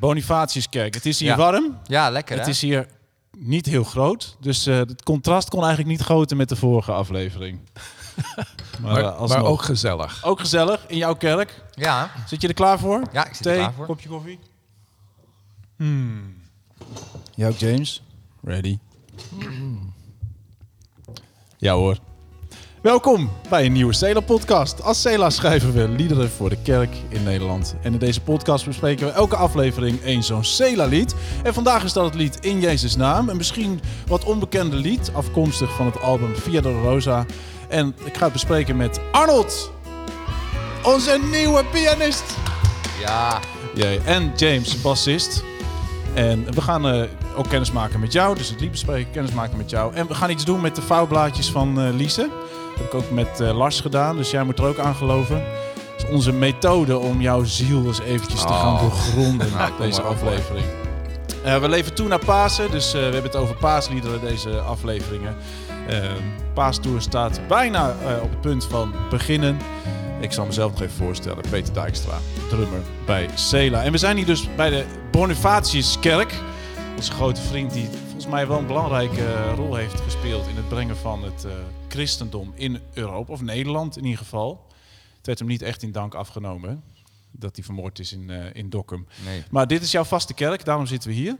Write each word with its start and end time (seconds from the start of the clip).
Bonifatiuskerk. 0.00 0.94
Het 0.94 1.06
is 1.06 1.18
hier 1.20 1.28
Ja. 1.28 1.36
warm. 1.36 1.78
Ja, 1.84 2.10
lekker 2.10 2.36
Het 2.36 2.44
hè? 2.44 2.50
is 2.50 2.60
hier 2.60 2.86
niet 3.38 3.66
heel 3.66 3.84
groot. 3.84 4.36
Dus 4.40 4.66
eh, 4.66 4.76
het 4.76 5.02
contrast 5.02 5.48
kon 5.48 5.58
eigenlijk 5.60 5.88
niet 5.90 6.00
groter 6.00 6.36
met 6.36 6.48
de 6.48 6.56
vorige 6.56 6.92
aflevering. 6.92 7.58
maar 8.34 8.46
Maar, 8.80 9.04
eh, 9.04 9.26
maar 9.28 9.44
ook 9.44 9.62
gezellig. 9.62 10.24
ook 10.24 10.40
gezellig 10.40 10.84
in 10.86 10.96
jouw 10.96 11.14
kerk. 11.14 11.62
Ja, 11.74 12.10
Zit 12.26 12.40
je 12.42 12.48
er 12.48 12.54
klaar 12.54 12.78
voor? 12.78 13.02
ja 13.12 13.26
ik 13.26 13.34
zit 13.34 13.42
Thee, 13.42 13.52
er 13.52 13.58
klaar 13.58 13.72
voor. 13.72 13.86
kopje 13.86 14.08
koffie. 14.08 14.38
Hmm. 15.76 16.34
Ook 17.38 17.56
James. 17.56 18.02
Ready. 18.42 18.78
Ja 21.58 21.74
hoor. 21.74 21.98
Welkom 22.82 23.30
bij 23.48 23.66
een 23.66 23.72
nieuwe 23.72 23.92
Cela-podcast. 23.92 24.82
Als 24.82 25.00
Cela 25.00 25.30
schrijven 25.30 25.72
we 25.72 25.88
liederen 25.88 26.30
voor 26.30 26.48
de 26.48 26.62
kerk 26.62 26.96
in 27.08 27.22
Nederland. 27.22 27.74
En 27.82 27.92
in 27.92 27.98
deze 27.98 28.20
podcast 28.20 28.64
bespreken 28.64 29.06
we 29.06 29.12
elke 29.12 29.36
aflevering 29.36 30.02
één 30.02 30.22
zo'n 30.22 30.44
Cela-lied. 30.44 31.14
En 31.42 31.54
vandaag 31.54 31.84
is 31.84 31.92
dat 31.92 32.04
het 32.04 32.14
lied 32.14 32.44
In 32.44 32.60
Jezus' 32.60 32.96
Naam. 32.96 33.28
Een 33.28 33.36
misschien 33.36 33.80
wat 34.06 34.24
onbekende 34.24 34.76
lied, 34.76 35.10
afkomstig 35.14 35.76
van 35.76 35.86
het 35.86 36.00
album 36.00 36.36
Via 36.36 36.60
de 36.60 36.80
Rosa. 36.80 37.26
En 37.68 37.94
ik 38.04 38.16
ga 38.16 38.24
het 38.24 38.32
bespreken 38.32 38.76
met 38.76 39.00
Arnold, 39.12 39.70
onze 40.82 41.20
nieuwe 41.30 41.64
pianist. 41.64 42.36
Ja, 43.00 43.40
Jee, 43.74 44.00
en 44.04 44.32
James, 44.36 44.80
bassist. 44.80 45.44
En 46.14 46.54
we 46.54 46.60
gaan 46.60 46.88
eh, 46.88 47.02
ook 47.36 47.48
kennis 47.48 47.72
maken 47.72 48.00
met 48.00 48.12
jou. 48.12 48.36
Dus 48.36 48.48
het 48.48 48.60
lied 48.60 48.70
bespreken, 48.70 49.12
kennis 49.12 49.32
maken 49.32 49.56
met 49.56 49.70
jou. 49.70 49.94
En 49.94 50.06
we 50.06 50.14
gaan 50.14 50.30
iets 50.30 50.44
doen 50.44 50.60
met 50.60 50.76
de 50.76 50.82
vouwblaadjes 50.82 51.50
van 51.50 51.96
Lise. 51.96 52.30
Dat 52.82 52.92
heb 52.92 53.00
ik 53.00 53.06
ook 53.06 53.10
met 53.16 53.40
eh, 53.40 53.56
Lars 53.56 53.80
gedaan. 53.80 54.16
Dus 54.16 54.30
jij 54.30 54.44
moet 54.44 54.58
er 54.58 54.64
ook 54.64 54.78
aan 54.78 54.94
geloven. 54.94 55.42
Is 55.96 56.06
onze 56.06 56.32
methode 56.32 56.98
om 56.98 57.20
jouw 57.20 57.44
ziel 57.44 57.86
eens 57.86 58.00
eventjes 58.00 58.40
te 58.40 58.46
Oh. 58.48 58.60
gaan 58.60 58.78
doorgronden 58.80 59.50
Nou, 59.56 59.70
deze 59.78 60.02
aflevering. 60.02 60.64
Eh, 61.44 61.58
we 61.60 61.68
leven 61.68 61.94
toe 61.94 62.08
naar 62.08 62.24
Pasen. 62.24 62.70
Dus 62.70 62.86
eh, 62.86 62.92
we 62.92 62.98
hebben 63.04 63.22
het 63.22 63.36
over 63.36 63.54
paasliederen 63.56 64.20
deze 64.20 64.58
afleveringen. 64.60 65.36
Eh 65.88 65.98
Paastoer 66.54 67.00
staat 67.00 67.40
bijna 67.48 67.94
op 68.22 68.30
het 68.30 68.40
punt 68.40 68.64
van 68.64 68.92
beginnen. 69.10 69.58
Ik 70.20 70.32
zal 70.32 70.46
mezelf 70.46 70.70
nog 70.70 70.80
even 70.80 70.96
voorstellen. 70.96 71.44
Peter 71.50 71.74
Dijkstra, 71.74 72.14
drummer 72.48 72.80
bij 73.06 73.28
Cela. 73.34 73.82
En 73.82 73.92
we 73.92 73.98
zijn 73.98 74.16
hier 74.16 74.26
dus 74.26 74.48
bij 74.56 74.70
de 74.70 74.84
Bonifatiuskerk. 75.10 76.34
Onze 76.96 77.12
grote 77.12 77.40
vriend 77.40 77.72
die 77.72 77.88
volgens 78.04 78.26
mij 78.26 78.46
wel 78.48 78.58
een 78.58 78.66
belangrijke 78.66 79.54
rol 79.56 79.74
heeft 79.74 80.00
gespeeld 80.00 80.46
in 80.48 80.56
het 80.56 80.68
brengen 80.68 80.96
van 80.96 81.22
het 81.24 81.46
christendom 81.90 82.52
in 82.54 82.80
Europa. 82.94 83.32
Of 83.32 83.40
Nederland 83.40 83.96
in 83.96 84.04
ieder 84.04 84.18
geval. 84.18 84.66
Het 85.16 85.26
werd 85.26 85.38
hem 85.38 85.48
niet 85.48 85.62
echt 85.62 85.82
in 85.82 85.92
dank 85.92 86.14
afgenomen 86.14 86.82
dat 87.30 87.56
hij 87.56 87.64
vermoord 87.64 87.98
is 87.98 88.12
in, 88.12 88.30
eh, 88.30 88.54
in 88.54 88.70
Dokkum. 88.70 89.06
nee. 89.24 89.44
Maar 89.50 89.66
dit 89.66 89.82
is 89.82 89.90
jouw 89.90 90.04
vaste 90.04 90.34
kerk, 90.34 90.64
daarom 90.64 90.86
zitten 90.86 91.08
we 91.10 91.14
hier. 91.16 91.36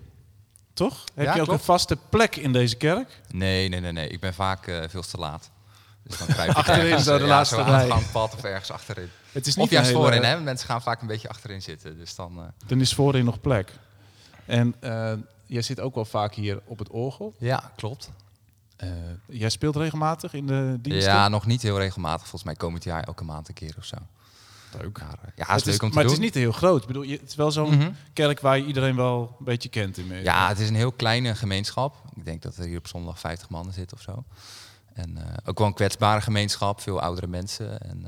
Toch? 0.75 1.05
Heb 1.15 1.25
Ja, 1.27 1.35
je 1.35 1.41
ook 1.41 1.47
klopt. 1.47 1.61
een 1.61 1.65
vaste 1.67 1.97
plek 2.09 2.37
in 2.37 2.53
deze 2.53 2.77
kerk? 2.77 3.21
Nee, 3.31 3.69
nee, 3.69 3.81
nee, 3.81 3.93
nee. 3.93 4.09
Ik 4.09 4.21
ben 4.21 4.35
vaak 4.35 4.67
eh, 4.67 4.83
veel 4.89 5.03
te 5.03 5.19
laat. 5.19 5.51
Dus 6.03 6.19
dan 6.19 6.27
kruip 6.27 6.51
ik 6.51 6.57
Achterin, 6.63 6.81
ergens, 6.85 7.05
zo 7.05 7.17
de 7.17 7.23
eh, 7.23 7.29
laatste 7.29 7.57
ja, 7.57 7.63
zo 7.65 7.71
rij. 7.71 7.81
aan 7.81 7.85
het 7.87 7.93
gangpad 7.93 8.35
of 8.35 8.43
ergens 8.45 8.71
achterin. 8.71 9.09
Het 9.33 9.47
is 9.47 9.55
niet 9.57 9.65
Of 9.65 9.71
juist 9.71 9.91
voorin, 9.91 10.23
hè? 10.23 10.41
Mensen 10.41 10.69
gaan 10.69 10.83
vaak 10.83 11.01
een 11.01 11.07
beetje 11.07 11.29
achterin 11.29 11.63
zitten. 11.63 11.99
Dus 11.99 12.15
dan... 12.15 12.53
Dan 12.67 12.81
is 12.81 12.95
voorin 12.95 13.25
nog 13.25 13.41
plek. 13.41 13.73
En 14.47 14.75
jij 15.47 15.63
zit 15.63 15.81
ook 15.81 15.95
wel 15.95 16.05
vaak 16.05 16.35
hier 16.35 16.61
op 16.65 16.79
het 16.79 16.89
orgel. 16.91 17.35
ja, 17.39 17.73
klopt. 17.77 18.11
Eh, 18.81 18.89
jij 19.27 19.49
speelt 19.51 19.77
regelmatig 19.77 20.33
in 20.35 20.47
de 20.47 20.79
diensten? 20.81 21.13
Ja, 21.13 21.29
nog 21.29 21.47
niet 21.47 21.63
heel 21.63 21.79
regelmatig. 21.79 22.21
Volgens 22.21 22.45
mij 22.45 22.55
komend 22.55 22.85
jaar 22.85 23.03
elke 23.03 23.25
maand 23.25 23.49
een 23.49 23.55
keer 23.55 23.75
of 23.79 23.85
zo. 23.85 23.97
leuk. 24.81 24.99
Maar, 24.99 25.19
eh, 25.23 25.31
ja, 25.37 25.47
Het 25.47 25.57
is 25.57 25.65
leuk 25.65 25.83
om 25.83 25.89
te 25.89 25.95
maar 25.95 26.05
doen. 26.05 26.13
het 26.13 26.21
is 26.23 26.27
niet 26.27 26.35
heel 26.35 26.53
groot. 26.53 26.81
Ik 26.81 26.87
bedoel, 26.87 27.03
je- 27.03 27.17
het 27.19 27.29
is 27.29 27.35
wel 27.35 27.51
zo'n 27.53 27.71
Mhm. 27.77 27.91
kerk 28.13 28.41
waar 28.41 28.57
je 28.59 28.65
iedereen 28.65 28.97
wel 28.97 29.37
een 29.39 29.45
beetje 29.45 29.69
kent 29.69 29.99
in 29.99 30.07
mee. 30.07 30.23
Ja, 30.23 30.49
het 30.49 30.59
is 30.59 30.69
een 30.69 30.75
heel 30.75 30.93
kleine 30.93 31.35
gemeenschap. 31.35 31.97
Ik 32.17 32.25
denk 32.25 32.43
dat 32.43 32.57
er 32.57 32.65
hier 32.65 32.79
op 32.79 32.87
zondag 32.87 33.19
50 33.19 33.49
mannen 33.49 33.73
zitten 33.75 33.97
of 33.97 34.03
zo. 34.03 34.25
En 34.93 35.17
eh, 35.17 35.37
ook 35.45 35.59
wel 35.59 35.67
een 35.67 35.75
kwetsbare 35.75 36.21
gemeenschap, 36.21 36.81
veel 36.81 37.01
oudere 37.01 37.27
mensen. 37.27 37.81
En, 37.81 38.01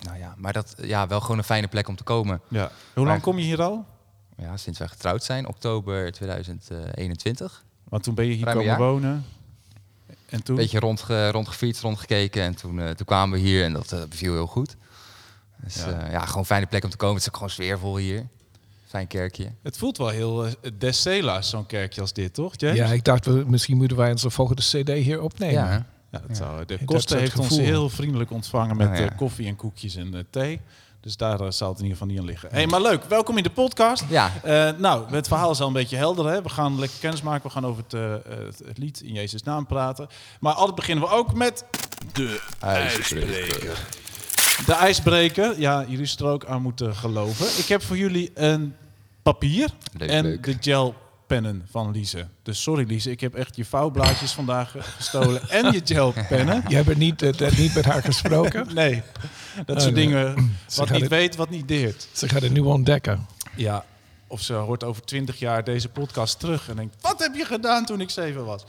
nou 0.00 0.18
ja, 0.18 0.34
maar 0.36 0.52
dat, 0.52 0.74
ja, 0.82 1.06
wel 1.06 1.20
gewoon 1.20 1.38
een 1.38 1.44
fijne 1.44 1.68
plek 1.68 1.88
om 1.88 1.96
te 1.96 2.02
komen. 2.04 2.40
Ja. 2.48 2.70
Hoe 2.94 3.06
lang 3.06 3.20
kom 3.20 3.38
je 3.38 3.44
hier 3.44 3.62
al? 3.62 3.84
Ja, 4.36 4.56
sinds 4.56 4.78
wij 4.78 4.88
getrouwd 4.88 5.24
zijn, 5.24 5.46
oktober 5.48 6.12
2021. 6.12 7.64
Want 7.84 8.02
toen 8.02 8.14
ben 8.14 8.26
je 8.26 8.32
hier 8.32 8.44
Ruim 8.44 8.56
komen 8.58 8.76
wonen. 8.76 9.24
En 10.28 10.42
toen? 10.42 10.56
Een 10.56 10.62
beetje 10.62 10.78
rondge, 10.78 11.30
rondgefietst, 11.30 11.82
rondgekeken. 11.82 12.42
En 12.42 12.54
toen, 12.54 12.80
eh, 12.80 12.90
toen 12.90 13.06
kwamen 13.06 13.38
we 13.40 13.46
hier 13.46 13.64
en 13.64 13.72
dat 13.72 13.92
eh, 13.92 14.02
beviel 14.08 14.32
heel 14.32 14.46
goed. 14.46 14.76
Dus 15.62 15.76
Ja. 15.76 15.88
ja. 15.90 16.10
ja, 16.10 16.20
gewoon 16.20 16.38
een 16.38 16.44
fijne 16.44 16.66
plek 16.66 16.84
om 16.84 16.90
te 16.90 16.96
komen. 16.96 17.14
Het 17.14 17.22
is 17.22 17.28
ook 17.28 17.34
gewoon 17.36 17.50
sfeervol 17.50 17.96
hier. 17.96 18.26
Fijn 18.86 19.06
kerkje. 19.06 19.52
Het 19.62 19.76
voelt 19.78 19.96
wel 19.98 20.08
heel 20.08 20.46
uh, 20.46 20.52
Des 20.78 21.02
Cela's, 21.02 21.48
zo'n 21.50 21.66
kerkje 21.66 22.00
als 22.00 22.12
dit, 22.12 22.34
toch? 22.34 22.52
James? 22.56 22.76
Ja, 22.78 22.86
ik 22.86 23.04
dacht, 23.04 23.26
we, 23.26 23.44
misschien 23.46 23.76
moeten 23.76 23.96
wij 23.96 24.10
onze 24.10 24.30
volgende 24.30 24.62
cd 24.62 24.88
hier 24.88 25.20
opnemen. 25.20 25.54
Ja? 25.54 25.86
Ja, 26.10 26.18
dat 26.18 26.22
Ja. 26.28 26.34
zou, 26.34 26.64
de 26.64 26.84
kosten 26.84 27.18
heeft 27.18 27.38
ons 27.38 27.58
heel 27.58 27.88
vriendelijk 27.88 28.30
ontvangen 28.30 28.76
met 28.76 28.88
ja. 28.98 29.04
eh, 29.10 29.16
koffie 29.16 29.46
en 29.46 29.56
koekjes 29.56 29.94
en 29.96 30.14
eh, 30.14 30.20
thee. 30.30 30.60
Dus 31.00 31.16
daar 31.16 31.40
eh, 31.40 31.50
zal 31.50 31.68
het 31.68 31.78
in 31.78 31.84
ieder 31.84 31.98
geval 31.98 32.06
niet 32.06 32.18
aan 32.18 32.24
liggen. 32.24 32.48
hey, 32.52 32.66
maar 32.66 32.82
leuk. 32.82 33.04
Welkom 33.04 33.36
in 33.36 33.42
de 33.42 33.50
podcast. 33.50 34.04
ja. 34.08 34.32
Eh, 34.42 34.70
nou, 34.78 35.14
het 35.14 35.28
verhaal 35.28 35.50
is 35.50 35.60
al 35.60 35.66
een 35.66 35.72
beetje 35.72 35.96
helder. 35.96 36.26
Hè? 36.26 36.42
We 36.42 36.48
gaan 36.48 36.78
lekker 36.78 36.98
kennis 36.98 37.22
maken. 37.22 37.42
We 37.42 37.52
gaan 37.52 37.66
over 37.66 37.82
het, 37.82 37.94
eh, 37.94 38.10
het, 38.34 38.62
het 38.66 38.78
lied 38.78 39.00
in 39.00 39.12
Jezus' 39.12 39.42
naam 39.42 39.66
praten. 39.66 40.08
Maar 40.40 40.52
altijd 40.52 40.74
beginnen 40.76 41.04
we 41.04 41.10
ook 41.10 41.34
met 41.34 41.64
de 42.12 42.40
ijsbreker. 42.60 43.86
De 44.66 44.72
ijsbreker. 44.72 45.60
Ja, 45.60 45.84
jullie 45.88 46.06
zullen 46.06 46.26
er 46.26 46.32
ook 46.32 46.44
aan 46.46 46.62
moeten 46.62 46.96
geloven. 46.96 47.46
Ik 47.58 47.66
heb 47.68 47.82
voor 47.82 47.96
jullie 47.96 48.30
een 48.34 48.76
papier 49.22 49.68
Leuk, 49.92 50.10
en 50.10 50.24
leuk. 50.24 50.44
de 50.44 50.56
gelpennen 51.28 51.66
van 51.70 51.90
Lise. 51.90 52.26
Dus 52.42 52.62
sorry 52.62 52.86
Lise, 52.86 53.10
ik 53.10 53.20
heb 53.20 53.34
echt 53.34 53.56
je 53.56 53.64
vouwblaadjes 53.64 54.32
vandaag 54.32 54.74
gestolen 54.96 55.48
en 55.48 55.72
je 55.72 55.80
gelpennen. 55.84 56.64
Je 56.68 56.76
hebt 56.76 56.96
niet, 56.96 57.22
eh, 57.22 57.32
dat 57.32 57.56
niet 57.56 57.74
met 57.74 57.84
haar 57.84 58.02
gesproken. 58.02 58.66
Nee, 58.74 59.02
dat 59.66 59.82
soort 59.82 59.94
dingen 59.94 60.52
wat 60.76 60.90
niet 60.90 61.00
het- 61.00 61.10
weet, 61.10 61.36
wat 61.36 61.50
niet 61.50 61.68
deert. 61.68 62.08
Ze 62.12 62.28
gaat 62.28 62.42
het 62.42 62.52
nu 62.52 62.60
ontdekken. 62.60 63.26
Ja, 63.56 63.84
of 64.26 64.40
ze 64.40 64.52
hoort 64.52 64.84
over 64.84 65.02
twintig 65.02 65.38
jaar 65.38 65.64
deze 65.64 65.88
podcast 65.88 66.38
terug 66.40 66.68
en 66.68 66.76
denkt... 66.76 66.96
Wat 67.00 67.18
heb 67.18 67.34
je 67.34 67.44
gedaan 67.44 67.84
toen 67.84 68.00
ik 68.00 68.10
zeven 68.10 68.44
was? 68.44 68.64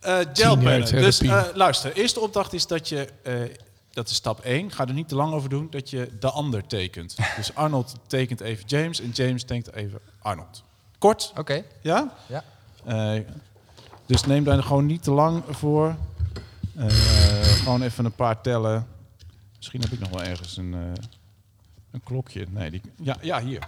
Eh 0.00 0.18
gelpennen. 0.32 0.90
Dus 0.92 1.20
eh, 1.20 1.42
luister, 1.54 1.92
eerste 1.92 2.20
opdracht 2.20 2.52
is 2.52 2.66
dat 2.66 2.88
je... 2.88 3.08
eh, 3.22 3.34
dat 3.90 4.08
is 4.08 4.14
stap 4.16 4.40
1. 4.40 4.70
Ga 4.72 4.86
er 4.86 4.92
niet 4.94 5.08
te 5.08 5.14
lang 5.14 5.32
over 5.32 5.48
doen. 5.48 5.66
Dat 5.70 5.90
je 5.90 6.08
de 6.20 6.30
ander 6.30 6.66
tekent. 6.66 7.16
Dus 7.36 7.54
Arnold 7.54 7.94
tekent 8.06 8.40
even 8.40 8.64
James 8.66 9.00
en 9.00 9.10
James 9.10 9.44
tekent 9.44 9.74
even 9.74 9.98
Arnold. 10.22 10.62
Kort, 10.98 11.32
Oké. 11.36 11.62
ja? 11.80 12.12
Ja. 12.26 12.44
Eh, 12.84 13.20
dus 14.06 14.24
neem 14.24 14.44
daar 14.44 14.62
gewoon 14.62 14.86
niet 14.86 15.02
te 15.02 15.10
lang 15.10 15.42
voor. 15.50 15.96
Eh, 16.76 16.86
gewoon 17.62 17.82
even 17.82 18.04
een 18.04 18.12
paar 18.14 18.40
tellen. 18.40 18.86
Misschien 19.56 19.80
heb 19.80 19.90
ik 19.92 19.98
nog 20.00 20.08
wel 20.08 20.22
ergens 20.22 20.56
een, 20.56 20.74
eh, 20.74 21.02
een 21.90 22.00
klokje. 22.04 22.46
Nee, 22.50 22.70
die, 22.70 22.80
ja, 23.02 23.16
ja, 23.20 23.40
hier. 23.40 23.66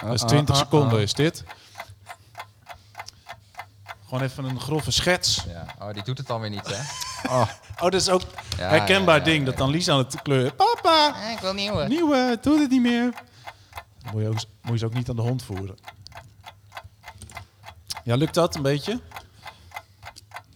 Dat 0.00 0.12
is 0.14 0.20
20 0.20 0.56
seconden 0.56 1.00
is 1.00 1.12
dit. 1.14 1.44
Gewoon 4.04 4.22
even 4.22 4.44
een 4.44 4.60
grove 4.60 4.90
schets. 4.90 5.44
Ja. 5.48 5.66
Oh, 5.78 5.92
die 5.92 6.02
doet 6.02 6.18
het 6.18 6.26
dan 6.26 6.40
weer 6.40 6.50
niet, 6.50 6.66
hè? 6.66 6.82
Oh, 7.28 7.40
oh 7.76 7.80
dat 7.80 7.94
is 7.94 8.08
ook 8.08 8.22
Ja, 8.58 8.68
herkenbaar 8.68 9.14
ja, 9.14 9.20
ja, 9.20 9.26
ding. 9.26 9.38
ja. 9.38 9.44
Dat 9.44 9.56
dan 9.56 9.70
Lies 9.70 9.88
aan 9.88 9.98
het 9.98 10.22
kleuren. 10.22 10.54
Papa, 10.56 11.14
ik 11.32 11.38
wil 11.38 11.54
nieuwe. 11.54 11.88
nieuwe, 11.88 12.38
doe 12.42 12.60
het 12.60 12.70
niet 12.70 12.82
meer. 12.82 13.12
Dan 14.02 14.12
moet 14.12 14.22
je, 14.22 14.28
ook, 14.28 14.34
moet 14.62 14.72
je 14.72 14.78
ze 14.78 14.84
ook 14.86 14.94
niet 14.94 15.08
aan 15.08 15.16
de 15.16 15.22
hond 15.22 15.42
voeren. 15.42 15.76
Ja, 18.04 18.14
lukt 18.16 18.34
dat 18.34 18.54
een 18.54 18.62
beetje? 18.62 19.00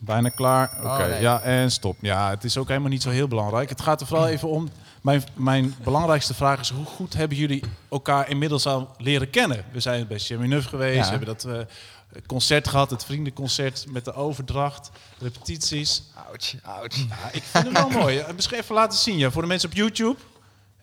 Bijna 0.08 0.28
klaar. 0.28 0.70
Oké, 0.78 0.86
Oh, 0.86 0.98
nee. 0.98 1.20
ja, 1.20 1.40
en 1.40 1.70
stop. 1.70 1.96
Ja, 2.00 2.30
het 2.30 2.44
is 2.44 2.56
ook 2.56 2.68
helemaal 2.68 2.88
niet 2.90 3.02
zo 3.02 3.10
heel 3.10 3.28
belangrijk. 3.28 3.68
Het 3.68 3.80
gaat 3.80 4.00
er 4.00 4.06
vooral 4.06 4.28
even 4.28 4.48
om... 4.48 4.68
Mijn, 5.02 5.22
mijn 5.34 5.74
belangrijkste 5.84 6.34
vraag 6.34 6.60
is... 6.60 6.70
hoe 6.70 6.84
goed 6.84 7.14
hebben 7.14 7.36
jullie 7.36 7.62
elkaar 7.90 8.28
inmiddels 8.28 8.66
al 8.66 8.94
leren 8.98 9.30
kennen? 9.30 9.64
We 9.72 9.80
zijn 9.80 10.06
bij 10.06 10.18
Cheminuf 10.18 10.64
geweest. 10.66 10.96
Ja. 10.96 11.02
We 11.04 11.08
hebben 11.24 11.26
dat 11.28 11.44
eh, 11.44 12.22
concert 12.26 12.68
gehad. 12.68 12.90
Het 12.90 13.04
vriendenconcert 13.04 13.86
met 13.88 14.04
de 14.04 14.12
overdracht. 14.12 14.90
Repetities. 15.18 16.02
Ouch, 16.14 16.54
ouch. 16.62 16.96
Ja, 16.96 17.30
ik 17.32 17.42
vind 17.42 17.64
het 17.64 17.72
wel 17.72 17.88
mooi. 17.88 18.18
Eh, 18.18 18.34
Misschien 18.34 18.58
even 18.58 18.74
laten 18.74 18.98
zien. 18.98 19.18
Ja, 19.18 19.30
voor 19.30 19.42
de 19.42 19.48
mensen 19.48 19.68
op 19.68 19.74
YouTube. 19.74 20.16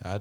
Ja, 0.02 0.18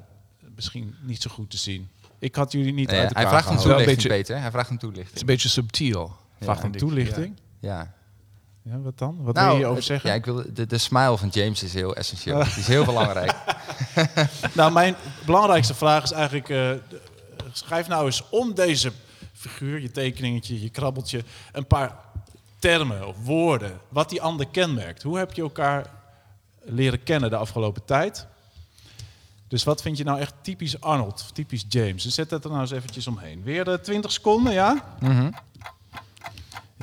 misschien 0.56 0.96
niet 1.02 1.22
zo 1.22 1.30
goed 1.34 1.50
te 1.50 1.58
zien. 1.58 1.90
Ik 2.20 2.36
had 2.36 2.52
jullie 2.52 2.74
niet 2.74 2.88
Nee, 2.90 3.00
uit 3.00 3.14
hij 3.14 3.24
elkaar 3.24 3.42
vraagt 3.42 3.46
een 3.56 3.62
gehouden. 3.62 3.68
Wel 3.68 3.78
een 3.78 3.84
toelichting, 3.86 4.14
beetje- 4.18 4.34
Peter. 4.34 4.42
Hij 4.42 4.52
vraagt 4.52 4.70
een 4.70 4.76
Het 4.76 4.84
is 4.84 4.90
toelichting. 4.90 5.20
een 5.20 5.26
beetje 5.26 5.50
subtiel. 5.50 6.16
Vraag 6.42 6.64
een 6.64 6.72
toelichting. 6.72 7.40
Ja. 7.60 7.78
Ja, 7.78 7.94
wat 8.84 8.98
dan? 8.98 9.18
Wat 9.24 9.36
wil 9.36 9.44
je 9.46 9.52
hierover 9.52 9.76
het- 9.76 9.86
zeggen? 9.86 10.10
Ja, 10.10 10.16
ik 10.16 10.26
wil, 10.26 10.44
de, 10.54 10.66
de 10.66 10.78
smile 10.78 11.18
van 11.18 11.28
James 11.32 11.64
is 11.64 11.74
heel 11.74 11.96
essentieel. 11.96 12.44
Die 12.44 12.54
is 12.58 12.68
heel 12.68 12.86
belangrijk. 12.86 13.34
Nou, 14.54 14.72
mijn 14.72 14.96
belangrijkste 15.26 15.74
vraag 15.74 16.04
is 16.04 16.12
eigenlijk... 16.12 16.50
eh, 16.50 16.70
schrijf 17.52 17.88
nou 17.88 18.06
eens 18.06 18.24
om 18.30 18.54
deze 18.54 18.92
figuur, 19.34 19.80
je 19.82 19.92
tekeningetje, 19.92 20.62
je 20.62 20.70
krabbeltje... 20.70 21.24
een 21.52 21.66
paar 21.68 21.96
termen 22.60 23.08
of 23.08 23.16
woorden, 23.24 23.80
wat 23.90 24.10
die 24.10 24.22
ander 24.22 24.48
kenmerkt. 24.48 25.04
Hoe 25.04 25.18
heb 25.18 25.34
je 25.34 25.42
elkaar 25.42 25.86
leren 26.64 27.04
kennen 27.04 27.30
de 27.30 27.36
afgelopen 27.36 27.86
tijd? 27.86 28.26
Dus 29.48 29.64
wat 29.64 29.82
vind 29.82 29.98
je 29.98 30.04
nou 30.04 30.20
echt 30.20 30.34
typisch 30.42 30.82
Arnold, 30.82 31.22
of 31.22 31.32
typisch 31.32 31.66
James? 31.70 32.04
Dus 32.04 32.14
zet 32.16 32.30
dat 32.30 32.44
er 32.44 32.50
nou 32.50 32.62
eens 32.62 32.72
eventjes 32.72 33.08
omheen. 33.08 33.44
Weer 33.44 33.64
de 33.66 33.80
20 33.82 34.12
seconden, 34.12 34.54
ja? 34.54 34.96
Mhm. 35.00 35.24
Ja, 35.24 35.32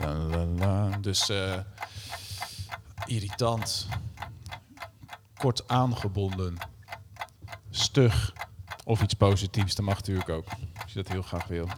la, 0.06 0.44
la. 0.44 0.88
Dus 1.00 1.28
eh, 1.28 1.58
irritant, 3.06 3.86
kort 5.38 5.68
aangebonden, 5.68 6.56
stug 7.70 8.32
of 8.84 9.02
iets 9.02 9.14
positiefs. 9.14 9.74
Dat 9.74 9.84
mag 9.84 9.94
natuurlijk 9.94 10.28
ook, 10.28 10.44
als 10.82 10.92
je 10.92 11.02
dat 11.02 11.12
heel 11.12 11.22
graag 11.22 11.46
wil. 11.46 11.68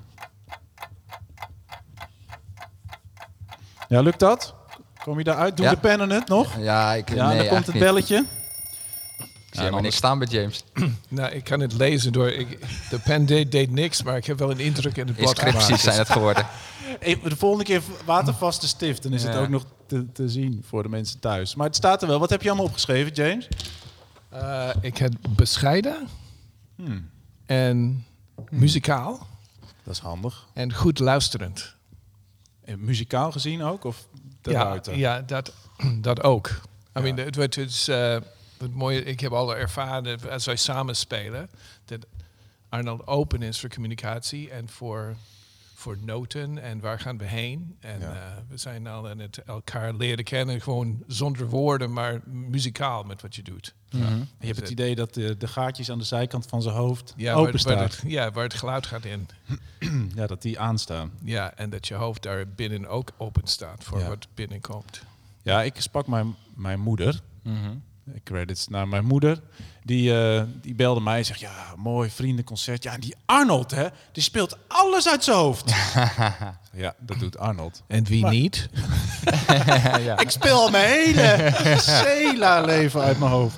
Ja, 3.88 4.00
lukt 4.00 4.20
dat? 4.20 4.54
Kom 5.02 5.18
je 5.18 5.24
daaruit? 5.24 5.56
Doen 5.56 5.66
Ja. 5.66 5.72
de 5.72 5.78
pennen 5.80 6.10
het 6.10 6.28
nog? 6.28 6.56
Ja, 6.58 6.92
ik, 6.92 7.08
Ja, 7.14 7.28
nee, 7.28 7.36
dan 7.38 7.46
komt 7.48 7.66
het 7.66 7.74
niet. 7.74 8.24
Zie 9.54 9.60
helemaal 9.60 9.80
niks 9.82 9.96
staan 9.96 10.18
bij 10.18 10.28
James. 10.28 10.64
Nou, 11.08 11.32
ik 11.32 11.44
kan 11.44 11.60
het 11.60 11.72
lezen 11.72 12.12
door... 12.12 12.28
Ik, 12.28 12.58
de 12.90 12.98
pen 12.98 13.26
deed, 13.26 13.52
deed 13.52 13.70
niks, 13.70 14.02
maar 14.02 14.16
ik 14.16 14.26
heb 14.26 14.38
wel 14.38 14.50
een 14.50 14.58
indruk 14.58 14.96
in 14.96 15.06
het 15.06 15.16
blad 15.16 15.28
Inscripties 15.30 15.64
gemaakt. 15.64 15.82
zijn 15.82 15.98
het 15.98 16.08
geworden. 16.10 16.46
De 17.22 17.36
volgende 17.36 17.64
keer 17.64 17.82
watervaste 18.04 18.68
stift, 18.68 19.02
dan 19.02 19.12
is 19.12 19.22
het 19.22 19.36
ook 19.36 19.48
nog 19.48 19.64
te, 19.86 20.12
te 20.12 20.28
zien 20.28 20.62
voor 20.68 20.82
de 20.82 20.88
mensen 20.88 21.20
thuis. 21.20 21.54
Maar 21.54 21.66
het 21.66 21.76
staat 21.76 22.02
er 22.02 22.08
wel. 22.08 22.18
Wat 22.18 22.30
heb 22.30 22.42
je 22.42 22.48
allemaal 22.48 22.66
opgeschreven, 22.66 23.12
James? 23.12 23.48
Eh, 24.28 24.68
ik 24.80 24.96
heb 24.98 25.12
bescheiden 25.28 26.08
Hmm, 26.76 27.10
en 27.46 28.04
muzikaal 28.50 29.26
dat 29.84 29.94
is 29.94 30.00
handig. 30.00 30.46
en 30.54 30.72
goed 30.74 30.98
luisterend. 30.98 31.74
En 32.64 32.84
muzikaal 32.84 33.32
gezien 33.32 33.62
ook? 33.62 33.84
Of 33.84 34.06
daarbuiten? 34.40 34.98
Ja, 34.98 35.14
ja 35.14 35.22
dat, 35.22 35.52
dat 36.00 36.22
ook. 36.22 36.48
I 36.48 36.52
Ja. 36.92 37.00
mean, 37.00 37.16
het, 37.16 37.34
het 37.36 37.56
is 37.56 37.88
eh, 37.88 38.16
het 38.64 38.74
mooie. 38.74 39.04
Ik 39.04 39.20
heb 39.20 39.32
al 39.32 39.56
ervaren 39.56 40.30
als 40.30 40.44
wij 40.46 40.56
samen 40.56 40.96
spelen 40.96 41.50
dat 41.84 42.06
Arnold 42.68 43.06
open 43.06 43.42
is 43.42 43.60
voor 43.60 43.68
communicatie 43.70 44.50
en 44.50 44.68
voor, 44.68 45.16
voor 45.74 45.96
noten 46.04 46.62
en 46.62 46.80
waar 46.80 47.00
gaan 47.00 47.18
we 47.18 47.24
heen. 47.24 47.76
En 47.80 48.00
Ja. 48.00 48.12
eh, 48.12 48.20
we 48.48 48.56
zijn 48.56 48.86
al 48.86 49.08
aan 49.08 49.18
het 49.18 49.38
elkaar 49.38 49.94
leren 49.94 50.24
kennen, 50.24 50.60
gewoon 50.60 51.02
zonder 51.06 51.48
woorden, 51.48 51.92
maar 51.92 52.20
muzikaal 52.26 53.02
met 53.02 53.22
wat 53.22 53.34
je 53.36 53.42
doet. 53.42 53.74
Mhm. 53.90 54.18
Je 54.40 54.46
hebt 54.46 54.58
het 54.60 54.70
idee 54.70 54.94
dat 54.94 55.14
de, 55.14 55.36
de 55.36 55.48
gaatjes 55.48 55.90
aan 55.90 55.98
de 55.98 56.04
zijkant 56.04 56.46
van 56.46 56.62
zijn 56.62 56.74
hoofd 56.74 57.14
Ja, 57.16 57.34
open 57.34 57.62
waar, 57.64 58.00
ja, 58.06 58.30
waar 58.30 58.44
het 58.44 58.54
geluid 58.54 58.86
gaat 58.86 59.04
in. 59.04 59.28
Ja, 60.14 60.26
dat 60.26 60.42
die 60.42 60.58
aanstaan. 60.60 61.10
Ja, 61.22 61.54
en 61.54 61.70
dat 61.70 61.88
je 61.88 61.94
hoofd 61.94 62.22
daar 62.22 62.48
binnen 62.48 62.86
ook 62.88 63.10
open 63.16 63.46
staat 63.46 63.84
voor 63.84 63.98
Ja. 63.98 64.08
wat 64.08 64.26
binnenkomt. 64.34 65.02
Ja, 65.42 65.62
ik 65.62 65.80
sprak 65.80 66.06
mijn, 66.06 66.34
mijn 66.54 66.80
moeder. 66.80 67.20
Mhm. 67.42 67.74
Credits 68.24 68.68
naar 68.68 68.88
mijn 68.88 69.04
moeder. 69.04 69.40
Die, 69.82 70.18
eh, 70.20 70.42
die 70.60 70.74
belde 70.74 71.00
mij 71.00 71.18
en 71.18 71.24
zegt, 71.24 71.40
ja, 71.40 71.74
mooi 71.76 72.10
vriendenconcert. 72.10 72.82
Ja, 72.82 72.92
en 72.92 73.00
die 73.00 73.14
Arnold, 73.26 73.70
hè, 73.70 73.86
die 74.12 74.22
speelt 74.22 74.56
alles 74.68 75.08
uit 75.08 75.24
zijn 75.24 75.36
hoofd. 75.36 75.70
ja, 76.72 76.94
dat 77.00 77.18
doet 77.18 77.38
Arnold. 77.38 77.82
En 77.86 78.04
wie 78.04 78.22
Maar- 78.22 78.30
niet? 78.30 78.68
ja. 80.00 80.18
Ik 80.24 80.30
speel 80.30 80.56
al 80.56 80.70
mijn 80.70 80.88
hele 80.88 81.52
Cela-leven 81.80 83.00
uit 83.00 83.18
mijn 83.18 83.30
hoofd. 83.30 83.56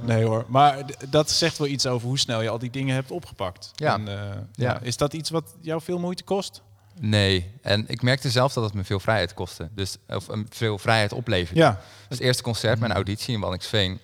Nee 0.00 0.24
hoor, 0.24 0.44
maar 0.48 0.76
dat 1.08 1.30
zegt 1.30 1.58
wel 1.58 1.68
iets 1.68 1.86
over 1.86 2.08
hoe 2.08 2.18
snel 2.18 2.42
je 2.42 2.48
al 2.48 2.58
die 2.58 2.70
dingen 2.70 2.94
hebt 2.94 3.10
opgepakt. 3.10 3.70
Ja. 3.74 3.94
En, 3.94 4.08
eh, 4.08 4.14
ja. 4.52 4.72
Ja. 4.72 4.80
Is 4.80 4.96
dat 4.96 5.12
iets 5.12 5.30
wat 5.30 5.54
jou 5.60 5.82
veel 5.82 5.98
moeite 5.98 6.22
kost? 6.24 6.62
Nee, 7.00 7.50
en 7.62 7.84
ik 7.88 8.02
merkte 8.02 8.30
zelf 8.30 8.52
dat 8.52 8.64
het 8.64 8.74
me 8.74 8.84
veel 8.84 9.00
vrijheid 9.00 9.34
kostte. 9.34 9.68
Dus, 9.74 9.96
of 10.08 10.28
eh, 10.28 10.40
veel 10.48 10.78
vrijheid 10.78 11.12
opleverde. 11.12 11.60
Ja. 11.60 11.70
Dus 11.70 12.18
het 12.18 12.20
eerste 12.20 12.42
concert, 12.42 12.78
mijn 12.78 12.92
auditie 12.92 13.34
in 13.34 13.40
Waddinxveen, 13.40 13.98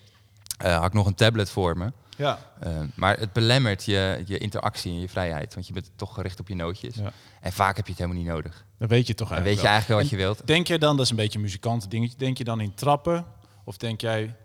eh 0.57 0.75
had 0.75 0.85
ik 0.85 0.93
nog 0.93 1.05
een 1.05 1.15
tablet 1.15 1.49
voor 1.49 1.77
me. 1.77 1.91
Ja. 2.19 2.39
Eh, 2.59 2.71
maar 2.95 3.19
het 3.19 3.33
belemmert 3.33 3.85
je, 3.85 4.23
je 4.25 4.37
interactie 4.37 4.91
en 4.91 4.99
je 4.99 5.09
vrijheid. 5.09 5.53
Want 5.53 5.67
je 5.67 5.73
bent 5.73 5.91
toch 5.95 6.13
gericht 6.13 6.39
op 6.39 6.47
je 6.47 6.55
nootjes. 6.55 6.95
Ja. 6.95 7.11
En 7.41 7.51
vaak 7.51 7.75
heb 7.75 7.85
je 7.85 7.91
het 7.91 8.01
helemaal 8.01 8.23
niet 8.23 8.31
nodig. 8.31 8.65
Dan 8.77 8.87
weet 8.87 9.07
je 9.07 9.13
toch 9.13 9.27
Dan 9.27 9.37
eigenlijk 9.37 9.55
weet 9.55 9.65
je 9.65 9.71
eigenlijk 9.71 9.87
wel 9.87 9.97
wat 9.97 10.09
je 10.09 10.35
wilt. 10.35 10.47
Denk 10.47 10.67
je 10.67 10.79
dan, 10.79 10.95
dat 10.95 11.05
is 11.05 11.11
een 11.11 11.17
beetje 11.17 11.37
een 11.37 11.43
muzikanten 11.43 11.89
dingetje, 11.89 12.17
denk 12.17 12.37
je 12.37 12.43
dan 12.43 12.61
in 12.61 12.73
trappen? 12.73 13.25
Of 13.63 13.77
denk 13.77 14.01
jij, 14.01 14.35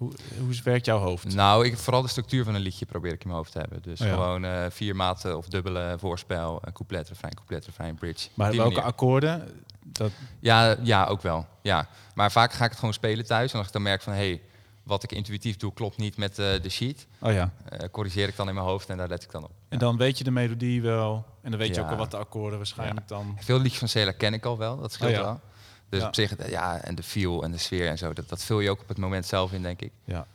hoe, 0.00 0.12
hoe 0.38 0.54
werkt 0.64 0.86
jouw 0.86 0.98
hoofd? 0.98 1.34
Nou, 1.34 1.66
ik, 1.66 1.76
vooral 1.76 2.02
de 2.02 2.08
structuur 2.08 2.44
van 2.44 2.54
een 2.54 2.60
liedje 2.60 2.86
probeer 2.86 3.12
ik 3.12 3.20
in 3.20 3.26
mijn 3.26 3.38
hoofd 3.38 3.52
te 3.52 3.58
hebben. 3.58 3.82
Dus 3.82 4.00
Oh 4.00 4.06
ja. 4.06 4.12
gewoon 4.12 4.44
eh, 4.44 4.66
vier 4.70 4.96
maten 4.96 5.36
of 5.36 5.46
dubbele 5.46 5.96
voorspel, 5.98 6.58
een 6.64 6.72
couplet, 6.72 7.08
refrein, 7.08 7.34
couplet, 7.34 7.66
refrein, 7.66 7.94
bridge. 7.94 8.28
Maar 8.34 8.50
welke 8.54 8.74
manier. 8.74 8.84
akkoorden? 8.84 9.48
Dat, 9.84 10.10
Ja, 10.38 10.76
ja, 10.82 11.04
ook 11.04 11.22
wel. 11.22 11.46
Ja. 11.62 11.88
Maar 12.14 12.32
vaak 12.32 12.52
ga 12.52 12.64
ik 12.64 12.70
het 12.70 12.78
gewoon 12.78 12.94
spelen 12.94 13.26
thuis. 13.26 13.52
En 13.52 13.58
als 13.58 13.66
ik 13.66 13.72
dan 13.72 13.82
merk 13.82 14.02
van, 14.02 14.12
hé, 14.12 14.18
hey, 14.18 14.42
wat 14.82 15.02
ik 15.02 15.12
intuïtief 15.12 15.56
doe 15.56 15.72
klopt 15.72 15.96
niet 15.96 16.16
met 16.16 16.38
eh, 16.38 16.46
de 16.62 16.68
sheet. 16.68 17.06
oh 17.20 17.32
ja. 17.32 17.52
eh, 17.68 17.88
corrigeer 17.90 18.28
ik 18.28 18.36
dan 18.36 18.48
in 18.48 18.54
mijn 18.54 18.66
hoofd 18.66 18.88
en 18.88 18.96
daar 18.96 19.08
let 19.08 19.22
ik 19.22 19.30
dan 19.30 19.44
op. 19.44 19.52
En 19.68 19.78
dan 19.78 19.96
weet 19.96 20.18
je 20.18 20.24
de 20.24 20.30
melodie 20.30 20.82
wel. 20.82 21.24
En 21.42 21.50
dan 21.50 21.60
weet 21.60 21.74
je 21.74 21.82
ook 21.82 21.90
al 21.90 21.96
wat 21.96 22.10
de 22.10 22.16
akkoorden 22.16 22.58
waarschijnlijk 22.58 23.08
dan... 23.08 23.36
Veel 23.40 23.58
liedjes 23.58 23.78
van 23.78 23.88
Cela 23.88 24.12
ken 24.12 24.34
ik 24.34 24.44
al 24.44 24.58
wel, 24.58 24.76
dat 24.80 24.92
scheelt 24.92 25.12
Oh 25.16 25.22
wel. 25.22 25.40
Dus 25.90 26.00
Ja. 26.00 26.06
op 26.06 26.14
zich, 26.14 26.48
ja, 26.48 26.80
en 26.80 26.94
de 26.94 27.02
feel 27.02 27.42
en 27.42 27.50
de 27.50 27.58
sfeer 27.58 27.88
en 27.88 27.98
zo, 27.98 28.12
dat, 28.12 28.28
dat 28.28 28.42
vul 28.42 28.60
je 28.60 28.70
ook 28.70 28.80
op 28.80 28.88
het 28.88 28.98
moment 28.98 29.26
zelf 29.26 29.52
in, 29.52 29.62
denk 29.62 29.80
ik. 29.80 29.92
Ja, 30.04 30.26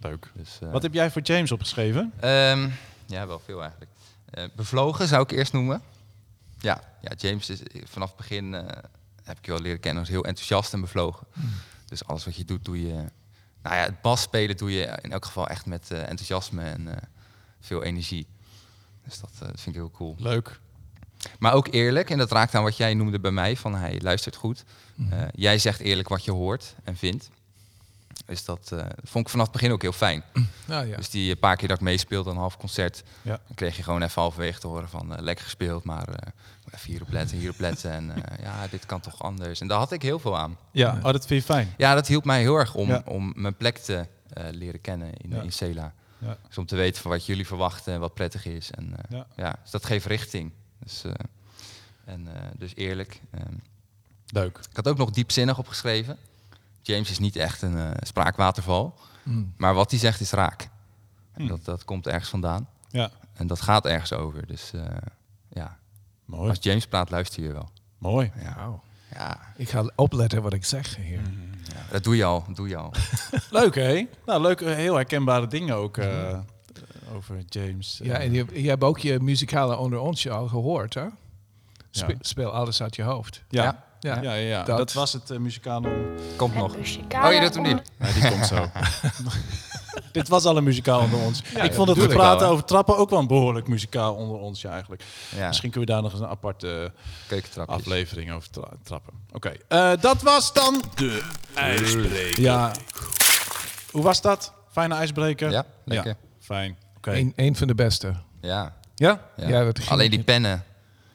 leuk. 0.00 0.30
Dus, 0.34 0.58
eh, 0.62 0.70
Wat 0.70 0.82
heb 0.82 0.94
jij 0.94 1.10
voor 1.10 1.22
James 1.22 1.52
opgeschreven? 1.52 2.12
Ehm, 2.20 2.68
ja, 3.06 3.26
wel 3.26 3.38
veel 3.44 3.60
eigenlijk. 3.60 3.90
Eh, 4.30 4.44
bevlogen 4.56 5.08
zou 5.08 5.22
ik 5.22 5.30
eerst 5.30 5.52
noemen. 5.52 5.82
Ja, 6.58 6.80
ja 7.00 7.12
James 7.16 7.50
is 7.50 7.62
eh, 7.62 7.82
vanaf 7.84 8.08
het 8.08 8.16
begin 8.16 8.52
heb 9.22 9.38
ik 9.38 9.44
je 9.46 9.50
wel 9.50 9.60
leren 9.60 9.80
kennen 9.80 10.00
als 10.00 10.10
heel 10.10 10.24
enthousiast 10.24 10.72
en 10.72 10.80
bevlogen. 10.80 11.26
Dus 11.84 12.04
alles 12.06 12.24
wat 12.24 12.36
je 12.36 12.44
doet, 12.44 12.64
doe 12.64 12.86
je. 12.86 12.94
Nou 13.62 13.76
ja, 13.76 13.82
het 13.82 14.00
bas 14.00 14.22
spelen 14.22 14.56
doe 14.56 14.72
je 14.72 14.98
in 15.02 15.12
elk 15.12 15.24
geval 15.24 15.48
echt 15.48 15.66
met 15.66 15.90
enthousiasme 15.90 16.62
en 16.62 16.88
veel 17.60 17.82
energie. 17.82 18.26
Dus 19.04 19.20
dat 19.20 19.30
vind 19.38 19.66
ik 19.66 19.74
heel 19.74 19.90
cool. 19.90 20.14
Leuk. 20.18 20.60
Maar 21.38 21.52
ook 21.52 21.68
eerlijk, 21.70 22.10
en 22.10 22.18
dat 22.18 22.32
raakt 22.32 22.54
aan 22.54 22.62
wat 22.62 22.76
jij 22.76 22.94
noemde 22.94 23.20
bij 23.20 23.30
mij: 23.30 23.56
van 23.56 23.74
hij 23.74 24.00
luistert 24.00 24.36
goed. 24.36 24.64
Eh, 25.10 25.18
jij 25.34 25.58
zegt 25.58 25.80
eerlijk 25.80 26.08
wat 26.08 26.24
je 26.24 26.30
hoort 26.32 26.74
en 26.84 26.96
vindt. 26.96 27.30
Dus 28.26 28.44
dat 28.44 28.72
eh, 28.72 28.78
vond 29.04 29.24
ik 29.24 29.30
vanaf 29.30 29.46
het 29.46 29.54
begin 29.56 29.72
ook 29.72 29.82
heel 29.82 29.92
fijn. 29.92 30.22
Nou 30.64 30.86
ja. 30.86 30.96
Dus 30.96 31.10
die 31.10 31.32
eh, 31.34 31.38
paar 31.40 31.56
keer 31.56 31.68
dat 31.68 31.76
ik 31.76 31.82
meespeelde, 31.82 32.30
een 32.30 32.36
half 32.36 32.56
concert, 32.56 33.02
Ja. 33.22 33.40
dan 33.46 33.54
kreeg 33.54 33.76
je 33.76 33.82
gewoon 33.82 34.02
even 34.02 34.20
halverwege 34.22 34.60
te 34.60 34.66
horen 34.66 34.88
van 34.88 35.20
lekker 35.22 35.44
gespeeld, 35.44 35.84
maar 35.84 36.08
even 36.74 36.90
hier 36.90 37.02
op 37.02 37.10
letten, 37.10 37.36
hier 37.38 37.50
op 37.50 37.58
letten. 37.58 37.90
En 37.90 38.12
ja, 38.42 38.66
dit 38.70 38.86
kan 38.86 39.00
toch 39.00 39.22
anders. 39.22 39.60
En 39.60 39.68
daar 39.68 39.78
had 39.78 39.92
ik 39.92 40.02
heel 40.02 40.18
veel 40.18 40.36
aan. 40.38 40.56
Ja, 40.70 40.96
oh, 41.02 41.12
dat 41.12 41.26
vind 41.26 41.40
je 41.40 41.52
fijn. 41.52 41.74
Ja, 41.76 41.94
dat 41.94 42.06
hielp 42.06 42.24
mij 42.24 42.40
heel 42.40 42.56
erg 42.56 42.74
om, 42.74 42.88
Ja. 42.88 43.02
om 43.04 43.32
mijn 43.36 43.56
plek 43.56 43.76
te 43.78 44.06
leren 44.50 44.80
kennen 44.80 45.12
in, 45.14 45.32
in 45.32 45.52
Cela. 45.52 45.92
Dus 46.48 46.58
om 46.58 46.66
te 46.66 46.76
weten 46.76 47.02
van 47.02 47.10
wat 47.10 47.26
jullie 47.26 47.46
verwachten 47.46 47.94
en 47.94 48.00
wat 48.00 48.14
prettig 48.14 48.46
is. 48.46 48.70
En, 48.70 48.94
Ja. 49.08 49.26
ja. 49.36 49.58
dus 49.62 49.70
dat 49.70 49.84
geeft 49.84 50.06
richting. 50.06 50.52
Dus, 50.78 51.04
eh, 51.04 51.12
en, 52.04 52.34
eh, 52.34 52.42
dus 52.58 52.72
eerlijk. 52.74 53.20
Ehm, 53.30 53.52
Leuk. 54.26 54.58
ik 54.70 54.76
had 54.76 54.88
ook 54.88 54.96
nog 54.96 55.10
diepzinnig 55.10 55.58
opgeschreven. 55.58 56.16
James 56.82 57.10
is 57.10 57.18
niet 57.18 57.36
echt 57.36 57.62
een 57.62 57.76
eh, 57.78 57.90
spraakwaterval. 58.00 58.94
Mm. 59.22 59.52
Maar 59.56 59.74
wat 59.74 59.90
hij 59.90 60.00
zegt 60.00 60.20
is 60.20 60.30
raak. 60.30 60.62
En 61.32 61.40
Hmm. 61.40 61.48
dat, 61.48 61.64
dat 61.64 61.84
komt 61.84 62.06
ergens 62.06 62.28
vandaan. 62.30 62.68
Ja, 62.90 63.10
En 63.32 63.46
dat 63.46 63.60
gaat 63.60 63.84
ergens 63.86 64.12
over. 64.12 64.46
Dus 64.46 64.72
eh, 64.72 64.84
ja, 65.48 65.78
mooi. 66.24 66.48
als 66.48 66.58
James 66.60 66.86
praat, 66.86 67.10
luister 67.10 67.42
je 67.42 67.52
wel. 67.52 67.70
Mooi. 67.98 68.32
Ja, 68.42 68.68
ja, 69.14 69.40
Ik 69.56 69.68
ga 69.70 69.90
opletten 69.94 70.42
wat 70.42 70.52
ik 70.52 70.64
zeg 70.64 70.96
hier. 70.96 71.20
ja, 71.62 71.84
dat 71.90 72.04
doe 72.04 72.16
je 72.16 72.24
al. 72.24 72.44
Dat 72.46 72.56
doe 72.56 72.68
je 72.68 72.76
al. 72.76 72.92
Leuk, 73.50 73.74
hè? 73.74 74.08
Nou, 74.26 74.42
leuk. 74.42 74.60
Heel 74.60 74.94
herkenbare 74.94 75.46
dingen 75.46 75.74
ook 75.76 75.96
eh, 75.96 76.38
over 77.14 77.42
James. 77.48 78.00
Ja, 78.02 78.14
Eh, 78.14 78.24
en 78.24 78.32
je, 78.32 78.46
je 78.62 78.68
hebt 78.68 78.82
ook 78.84 78.98
je 78.98 79.20
muzikale 79.20 79.76
onder 79.76 79.98
onsje 79.98 80.30
al 80.30 80.48
gehoord, 80.48 80.94
hè? 80.94 81.04
Spe- 81.90 82.06
Ja. 82.12 82.16
Speel 82.20 82.50
alles 82.50 82.82
uit 82.82 82.96
je 82.96 83.02
hoofd. 83.02 83.42
ja. 83.48 83.84
Ja. 84.00 84.22
Ja, 84.22 84.32
Ja. 84.34 84.62
Dat. 84.62 84.78
Dat. 84.78 84.92
was 84.92 85.12
het 85.12 85.30
eh, 85.30 85.38
muzikale... 85.38 85.88
Komt 86.36 86.52
Het 86.54 86.62
nog. 86.62 86.76
muzikale 86.76 87.26
Oh, 87.28 87.32
je 87.34 87.40
doet 87.40 87.54
hem 87.54 87.62
niet. 87.62 87.82
Nee, 87.98 88.12
die 88.12 88.30
komt 88.30 88.46
zo. 88.46 88.66
Dit 90.12 90.28
was 90.28 90.44
al 90.44 90.56
een 90.56 90.64
muzikaal 90.64 91.00
onder 91.00 91.18
ons. 91.18 91.40
ik 91.42 91.52
ja, 91.56 91.72
vond 91.72 91.88
het 91.88 91.98
we 91.98 92.06
praten 92.08 92.40
wel, 92.40 92.50
over 92.50 92.64
trappen 92.64 92.96
ook 92.96 93.10
wel 93.10 93.18
een 93.18 93.26
behoorlijk 93.26 93.68
muzikaal 93.68 94.14
onder 94.14 94.36
ons 94.36 94.60
ja, 94.62 94.70
eigenlijk. 94.70 95.02
Ja, 95.36 95.46
Misschien 95.46 95.70
kunnen 95.70 95.88
we 95.88 95.94
daar 95.94 96.02
nog 96.04 96.12
eens 96.12 96.20
een 96.20 96.26
aparte 96.28 96.92
aflevering 97.66 98.32
over 98.32 98.50
tra- 98.50 98.72
trappen. 98.82 99.12
Oké, 99.32 99.52
eh, 99.68 99.90
dat 100.00 100.22
was 100.22 100.52
dan 100.52 100.82
de 100.94 101.30
ijsbreker. 101.54 102.40
Ja. 102.40 102.72
Hoe 103.90 104.02
was 104.02 104.20
dat? 104.20 104.52
Fijne 104.70 104.94
ijsbreker? 104.94 105.50
Ja, 105.50 105.64
lekker. 105.84 106.10
Ja, 106.10 106.16
fijn. 106.40 106.76
Eén 107.14 107.32
één 107.36 107.56
van 107.56 107.66
de 107.66 107.74
beste. 107.74 108.14
Ja. 108.40 108.74
Ja? 108.94 109.20
ja. 109.36 109.48
Ja, 109.48 109.64
dat 109.64 109.78
ging 109.78 109.90
Alleen 109.90 110.10
die 110.10 110.22
pennen. 110.22 110.64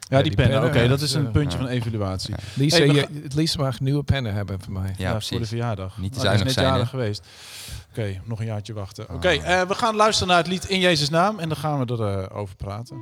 Ja, 0.08 0.22
die, 0.22 0.36
die 0.36 0.46
pennen. 0.46 0.64
Oké, 0.64 0.88
dat 0.88 1.00
is 1.00 1.14
een 1.14 1.22
Ja. 1.22 1.30
puntje 1.30 1.58
van 1.58 1.66
evaluatie. 1.66 2.34
Lisa, 2.54 2.76
Hey, 2.76 2.86
we 2.86 2.94
je, 2.94 3.08
het 3.22 3.34
liefst 3.34 3.58
mag 3.58 3.80
nieuwe 3.80 4.02
pennen 4.02 4.34
hebben 4.34 4.60
voor 4.60 4.72
mij. 4.72 4.94
Ja, 4.98 5.20
voor 5.20 5.38
de 5.38 5.46
verjaardag. 5.46 5.98
Niet 5.98 6.12
te 6.12 6.18
Oh, 6.18 6.24
hij 6.24 6.34
is 6.34 6.38
zuinig 6.38 6.44
net 6.44 6.54
zijn, 6.54 6.66
jarig 6.66 6.88
geweest. 6.88 7.26
Oké, 7.90 8.20
nog 8.24 8.40
een 8.40 8.46
jaartje 8.46 8.72
wachten. 8.72 9.10
Oké, 9.10 9.28
eh, 9.28 9.60
we 9.62 9.74
gaan 9.74 9.96
luisteren 9.96 10.28
naar 10.28 10.38
het 10.38 10.46
lied 10.46 10.64
In 10.64 10.80
Jezus' 10.80 11.08
Naam 11.08 11.38
en 11.38 11.48
dan 11.48 11.56
gaan 11.58 11.78
we 11.86 11.92
erover 11.92 12.32
over 12.32 12.56
praten. 12.56 12.96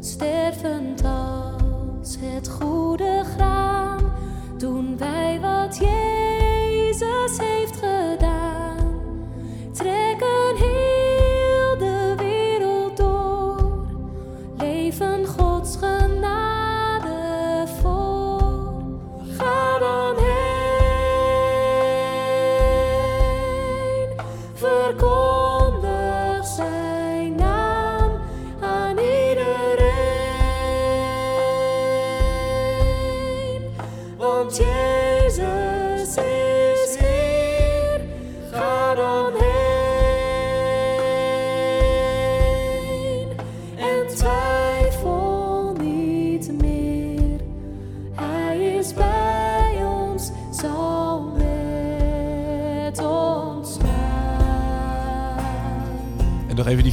Stervend 0.00 1.02
als 1.04 2.16
het 2.20 2.48
goede 2.48 3.22
graan. 3.36 4.12
Doen 4.58 4.98
wij 4.98 5.33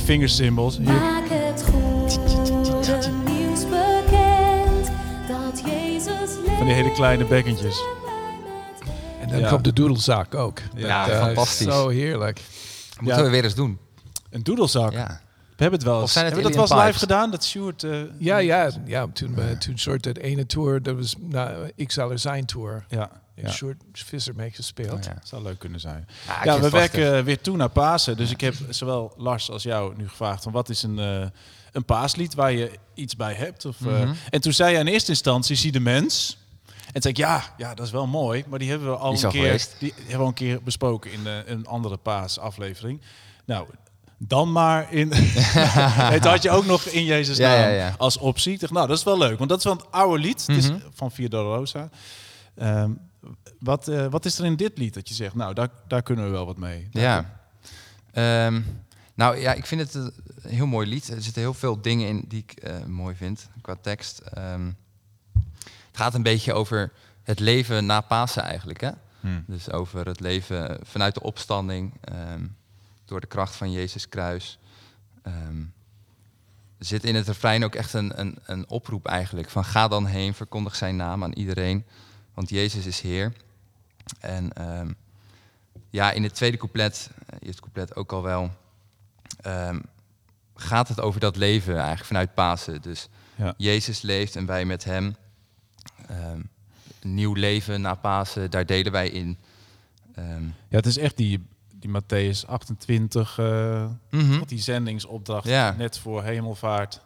Hier. 0.06 0.52
Maak 0.52 1.24
het 1.30 1.64
goede 1.64 3.10
nieuws 3.26 3.64
bekend 3.70 4.92
dat 5.28 5.62
Jezus 5.66 6.36
leeft. 6.46 6.58
Van 6.58 6.66
die 6.66 6.76
hele 6.76 6.92
kleine 6.92 7.26
bekkentjes. 7.26 7.84
En 9.22 9.30
dan 9.30 9.40
Ja. 9.40 9.50
komt 9.50 9.64
de 9.64 9.74
doedelzak 9.74 10.36
ook. 10.36 10.60
Ja, 10.76 11.06
Dat, 11.06 11.14
eh, 11.16 11.22
fantastisch. 11.22 11.68
Zo 11.68 11.88
heerlijk. 11.90 12.42
Moeten 13.00 13.18
Ja. 13.20 13.26
we 13.26 13.30
weer 13.36 13.44
eens 13.44 13.56
doen. 13.56 13.78
Een 14.30 14.44
doedelzak. 14.44 14.92
Ja. 14.92 15.22
We 15.46 15.68
hebben 15.68 15.80
het 15.80 15.84
wel 15.88 15.96
eens. 15.96 16.04
Of 16.04 16.12
zijn 16.12 16.26
het 16.26 16.34
hebben 16.34 16.52
we 16.52 16.58
dat 16.58 16.70
eens 16.70 16.80
live 16.80 16.86
Pipes? 16.94 17.02
gedaan? 17.02 17.32
Dat 17.32 17.46
Sjoerd... 17.46 17.84
eh, 17.84 18.00
Ja, 18.18 18.38
ja, 18.38 18.70
ja 18.86 19.08
toen, 19.14 19.36
we, 19.36 19.58
toen 19.58 19.78
soort 19.78 20.04
dat 20.04 20.18
ene 20.18 20.46
tour, 20.46 20.82
dat 20.84 20.96
was 20.96 21.16
nou, 21.20 21.72
Ik 21.76 21.92
zal 21.92 22.12
er 22.12 22.20
zijn 22.20 22.46
tour. 22.46 22.86
Ja, 22.90 23.10
Ja. 23.42 23.52
Sjoerd 23.52 23.82
Visser 23.94 24.36
mee 24.36 24.52
gespeeld. 24.52 24.92
Oh, 25.00 25.04
ja. 25.04 25.18
zou 25.24 25.44
leuk 25.44 25.60
kunnen 25.60 25.80
zijn. 25.80 26.08
Ja, 26.44 26.58
we 26.58 26.64
het 26.64 26.72
werken 26.72 27.24
weer 27.24 27.42
toe 27.42 27.58
naar 27.58 27.70
Pasen. 27.70 28.18
Dus 28.18 28.32
ik 28.32 28.42
heb 28.42 28.54
zowel 28.70 29.14
Lars 29.18 29.50
als 29.52 29.64
jou 29.64 29.94
nu 29.98 30.08
gevraagd 30.10 30.44
van 30.44 30.52
wat 30.52 30.70
is 30.70 30.84
een, 30.84 31.00
eh, 31.00 31.26
een 31.72 31.86
paaslied 31.86 32.34
waar 32.34 32.52
je 32.52 32.72
iets 32.94 33.16
bij 33.16 33.34
hebt. 33.34 33.66
Of, 33.66 33.82
eh, 33.86 33.88
Mhm. 34.02 34.14
En 34.30 34.42
toen 34.42 34.54
zei 34.54 34.72
hij 34.72 34.82
in 34.82 34.88
eerste 34.88 35.12
instantie, 35.12 35.56
zie 35.56 35.72
de 35.72 35.80
mens. 35.80 36.38
En 36.66 37.02
toen 37.02 37.02
zei 37.02 37.14
ik, 37.14 37.20
ja, 37.20 37.54
ja, 37.58 37.74
dat 37.74 37.86
is 37.86 37.92
wel 37.92 38.08
mooi. 38.08 38.44
Maar 38.48 38.60
die 38.60 38.70
hebben 38.70 38.88
we 38.90 38.96
al 38.96 39.14
een 39.14 39.24
al 39.26 39.32
keer, 39.32 39.44
geweest. 39.44 39.76
die 39.80 39.94
hebben 39.96 40.12
we 40.16 40.22
al 40.22 40.28
een 40.28 40.34
keer 40.34 40.64
besproken 40.64 41.12
in 41.12 41.28
eh, 41.28 41.34
een 41.46 41.68
andere 41.68 41.98
paasaflevering. 41.98 43.02
Nou, 43.46 43.68
dan 44.18 44.52
maar 44.52 44.94
in... 44.94 45.14
het 46.16 46.26
had 46.26 46.42
je 46.44 46.50
ook 46.50 46.66
nog 46.66 46.84
in 46.86 47.04
Jezus 47.04 47.38
naam 47.38 47.60
ja, 47.60 47.68
ja. 47.68 47.96
als 47.98 48.18
optie. 48.18 48.60
Nou, 48.70 48.88
dat 48.88 48.98
is 48.98 49.04
wel 49.04 49.18
leuk. 49.18 49.38
Want 49.38 49.50
dat 49.50 49.58
is 49.58 49.64
wel 49.64 49.74
een 49.74 49.86
oude 49.92 50.22
lied. 50.24 50.48
Het 50.48 50.58
is 50.58 50.70
Mhm. 50.70 50.80
van 50.94 51.12
Via 51.12 51.28
Dolorosa. 51.28 51.90
Ehm, 52.56 52.92
wat, 53.60 53.88
eh, 53.88 54.08
wat 54.08 54.26
is 54.26 54.40
er 54.40 54.46
in 54.46 54.56
dit 54.56 54.78
lied 54.78 54.94
dat 54.94 55.08
je 55.08 55.14
zegt, 55.14 55.36
nou, 55.36 55.54
daar, 55.54 55.70
daar 55.88 56.02
kunnen 56.02 56.26
we 56.26 56.32
wel 56.32 56.46
wat 56.46 56.58
mee? 56.58 56.88
Ja. 56.92 57.40
Ehm, 58.12 58.62
nou 59.14 59.38
ja, 59.38 59.54
ik 59.54 59.66
vind 59.66 59.82
het 59.82 59.94
een 59.94 60.14
heel 60.42 60.66
mooi 60.66 60.88
lied. 60.88 61.10
Er 61.10 61.22
zitten 61.22 61.42
heel 61.42 61.54
veel 61.54 61.82
dingen 61.82 62.08
in 62.08 62.26
die 62.28 62.44
ik 62.48 62.52
eh, 62.52 62.86
mooi 62.86 63.16
vind 63.16 63.50
qua 63.62 63.76
tekst. 63.82 64.20
Ehm, 64.20 64.72
het 65.64 66.00
gaat 66.00 66.14
een 66.14 66.24
beetje 66.24 66.54
over 66.54 66.92
het 67.24 67.40
leven 67.40 67.86
na 67.86 68.02
Pasen 68.02 68.44
eigenlijk. 68.44 68.82
Hè? 68.82 68.92
Hmm. 69.20 69.44
Dus 69.48 69.72
over 69.72 70.08
het 70.08 70.20
leven 70.20 70.80
vanuit 70.84 71.14
de 71.14 71.24
opstanding, 71.24 71.94
ehm, 72.02 72.46
door 73.06 73.22
de 73.22 73.28
kracht 73.28 73.56
van 73.56 73.72
Jezus 73.72 74.10
kruis. 74.10 74.60
Er 76.82 76.88
zit 76.88 77.04
in 77.04 77.16
het 77.16 77.28
refrein 77.28 77.64
ook 77.64 77.76
echt 77.76 77.94
een, 77.94 78.20
een, 78.20 78.38
een 78.46 78.70
oproep 78.70 79.06
eigenlijk. 79.06 79.50
Van 79.50 79.66
ga 79.66 79.88
dan 79.88 80.06
heen, 80.06 80.34
verkondig 80.34 80.76
zijn 80.76 80.96
naam 80.96 81.24
aan 81.24 81.34
iedereen. 81.34 81.86
Want 82.34 82.50
Jezus 82.50 82.86
is 82.86 83.02
Heer. 83.02 83.34
En 84.20 84.54
ehm, 84.54 84.92
ja, 85.90 86.12
in 86.12 86.24
het 86.24 86.34
tweede 86.36 86.58
couplet, 86.58 87.10
eh, 87.26 87.38
eerste 87.42 87.62
couplet 87.62 87.96
ook 87.96 88.12
al 88.12 88.22
wel, 88.24 88.52
ehm, 89.42 89.80
gaat 90.56 90.88
het 90.88 91.00
over 91.02 91.20
dat 91.20 91.36
leven 91.36 91.76
eigenlijk 91.76 92.06
vanuit 92.06 92.34
Pasen. 92.34 92.82
Dus 92.82 93.08
Ja. 93.36 93.54
Jezus 93.58 94.02
leeft 94.02 94.36
en 94.36 94.46
wij 94.46 94.66
met 94.66 94.84
hem. 94.84 95.16
Ehm, 96.08 96.42
een 97.02 97.14
nieuw 97.14 97.34
leven 97.34 97.82
na 97.82 97.96
Pasen, 97.96 98.52
daar 98.52 98.66
delen 98.66 98.92
wij 98.92 99.10
in. 99.10 99.38
Ja, 100.68 100.78
het 100.78 100.86
is 100.86 100.98
echt 100.98 101.18
die, 101.18 101.44
die 101.76 101.90
Matthäus 101.90 102.46
28, 102.48 103.38
eh, 103.40 103.86
mhm. 104.10 104.42
die 104.46 104.60
zendingsopdracht 104.60 105.48
Ja. 105.48 105.72
net 105.78 105.98
voor 105.98 106.24
hemelvaart. 106.24 107.02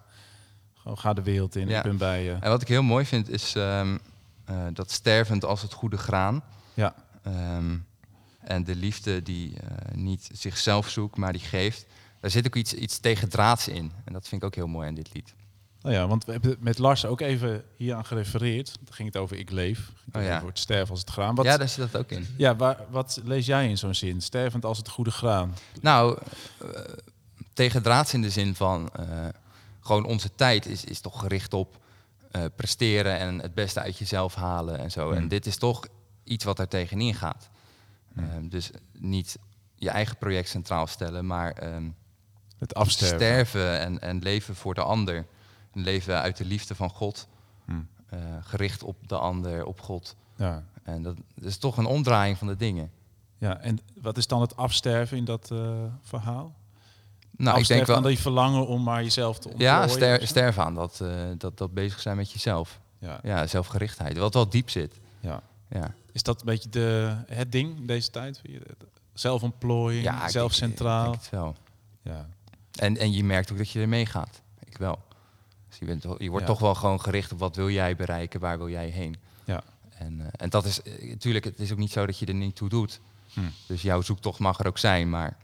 Gewoon 0.76 0.98
ga 0.98 1.14
de 1.14 1.22
wereld 1.24 1.56
in, 1.56 1.68
Ja. 1.68 1.78
ik 1.78 1.84
ben 1.84 1.98
bij 1.98 2.24
je. 2.24 2.32
En 2.40 2.50
wat 2.50 2.62
ik 2.62 2.68
heel 2.68 2.84
mooi 2.84 3.06
vind 3.06 3.30
is 3.30 3.54
eh, 4.46 4.66
dat 4.74 4.92
stervend 4.92 5.46
als 5.46 5.62
het 5.62 5.74
goede 5.74 5.98
graan. 5.98 6.44
Ja. 6.74 6.96
Ehm, 7.24 7.78
en 8.40 8.64
de 8.64 8.76
liefde 8.76 9.22
die 9.22 9.60
eh, 9.60 9.96
niet 9.96 10.30
zichzelf 10.34 10.90
zoekt, 10.90 11.18
maar 11.18 11.32
die 11.32 11.42
geeft. 11.42 11.86
Daar 12.20 12.32
zit 12.32 12.46
ook 12.46 12.56
iets, 12.56 12.74
iets 12.74 13.00
tegendraads 13.00 13.68
in. 13.68 13.92
En 14.06 14.14
dat 14.14 14.28
vind 14.28 14.42
ik 14.42 14.48
ook 14.48 14.56
heel 14.56 14.68
mooi 14.68 14.88
aan 14.88 14.94
dit 14.94 15.14
lied. 15.14 15.34
Nou 15.82 15.96
ja, 15.96 16.08
want 16.08 16.26
we 16.26 16.32
hebben 16.32 16.58
met 16.60 16.78
Lars 16.78 17.06
ook 17.06 17.22
even 17.22 17.64
hier 17.78 17.96
aan 17.96 18.06
gerefereerd. 18.06 18.74
Dan 18.84 18.94
ging 18.94 19.08
het 19.08 19.18
over 19.18 19.38
ik 19.38 19.50
leef. 19.50 19.92
Oh 20.14 20.22
ja. 20.22 20.36
over 20.36 20.48
het 20.48 20.60
sterven 20.60 20.90
als 20.90 21.00
het 21.00 21.10
graan. 21.10 21.36
Wat, 21.36 21.46
ja, 21.46 21.52
ja, 21.52 21.58
daar 21.58 21.70
zit 21.70 21.92
dat 21.92 22.02
ook 22.02 22.12
in. 22.12 22.58
waar, 22.58 22.78
wat 22.90 23.22
lees 23.24 23.46
jij 23.46 23.70
in 23.70 23.78
zo'n 23.78 23.96
zin? 23.96 24.22
Stervend 24.22 24.66
als 24.66 24.78
het 24.78 24.90
goede 24.90 25.12
graan. 25.12 25.56
Nou, 25.82 26.18
eh, 26.60 26.68
tegendraads 27.54 28.14
in 28.14 28.22
de 28.22 28.30
zin 28.30 28.56
van... 28.56 28.92
gewoon 29.80 30.06
onze 30.06 30.36
tijd 30.36 30.66
is, 30.66 30.84
is 30.84 31.00
toch 31.00 31.20
gericht 31.20 31.54
op 31.54 31.78
eh, 32.36 32.46
presteren... 32.56 33.18
en 33.18 33.40
het 33.40 33.54
beste 33.54 33.80
uit 33.82 33.98
jezelf 33.98 34.36
halen 34.36 34.78
en 34.78 34.92
zo. 34.92 35.12
En 35.12 35.28
dit 35.28 35.46
is 35.46 35.58
toch 35.58 35.88
iets 36.24 36.44
wat 36.44 36.60
er 36.60 36.68
tegenin 36.68 37.14
gaat. 37.14 37.50
Hmm. 38.14 38.30
Ehm, 38.30 38.48
dus 38.48 38.72
niet 38.92 39.38
je 39.76 39.90
eigen 39.90 40.18
project 40.18 40.50
centraal 40.50 40.88
stellen, 40.88 41.26
maar... 41.26 41.52
ehm, 41.52 41.90
Het 42.58 42.74
afsterven. 42.74 43.18
sterven 43.18 43.80
en, 43.80 44.00
en 44.00 44.20
leven 44.20 44.56
voor 44.56 44.74
de 44.74 44.82
ander. 44.82 45.26
Een 45.74 45.84
leven 45.84 46.22
uit 46.22 46.38
de 46.38 46.46
liefde 46.46 46.76
van 46.76 46.90
God. 46.90 47.28
Hmm. 47.66 47.88
eh, 48.10 48.20
gericht 48.42 48.84
op 48.84 49.08
de 49.08 49.18
ander, 49.18 49.66
op 49.66 49.82
God. 49.82 50.16
Ja. 50.36 50.64
En 50.84 51.02
dat, 51.02 51.16
dat 51.36 51.46
is 51.46 51.58
toch 51.58 51.78
een 51.78 51.86
omdraaiing 51.86 52.38
van 52.38 52.48
de 52.48 52.56
dingen. 52.56 52.92
ja, 53.38 53.60
en 53.60 53.80
wat 54.02 54.18
is 54.18 54.28
dan 54.28 54.42
het 54.42 54.56
afsterven 54.56 55.18
in 55.18 55.26
dat 55.26 55.52
eh, 55.52 55.84
verhaal? 56.02 56.56
Nou, 57.38 57.60
ik 57.60 57.68
denk 57.68 57.86
wel. 57.86 57.96
aan 57.96 58.04
die 58.04 58.20
verlangen 58.20 58.68
om 58.68 58.84
maar 58.84 59.04
jezelf 59.04 59.40
te 59.40 59.48
ontplooien? 59.48 59.74
Ja, 59.76 59.84
of 59.84 59.92
ster, 59.92 60.20
zo? 60.20 60.26
sterven 60.26 60.64
aan 60.64 60.76
dat, 60.76 61.00
eh, 61.02 61.10
dat, 61.38 61.58
dat 61.58 61.74
bezig 61.74 62.00
zijn 62.00 62.18
met 62.18 62.32
jezelf. 62.32 62.80
Ja, 63.00 63.20
Ja, 63.24 63.48
zelfgerichtheid. 63.48 64.18
Wat 64.18 64.34
wel 64.34 64.50
diep 64.50 64.70
zit. 64.70 65.00
ja. 65.20 65.42
Ja, 65.70 65.94
Is 66.12 66.24
dat 66.24 66.40
een 66.40 66.46
beetje 66.46 66.70
de, 66.70 67.16
het 67.28 67.52
ding 67.52 67.78
in 67.78 67.86
deze 67.86 68.10
tijd? 68.12 68.42
Zelfontplooiing, 69.14 70.04
ja 70.04 70.24
ik 70.24 70.30
zelf 70.30 70.56
denk- 70.56 70.72
centraal. 70.72 71.06
Ik 71.06 71.12
denk 71.12 71.22
het 71.22 71.32
wel. 71.32 71.56
Ja. 72.02 72.28
En, 72.76 72.98
en 72.98 73.12
je 73.14 73.24
merkt 73.24 73.52
ook 73.52 73.58
dat 73.58 73.70
je 73.70 73.80
ermee 73.82 74.06
gaat. 74.06 74.42
Ik 74.66 74.78
wel. 74.78 75.00
Dus 75.70 75.78
je, 75.80 75.86
bent, 75.86 76.04
je 76.04 76.30
wordt 76.30 76.46
Ja. 76.48 76.52
toch 76.52 76.60
wel 76.60 76.76
gewoon 76.76 77.02
gericht 77.02 77.32
op 77.32 77.40
wat 77.40 77.56
wil 77.56 77.70
jij 77.70 77.96
bereiken, 77.96 78.40
waar 78.40 78.58
wil 78.58 78.70
jij 78.70 78.88
heen. 78.88 79.16
Ja. 79.46 79.64
En, 79.98 80.22
eh, 80.22 80.28
en 80.32 80.50
dat 80.50 80.66
is 80.66 80.82
natuurlijk, 81.02 81.46
het 81.46 81.60
is 81.60 81.72
ook 81.72 81.78
niet 81.78 81.92
zo 81.92 82.06
dat 82.06 82.18
je 82.20 82.26
er 82.26 82.34
niet 82.34 82.56
toe 82.56 82.70
doet. 82.70 83.00
Hm. 83.34 83.40
Dus 83.68 83.82
jouw 83.82 84.02
zoektocht 84.02 84.40
mag 84.40 84.60
er 84.60 84.68
ook 84.68 84.78
zijn, 84.78 85.10
maar 85.10 85.38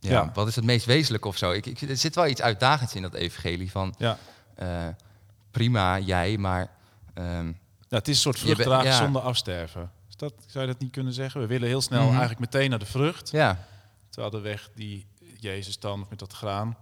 ja, 0.00 0.10
Ja. 0.10 0.30
wat 0.34 0.48
is 0.48 0.56
het 0.56 0.64
meest 0.64 0.86
wezenlijk 0.86 1.24
of 1.24 1.36
zo? 1.36 1.50
Ik, 1.52 1.66
ik, 1.66 1.80
er 1.80 1.96
zit 1.96 2.14
wel 2.14 2.26
iets 2.26 2.42
uitdagends 2.42 2.94
in 2.94 3.02
dat 3.02 3.14
evangelie 3.14 3.70
van 3.70 3.94
Ja. 3.98 4.18
eh, 4.54 4.86
prima 5.50 5.98
jij, 5.98 6.38
maar 6.38 6.70
Ja, 7.14 7.96
het 7.96 8.08
is 8.08 8.14
een 8.24 8.34
soort 8.34 8.58
ja. 8.84 8.96
zonder 8.96 9.22
afsterven. 9.22 9.90
Is 10.08 10.16
dat, 10.16 10.32
zou 10.46 10.66
je 10.66 10.72
dat 10.72 10.80
niet 10.80 10.90
kunnen 10.92 11.12
zeggen? 11.12 11.40
We 11.40 11.46
willen 11.46 11.68
heel 11.68 11.80
snel 11.80 12.00
Mhm. 12.00 12.10
eigenlijk 12.10 12.40
meteen 12.40 12.70
naar 12.70 12.78
de 12.78 12.86
vrucht. 12.86 13.30
ja, 13.30 13.64
Terwijl 14.08 14.30
de 14.32 14.40
weg 14.40 14.70
die 14.74 15.06
Jezus 15.38 15.78
dan 15.78 16.06
met 16.10 16.18
dat 16.18 16.32
graan 16.32 16.76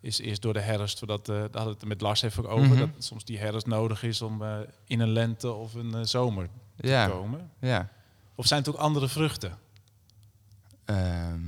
is 0.00 0.18
eerst 0.18 0.42
door 0.42 0.52
de 0.52 0.60
herfst. 0.60 0.98
Zodat, 0.98 1.28
eh 1.28 1.34
daar 1.34 1.40
hadden 1.42 1.64
we 1.64 1.70
het 1.70 1.84
met 1.84 2.00
Lars 2.00 2.22
even 2.22 2.48
over. 2.48 2.66
Mhm. 2.68 2.78
Dat 2.78 2.88
soms 2.98 3.24
die 3.24 3.38
herfst 3.38 3.66
nodig 3.66 4.02
is 4.02 4.22
om 4.22 4.42
eh, 4.42 4.56
in 4.84 5.00
een 5.00 5.08
lente 5.12 5.52
of 5.52 5.74
een 5.74 6.08
zomer 6.08 6.48
te 6.76 6.86
ja, 6.88 7.06
komen. 7.08 7.50
ja. 7.60 7.88
Of 8.34 8.46
zijn 8.46 8.60
het 8.60 8.68
ook 8.68 8.76
andere 8.80 9.08
vruchten? 9.08 9.58
Ehm, 10.84 11.40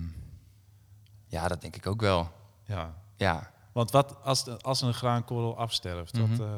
Ja, 1.30 1.48
dat 1.48 1.60
denk 1.60 1.76
ik 1.76 1.86
ook 1.86 2.00
wel. 2.00 2.30
Ja. 2.64 2.94
Ja, 3.16 3.50
Want 3.72 3.90
wat 3.90 4.16
als, 4.24 4.44
de, 4.44 4.58
als 4.58 4.80
een 4.82 4.94
graankorrel 4.94 5.56
afsterft, 5.58 6.18
wat, 6.18 6.28
Mhm. 6.28 6.42
eh, 6.42 6.48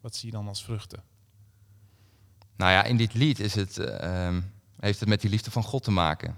wat 0.00 0.16
zie 0.16 0.30
je 0.30 0.36
dan 0.36 0.48
als 0.48 0.64
vruchten? 0.64 1.02
nou 2.56 2.72
ja, 2.72 2.84
in 2.84 2.96
dit 2.96 3.14
lied 3.14 3.38
is 3.40 3.54
het, 3.54 3.78
eh, 3.78 4.26
ehm, 4.26 4.40
heeft 4.80 5.00
het 5.00 5.08
met 5.08 5.20
die 5.20 5.30
liefde 5.30 5.50
van 5.50 5.62
God 5.62 5.82
te 5.84 5.90
maken. 5.90 6.36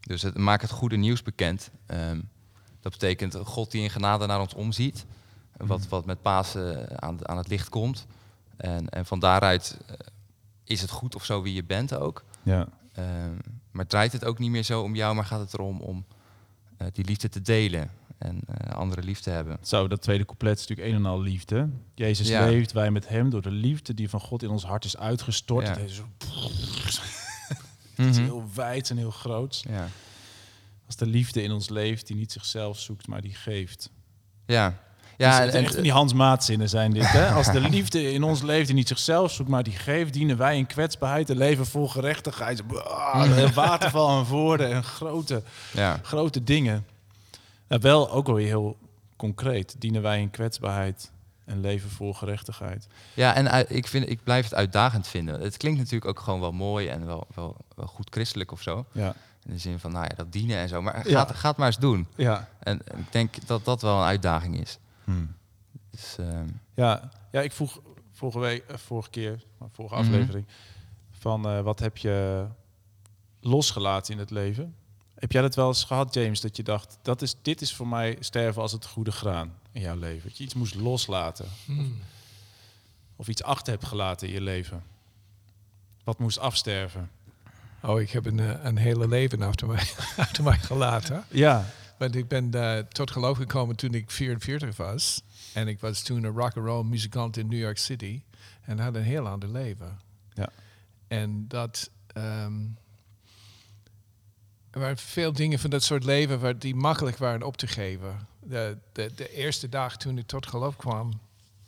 Dus 0.00 0.22
het 0.22 0.36
maakt 0.38 0.62
het 0.62 0.70
goede 0.70 0.96
nieuws 0.96 1.22
bekend. 1.22 1.70
Ehm, 1.86 2.20
dat 2.80 2.92
betekent 2.92 3.34
God 3.34 3.70
die 3.70 3.82
in 3.82 3.90
genade 3.90 4.26
naar 4.26 4.40
ons 4.40 4.54
omziet. 4.54 5.06
Wat, 5.56 5.88
wat 5.88 6.04
met 6.04 6.22
Pasen 6.22 7.02
aan, 7.02 7.28
aan 7.28 7.36
het 7.36 7.48
licht 7.48 7.68
komt. 7.68 8.06
En, 8.56 8.88
en 8.88 9.06
van 9.06 9.18
daaruit 9.20 9.78
eh, 9.86 9.94
is 10.64 10.80
het 10.80 10.90
goed 10.90 11.14
of 11.14 11.24
zo 11.24 11.42
wie 11.42 11.54
je 11.54 11.64
bent 11.64 11.94
ook. 11.94 12.24
Ja. 12.42 12.68
Ehm, 12.92 13.36
maar 13.70 13.86
draait 13.86 14.12
het 14.12 14.24
ook 14.24 14.38
niet 14.38 14.50
meer 14.50 14.62
zo 14.62 14.82
om 14.82 14.94
jou, 14.94 15.14
maar 15.14 15.24
gaat 15.24 15.40
het 15.40 15.52
erom 15.54 15.80
om 15.80 16.04
eh, 16.76 16.86
die 16.92 17.04
liefde 17.04 17.28
te 17.28 17.42
delen 17.42 17.90
en 18.18 18.40
eh 18.46 18.76
anderen 18.76 19.04
lief 19.04 19.20
te 19.20 19.30
hebben. 19.30 19.58
Zo, 19.62 19.88
dat 19.88 20.02
tweede 20.02 20.24
couplet 20.24 20.58
is 20.58 20.66
natuurlijk 20.66 20.88
een 20.96 21.04
en 21.04 21.10
al 21.10 21.20
liefde. 21.22 21.68
Jezus 21.94 22.28
Ja. 22.28 22.46
leeft, 22.46 22.72
wij 22.72 22.90
met 22.90 23.08
hem, 23.08 23.30
door 23.30 23.42
de 23.42 23.50
liefde 23.50 23.94
die 23.94 24.08
van 24.08 24.20
God 24.20 24.42
in 24.42 24.48
ons 24.50 24.64
hart 24.64 24.84
is 24.84 24.96
uitgestort. 24.96 25.66
Ja. 25.66 25.72
Het 25.72 25.90
is 25.90 26.02
het 27.94 28.06
is 28.06 28.16
heel 28.30 28.44
wijd 28.54 28.90
en 28.90 28.96
heel 28.96 29.10
groot. 29.10 29.64
Ja. 29.68 29.88
Als 30.86 30.96
de 30.96 31.06
liefde 31.06 31.42
in 31.42 31.52
ons 31.52 31.68
leeft, 31.68 32.06
die 32.06 32.16
niet 32.16 32.32
zichzelf 32.32 32.78
zoekt, 32.78 33.06
maar 33.06 33.20
die 33.20 33.34
geeft. 33.34 33.90
Ja. 34.46 34.82
Ja, 35.16 35.38
Ja, 35.38 35.44
dus 35.44 35.54
en, 35.54 35.64
echt 35.64 35.82
die 35.82 35.92
Hans 35.92 36.12
Maatzinnen 36.12 36.68
zijn 36.68 36.90
dit. 36.92 37.10
Hè? 37.12 37.28
Als 37.30 37.52
de 37.52 37.60
liefde 37.60 38.12
in 38.12 38.22
ons 38.22 38.42
leeft, 38.42 38.66
die 38.66 38.74
niet 38.74 38.88
zichzelf 38.88 39.32
zoekt, 39.32 39.48
maar 39.48 39.62
die 39.62 39.72
geeft, 39.72 40.12
dienen 40.12 40.36
wij 40.36 40.56
in 40.56 40.66
kwetsbaarheid 40.66 41.28
een 41.28 41.36
leven 41.36 41.66
vol 41.66 41.88
gerechtigheid. 41.88 42.66
Blah, 42.66 43.30
Een 43.36 43.52
waterval 43.54 44.08
aan 44.10 44.24
woorden 44.24 44.70
en 44.72 44.84
grote, 44.84 45.42
ja. 45.72 45.98
grote 46.02 46.44
dingen. 46.44 46.86
Ja, 47.68 47.78
wel 47.78 48.10
ook 48.10 48.26
wel 48.26 48.34
weer 48.34 48.46
heel 48.46 48.76
concreet. 49.16 49.74
Dienen 49.78 50.02
wij 50.02 50.20
in 50.20 50.30
kwetsbaarheid 50.30 51.10
een 51.46 51.60
leven 51.60 51.90
vol 51.90 52.14
gerechtigheid. 52.14 52.86
ja, 53.14 53.34
en 53.34 53.50
uit- 53.50 53.70
ik, 53.70 53.86
vind, 53.86 54.08
ik 54.10 54.22
blijf 54.24 54.44
het 54.44 54.54
uitdagend 54.54 55.06
vinden. 55.08 55.40
Het 55.40 55.56
klinkt 55.56 55.78
natuurlijk 55.78 56.10
ook 56.10 56.20
gewoon 56.20 56.40
wel 56.40 56.52
mooi 56.52 56.88
en 56.88 57.06
wel, 57.06 57.26
wel, 57.34 57.56
wel 57.76 57.86
goed 57.86 58.08
christelijk 58.10 58.52
of 58.52 58.62
zo. 58.62 58.84
Ja. 58.92 59.14
In 59.46 59.52
de 59.52 59.58
zin 59.58 59.78
van, 59.78 59.92
nou 59.92 60.04
ja, 60.04 60.14
dat 60.16 60.32
dienen 60.32 60.56
en 60.58 60.68
zo. 60.68 60.82
Maar 60.82 61.08
Ja. 61.08 61.18
gaat, 61.18 61.34
gaat 61.36 61.56
maar 61.56 61.66
eens 61.66 61.78
doen. 61.78 62.06
Ja. 62.14 62.48
En 62.58 62.80
ik 62.96 63.12
denk 63.12 63.34
dat 63.46 63.64
dat 63.64 63.82
wel 63.82 63.96
een 63.98 64.06
uitdaging 64.06 64.60
is. 64.60 64.78
Hmm. 65.06 65.34
Dus, 65.90 66.16
ehm, 66.18 66.48
Ja, 66.74 67.10
ja, 67.32 67.40
ik 67.40 67.52
vroeg 67.52 67.80
vorige 68.12 68.38
week, 68.38 68.64
eh, 68.66 68.76
vorige 68.76 69.10
keer, 69.10 69.42
maar 69.58 69.68
vorige 69.72 69.94
Mhm. 69.94 70.04
aflevering, 70.04 70.46
van 71.10 71.46
eh, 71.48 71.60
wat 71.60 71.78
heb 71.78 71.96
je 71.96 72.46
losgelaten 73.40 74.12
in 74.12 74.18
het 74.18 74.30
leven? 74.30 74.74
Heb 75.14 75.32
jij 75.32 75.42
dat 75.42 75.54
wel 75.54 75.68
eens 75.68 75.84
gehad, 75.84 76.14
James, 76.14 76.40
dat 76.40 76.56
je 76.56 76.62
dacht, 76.62 76.98
dat 77.02 77.22
is, 77.22 77.36
dit 77.42 77.60
is 77.60 77.74
voor 77.74 77.88
mij 77.88 78.16
sterven 78.20 78.62
als 78.62 78.72
het 78.72 78.86
goede 78.86 79.12
graan 79.12 79.52
in 79.72 79.80
jouw 79.80 79.96
leven? 79.96 80.28
Dat 80.28 80.38
je 80.38 80.44
iets 80.44 80.54
moest 80.54 80.74
loslaten 80.74 81.46
Hmm. 81.64 81.98
of 83.16 83.28
iets 83.28 83.42
achter 83.42 83.72
hebt 83.72 83.84
gelaten 83.86 84.28
in 84.28 84.34
je 84.34 84.40
leven? 84.40 84.82
Wat 86.04 86.18
moest 86.18 86.38
afsterven? 86.38 87.10
Oh, 87.82 88.00
ik 88.00 88.10
heb 88.10 88.26
een, 88.26 88.40
eh, 88.40 88.64
een 88.64 88.76
hele 88.76 89.08
leven 89.08 89.42
achter 89.42 89.66
mij, 89.66 89.82
achter 90.16 90.44
mij 90.44 90.58
gelaten. 90.58 91.24
Ja, 91.30 91.64
Want 91.98 92.14
ik 92.14 92.28
ben 92.28 92.50
tot 92.88 93.10
geloof 93.10 93.36
gekomen 93.36 93.76
toen 93.76 93.94
ik 93.94 94.10
44 94.10 94.76
was. 94.76 95.22
En 95.52 95.68
ik 95.68 95.80
was 95.80 96.02
toen 96.02 96.24
een 96.24 96.32
rock 96.36 96.56
and 96.56 96.66
roll 96.66 96.84
muzikant 96.84 97.36
in 97.36 97.48
New 97.48 97.60
York 97.60 97.78
City. 97.78 98.22
En 98.62 98.78
had 98.78 98.94
een 98.94 99.02
heel 99.02 99.28
ander 99.28 99.48
leven. 99.48 100.00
Ja. 100.34 100.48
En 101.08 101.48
dat... 101.48 101.90
ehm, 102.06 102.60
er 104.70 104.80
waren 104.82 104.96
veel 104.98 105.32
dingen 105.32 105.58
van 105.58 105.70
dat 105.70 105.82
soort 105.82 106.04
leven 106.04 106.40
waar 106.40 106.58
die 106.58 106.74
makkelijk 106.74 107.16
waren 107.16 107.42
op 107.42 107.56
te 107.56 107.66
geven. 107.66 108.26
De, 108.40 108.78
de, 108.92 109.10
de 109.14 109.32
eerste 109.32 109.68
dag 109.68 109.96
toen 109.96 110.18
ik 110.18 110.26
tot 110.26 110.46
geloof 110.46 110.76
kwam, 110.76 111.20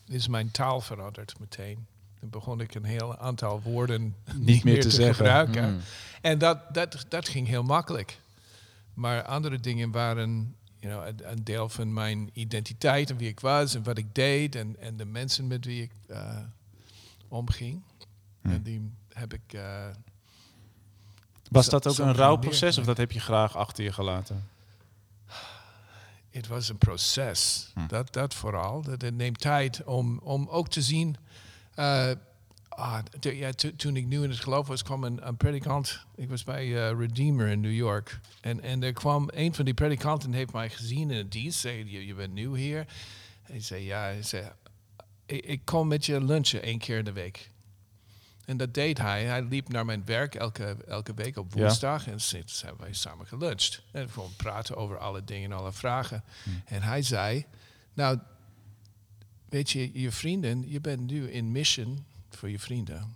is 0.06 0.28
mijn 0.28 0.50
taal 0.50 0.80
veranderd 0.80 1.38
meteen. 1.38 1.86
Dan 2.20 2.30
begon 2.30 2.60
ik 2.60 2.74
een 2.74 2.84
heel 2.84 3.16
aantal 3.16 3.60
woorden 3.62 4.14
niet, 4.34 4.64
meer 4.64 4.74
meer 4.74 4.82
te 4.82 5.12
gebruiken. 5.14 5.72
mm. 5.72 5.80
En 6.20 6.38
dat, 6.38 6.74
dat, 6.74 7.04
dat 7.08 7.28
ging 7.28 7.46
heel 7.46 7.62
makkelijk. 7.62 8.18
Maar 8.98 9.22
andere 9.22 9.60
dingen 9.60 9.90
waren 9.90 10.56
you 10.78 10.94
know, 10.94 11.30
een, 11.30 11.44
deel 11.44 11.68
van 11.68 11.92
mijn 11.92 12.30
identiteit 12.32 13.10
en 13.10 13.16
wie 13.16 13.28
ik 13.28 13.40
was 13.40 13.74
en 13.74 13.82
wat 13.82 13.98
ik 13.98 14.14
deed 14.14 14.54
en, 14.54 14.76
en 14.80 14.96
de 14.96 15.04
mensen 15.04 15.46
met 15.46 15.64
wie 15.64 15.82
ik 15.82 15.92
eh, 16.06 16.38
omging. 17.28 17.82
Hm. 18.42 18.50
En 18.50 18.62
die 18.62 18.92
heb 19.12 19.32
ik. 19.34 19.52
eh, 19.52 19.86
was 21.50 21.68
dat 21.68 21.86
ook 21.86 21.98
een 21.98 22.14
rouwproces 22.14 22.78
of 22.78 22.84
dat 22.84 22.96
heb 22.96 23.12
je 23.12 23.20
graag 23.20 23.56
achter 23.56 23.84
je 23.84 23.92
gelaten? 23.92 24.48
Het 26.30 26.46
was 26.46 26.68
een 26.68 26.78
proces. 26.78 27.70
Hm. 27.74 27.86
Dat, 27.86 28.12
dat 28.12 28.34
vooral. 28.34 28.82
Dat, 28.82 29.00
het 29.00 29.16
neemt 29.16 29.40
tijd 29.40 29.84
om, 29.84 30.18
om 30.18 30.48
ook 30.48 30.68
te 30.68 30.82
zien. 30.82 31.16
eh, 31.74 32.10
ah, 32.78 32.98
ja, 33.20 33.52
to- 33.52 33.76
toen 33.76 33.96
ik 33.96 34.06
nu 34.06 34.22
in 34.22 34.30
het 34.30 34.38
geloof 34.40 34.66
was, 34.66 34.82
kwam 34.82 35.04
een, 35.04 35.26
een 35.26 35.36
predikant. 35.36 36.04
Ik 36.14 36.28
was 36.28 36.44
bij 36.44 36.64
eh, 36.88 36.98
Redeemer 36.98 37.48
in 37.48 37.60
New 37.60 37.72
York. 37.74 38.20
En, 38.40 38.60
en 38.60 38.82
er 38.82 38.92
kwam 38.92 39.28
een 39.32 39.54
van 39.54 39.64
die 39.64 39.74
predikanten, 39.74 40.32
heeft 40.32 40.52
mij 40.52 40.70
gezien 40.70 41.10
in 41.10 41.16
het 41.16 41.32
dienst. 41.32 41.58
Zei, 41.60 41.90
je, 41.90 42.06
je 42.06 42.14
bent 42.14 42.32
nieuw 42.32 42.54
hier. 42.54 42.86
Hij 43.42 43.60
zei, 43.60 43.84
ja, 43.84 44.00
hij 44.02 44.22
zei, 44.22 44.48
ik, 45.26 45.44
ik 45.44 45.60
kom 45.64 45.88
met 45.88 46.06
je 46.06 46.24
lunchen 46.24 46.62
één 46.62 46.78
keer 46.78 46.98
in 46.98 47.04
de 47.04 47.12
week. 47.12 47.50
En 48.44 48.56
dat 48.56 48.74
deed 48.74 48.98
hij. 48.98 49.24
Hij 49.24 49.42
liep 49.42 49.68
naar 49.68 49.84
mijn 49.84 50.04
werk 50.04 50.34
elke, 50.34 50.76
elke 50.86 51.14
week 51.14 51.36
op 51.36 51.54
Ja. 51.54 51.60
woensdag. 51.60 52.06
En 52.06 52.20
sinds 52.20 52.62
hebben 52.62 52.80
wij 52.80 52.92
samen 52.92 53.26
geluncht. 53.26 53.82
En 53.92 54.08
gewoon 54.10 54.32
praten 54.36 54.76
over 54.76 54.98
alle 54.98 55.24
dingen, 55.24 55.52
alle 55.52 55.72
vragen. 55.72 56.24
En 56.64 56.82
hij 56.82 57.02
zei, 57.02 57.44
nou, 57.94 58.18
weet 59.48 59.70
je, 59.70 60.00
je 60.00 60.10
vrienden, 60.12 60.70
je 60.70 60.80
bent 60.80 61.00
nu 61.10 61.30
in 61.30 61.52
mission 61.52 62.04
voor 62.36 62.50
je 62.50 62.58
vrienden. 62.58 63.14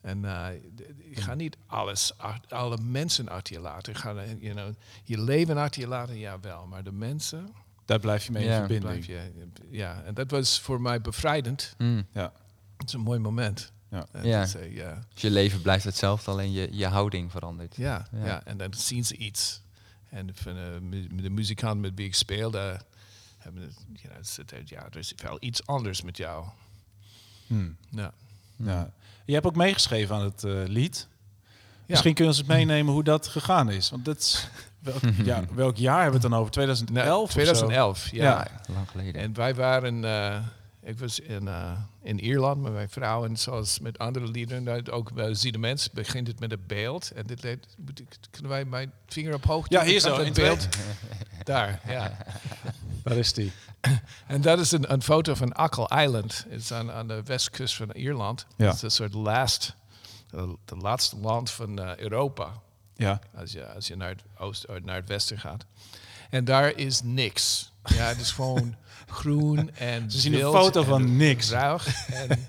En 0.00 0.24
eh, 0.24 0.46
d- 0.76 0.80
ik 0.98 1.20
ga 1.20 1.34
niet 1.34 1.56
alles, 1.66 2.12
alle 2.48 2.78
mensen 2.82 3.28
achter 3.28 3.54
je 3.54 3.60
laten. 3.60 3.92
Ik 3.92 3.98
ga, 3.98 4.14
eh, 4.16 4.40
you 4.42 4.54
know, 4.54 4.74
je 5.04 5.20
leven 5.20 5.56
achter 5.56 5.80
je 5.80 5.88
laten, 5.88 6.18
ja 6.18 6.40
wel. 6.40 6.66
Maar 6.66 6.84
de 6.84 6.92
mensen, 6.92 7.48
Daar 7.84 7.98
blijf 8.00 8.24
je 8.26 8.32
mee 8.32 8.42
in 8.44 8.50
Ja. 8.50 8.56
verbinding. 8.58 9.06
je, 9.06 9.32
ja. 9.70 10.02
En 10.02 10.14
dat 10.14 10.30
was 10.30 10.60
voor 10.60 10.80
mij 10.80 11.00
bevrijdend. 11.00 11.74
Mm. 11.78 12.06
Ja. 12.12 12.32
Het 12.76 12.88
is 12.88 12.94
een 12.94 13.00
mooi 13.00 13.18
moment. 13.18 13.72
Ja. 13.90 14.06
Ja. 14.22 14.40
Dus 14.44 15.22
je 15.22 15.30
leven 15.30 15.62
blijft 15.62 15.84
hetzelfde, 15.84 16.30
alleen 16.30 16.52
je, 16.52 16.68
je 16.76 16.86
houding 16.86 17.30
verandert. 17.30 17.76
Ja, 17.76 18.06
Ja. 18.12 18.24
ja. 18.26 18.44
en 18.44 18.56
dan 18.56 18.74
zien 18.74 19.04
ze 19.04 19.16
iets. 19.16 19.62
En 20.08 20.30
van 20.34 20.56
eh, 20.56 20.78
mu- 20.80 21.22
de 21.22 21.30
muzikant 21.30 21.80
met 21.80 21.92
wie 21.94 22.06
ik 22.06 22.14
speelde, 22.14 22.80
hebben 23.38 23.62
you 23.94 24.12
know, 24.12 24.24
ze 24.24 24.42
zei, 24.46 24.62
ja, 24.64 24.84
er 24.90 24.96
is 24.96 25.12
wel 25.22 25.36
iets 25.40 25.66
anders 25.66 26.02
met 26.02 26.16
jou. 26.16 26.46
Hmm. 27.50 27.76
Ja. 27.90 28.12
Ja. 28.56 28.90
Je 29.24 29.32
hebt 29.34 29.46
ook 29.46 29.56
meegeschreven 29.56 30.14
aan 30.14 30.24
het 30.24 30.44
eh, 30.44 30.52
lied. 30.66 31.08
Ja. 31.40 31.46
Misschien 31.86 32.14
kun 32.14 32.24
je 32.24 32.30
ons 32.30 32.38
eens 32.38 32.48
meenemen 32.48 32.92
hoe 32.92 33.04
dat 33.04 33.26
gegaan 33.26 33.70
is. 33.70 33.90
Want 33.90 34.04
dat 34.04 34.18
is, 34.18 34.48
welk, 34.78 35.00
ja, 35.24 35.44
welk 35.54 35.76
jaar 35.76 36.02
hebben 36.02 36.20
we 36.20 36.26
het 36.26 36.30
dan 36.30 36.40
over? 36.40 36.52
2011? 36.52 37.06
Nou, 37.06 37.22
of 37.22 37.28
zo? 37.30 37.34
2011, 37.34 38.10
ja. 38.10 38.22
Ja. 38.24 38.46
Lang 38.74 38.90
geleden. 38.90 39.22
En 39.22 39.34
wij 39.34 39.54
waren, 39.54 40.04
eh, 40.04 40.38
ik 40.82 40.98
was 40.98 41.20
in, 41.20 41.48
eh, 41.48 41.72
in 42.02 42.20
Ierland 42.20 42.62
met 42.62 42.72
mijn 42.72 42.88
vrouw 42.90 43.24
en 43.24 43.36
zoals 43.36 43.78
met 43.78 43.98
andere 43.98 44.26
liederen, 44.28 44.90
ook 44.92 45.12
bij 45.12 45.34
Zie 45.34 45.52
de 45.52 45.58
Mens 45.58 45.90
begint 45.90 46.26
het 46.26 46.40
met 46.40 46.52
een 46.52 46.64
beeld. 46.66 47.10
En 47.10 47.26
dit 47.26 47.42
leed, 47.42 47.66
moet 47.78 48.00
ik- 48.00 48.16
kunnen 48.30 48.50
wij 48.50 48.64
mijn 48.64 48.92
vinger 49.06 49.34
op 49.34 49.44
hoogte? 49.44 49.74
Ja, 49.76 49.84
hier 49.84 50.00
zo, 50.00 50.16
in 50.16 50.32
beeld. 50.32 50.68
Daar, 51.44 51.80
ja. 51.88 52.16
Waar 53.02 53.16
is 53.16 53.32
die? 53.32 53.52
En 54.26 54.40
dat 54.40 54.58
is 54.58 54.70
een, 54.70 54.92
een 54.92 55.02
foto 55.02 55.34
van 55.34 55.52
Ackle 55.52 56.02
Island. 56.02 56.44
Het 56.48 56.60
is 56.60 56.72
aan, 56.72 56.90
aan 56.90 57.08
de 57.08 57.22
westkust 57.24 57.76
van 57.76 57.90
Ierland. 57.90 58.46
Ja. 58.56 58.66
Het 58.66 58.74
is 58.74 58.82
een 58.82 58.90
soort 58.90 59.14
last, 59.14 59.74
de, 60.30 60.56
de 60.64 60.76
laatste 60.76 61.16
land 61.16 61.50
van 61.50 61.78
eh, 61.78 61.96
Europa. 61.96 62.52
Ja. 62.94 63.20
Als 63.34 63.52
je, 63.52 63.66
als 63.66 63.86
je 63.86 63.96
naar, 63.96 64.08
het 64.08 64.22
oost, 64.38 64.64
eh, 64.64 64.76
naar 64.82 64.96
het 64.96 65.08
westen 65.08 65.38
gaat. 65.38 65.66
En 66.30 66.44
daar 66.44 66.76
is 66.76 67.02
niks. 67.02 67.72
Ja, 67.84 68.06
het 68.06 68.20
is 68.20 68.30
gewoon 68.30 68.76
groen 69.06 69.74
en 69.74 70.10
Ze 70.10 70.20
zien 70.20 70.34
een 70.34 70.40
foto 70.52 70.82
van 70.82 71.16
niks. 71.16 71.50
Ruig. 71.50 71.86
En, 72.12 72.46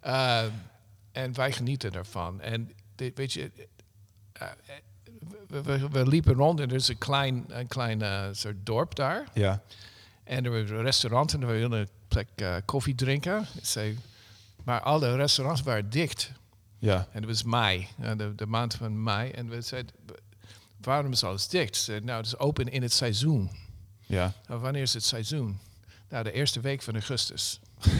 eh, 0.00 0.44
en 1.12 1.34
wij 1.34 1.52
genieten 1.52 1.92
ervan. 1.94 2.40
En 2.40 2.72
dit, 2.94 3.16
weet 3.16 3.32
je, 3.32 3.50
eh, 4.32 4.46
we, 5.52 5.62
we, 5.62 5.88
we 5.88 6.06
liepen 6.06 6.34
rond 6.34 6.60
en 6.60 6.68
er 6.68 6.74
is 6.74 6.88
een 6.88 6.98
klein, 6.98 7.44
een 7.48 7.66
klein 7.66 8.02
eh, 8.02 8.24
soort 8.32 8.56
dorp 8.66 8.94
daar. 8.94 9.26
Ja. 9.34 9.62
En 10.24 10.44
er 10.44 10.50
was 10.50 10.70
een 10.70 10.82
restaurant 10.82 11.32
en 11.32 11.40
we 11.40 11.46
wilden 11.46 11.80
een 11.80 11.88
plek 12.08 12.28
eh, 12.34 12.54
koffie 12.64 12.94
drinken. 12.94 13.46
Zei, 13.62 13.98
maar 14.64 14.80
alle 14.80 15.16
restaurants 15.16 15.62
waren 15.62 15.90
dicht. 15.90 16.32
Ja. 16.78 16.96
En 17.12 17.20
het 17.20 17.24
was 17.24 17.42
mei, 17.42 17.88
eh, 18.00 18.16
de, 18.16 18.34
de 18.34 18.46
maand 18.46 18.74
van 18.74 19.02
mei. 19.02 19.30
En 19.30 19.48
we 19.48 19.60
zeiden, 19.60 19.94
waarom 20.80 21.12
is 21.12 21.24
alles 21.24 21.48
dicht? 21.48 21.76
Ze 21.76 22.00
nou, 22.04 22.16
het 22.16 22.26
is 22.26 22.38
open 22.38 22.68
in 22.68 22.82
het 22.82 22.92
seizoen. 22.92 23.50
Ja. 24.00 24.32
Nou, 24.48 24.60
wanneer 24.60 24.82
is 24.82 24.94
het 24.94 25.04
seizoen? 25.04 25.58
Nou, 26.08 26.24
de 26.24 26.32
eerste 26.32 26.60
week 26.60 26.82
van 26.82 26.94
augustus. 26.94 27.60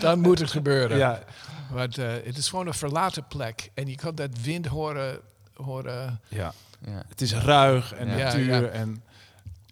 Dan 0.00 0.20
moet 0.20 0.38
het 0.38 0.50
gebeuren. 0.50 0.96
Ja. 0.96 1.22
Want 1.70 1.98
eh, 1.98 2.12
het 2.24 2.36
is 2.36 2.48
gewoon 2.48 2.66
een 2.66 2.74
verlaten 2.74 3.26
plek. 3.26 3.70
En 3.74 3.86
je 3.88 3.94
kan 3.96 4.14
dat 4.14 4.40
wind 4.40 4.66
horen 4.66 5.20
horen. 5.54 6.20
Ja. 6.28 6.52
Ja. 6.84 7.02
Het 7.08 7.20
is 7.20 7.32
ruig 7.34 7.92
en 7.92 8.08
Ja. 8.08 8.16
natuur 8.16 8.44
Ja, 8.46 8.56
ja. 8.58 8.66
en... 8.66 9.02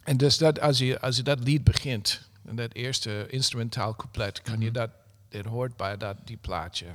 En 0.04 0.16
dus 0.16 0.38
dat, 0.38 0.60
als, 0.60 0.78
je, 0.78 1.00
als 1.00 1.16
je 1.16 1.22
dat 1.22 1.40
lied 1.40 1.64
begint, 1.64 2.28
en 2.44 2.56
dat 2.56 2.72
eerste 2.72 3.26
instrumentaal 3.28 3.94
couplet, 3.96 4.42
kan 4.42 4.60
je 4.60 4.70
dat, 4.70 4.90
dit 5.28 5.44
hoort 5.46 5.76
bij 5.76 5.96
dat, 5.96 6.16
die 6.24 6.36
plaatje. 6.36 6.86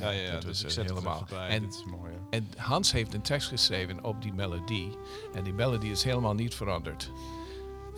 Ja, 0.00 0.10
ja, 0.10 0.20
ja. 0.20 0.32
Dat 0.32 0.42
dus 0.42 0.50
is 0.58 0.62
ik 0.62 0.70
zet 0.70 0.84
het 0.88 0.98
helemaal. 0.98 1.26
bij. 1.28 1.48
En- 1.48 1.68
is 1.68 1.84
mooi. 1.84 2.12
En 2.30 2.48
Hans 2.56 2.92
heeft 2.92 3.14
een 3.14 3.22
tekst 3.22 3.48
geschreven 3.48 4.04
op 4.04 4.22
die 4.22 4.32
melodie. 4.32 4.96
En 5.34 5.44
die 5.44 5.52
melodie 5.52 5.90
is 5.90 6.02
helemaal 6.04 6.34
niet 6.34 6.54
veranderd 6.54 7.10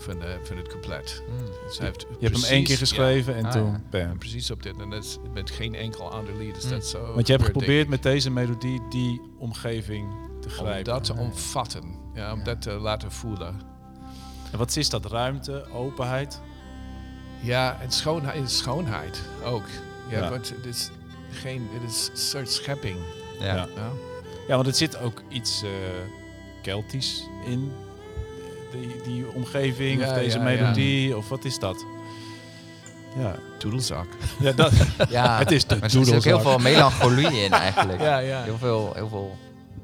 van, 0.00 0.18
de, 0.18 0.38
van 0.42 0.56
het 0.56 0.68
couplet. 0.68 1.22
Dus 1.66 1.78
hij 1.78 1.86
heeft 1.86 2.06
Je 2.18 2.26
hebt 2.26 2.40
hem 2.42 2.50
één 2.50 2.64
keer 2.64 2.76
geschreven 2.76 3.34
en 3.36 3.44
Ah, 3.44 3.50
toen 3.52 3.66
ja. 3.90 3.98
Ja, 3.98 4.06
bam. 4.06 4.18
precies 4.18 4.50
op 4.50 4.62
dit. 4.62 4.78
En 4.80 4.90
dat 4.90 5.04
is 5.04 5.18
met 5.32 5.50
geen 5.50 5.74
enkel 5.74 6.10
ander 6.12 6.34
lied. 6.36 6.56
Is 6.56 6.64
Mm. 6.64 6.70
dat 6.70 6.86
zo 6.86 7.12
Want 7.14 7.26
je 7.26 7.32
hebt 7.32 7.44
geprobeerd 7.44 7.88
met 7.88 8.02
deze 8.02 8.30
melodie 8.30 8.80
die 8.88 9.20
omgeving 9.38 10.12
te 10.40 10.48
ik, 10.48 10.58
om 10.58 10.64
grijpen. 10.64 10.84
dat 10.84 11.04
te 11.04 11.14
omvatten. 11.16 11.82
Ja, 12.14 12.32
om 12.32 12.38
Ja. 12.38 12.44
dat 12.44 12.62
te 12.62 12.70
laten 12.72 13.12
voelen. 13.12 13.60
En 14.52 14.58
wat 14.58 14.76
is 14.76 14.88
dat? 14.90 15.04
Ruimte, 15.06 15.66
openheid? 15.72 16.40
Ja, 17.42 17.78
en 17.80 17.90
schoonheid, 17.90 18.50
schoonheid 18.50 19.22
ook. 19.44 19.66
Ja, 20.08 20.18
Ja. 20.18 20.30
want 20.30 20.48
het 20.56 20.66
is 20.66 20.90
geen, 21.30 21.68
het 21.72 21.90
is 21.90 22.08
een 22.12 22.16
soort 22.16 22.50
schepping. 22.50 22.96
Ja. 23.38 23.46
Ja. 23.46 23.54
Ja. 23.76 23.90
Ja, 24.48 24.54
want 24.54 24.66
het 24.66 24.76
zit 24.76 24.98
ook 24.98 25.22
iets 25.28 25.62
eh 25.62 25.68
Keltisch 26.62 27.24
in 27.46 27.72
die, 28.72 29.02
die 29.02 29.28
omgeving 29.32 30.00
Ja, 30.00 30.08
of 30.08 30.14
deze 30.14 30.38
ja, 30.38 30.44
melodie 30.44 31.16
of 31.16 31.28
wat 31.28 31.44
is 31.44 31.58
dat? 31.58 31.84
Ja, 33.18 33.36
Toedelzak. 33.58 34.06
ja 34.40 34.52
dat, 34.52 34.72
Ja, 35.08 35.38
het 35.42 35.50
is 35.50 35.64
de 35.66 35.74
maar 35.74 35.82
er 35.84 35.90
zit 35.90 36.14
ook 36.14 36.24
heel 36.24 36.40
veel 36.40 36.58
melancholie 36.58 37.42
in 37.42 37.52
eigenlijk. 37.52 38.00
Ja, 38.10 38.18
ja. 38.18 38.42
Heel 38.42 38.58
veel, 38.58 38.92
heel 38.94 39.08
veel 39.08 39.36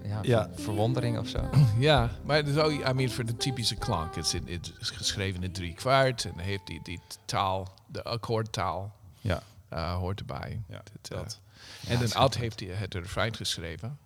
ja, 0.05 0.19
Ja. 0.23 0.49
ver- 0.55 0.63
verwondering 0.65 1.19
of 1.19 1.29
zo. 1.29 1.39
Ja, 1.79 2.11
maar 2.25 2.37
het 2.37 2.49
is 2.49 2.57
ook, 2.57 2.71
I 2.73 2.93
mean, 2.93 3.11
voor 3.11 3.25
de 3.25 3.37
typische 3.37 3.75
klank. 3.75 4.15
Het 4.15 4.25
is, 4.27 4.35
in, 4.35 4.47
het 4.49 4.73
is 4.81 4.91
geschreven 4.91 5.43
in 5.43 5.53
drie 5.53 5.75
kwart 5.75 6.25
en 6.25 6.39
heeft 6.39 6.67
die, 6.67 6.81
die 6.83 7.01
taal, 7.25 7.69
de 7.87 8.03
akkoordtaal, 8.03 8.95
Ja, 9.21 9.43
eh, 9.69 9.95
hoort 9.95 10.19
erbij. 10.21 10.61
ja, 10.69 10.83
Het, 10.93 11.11
eh, 11.13 11.19
dat. 11.19 11.41
en 11.89 11.99
dan 11.99 12.13
Ad 12.15 12.37
heeft 12.37 12.61
hij 12.61 12.69
het 12.73 12.95
refrein 12.95 13.35
geschreven. 13.37 13.99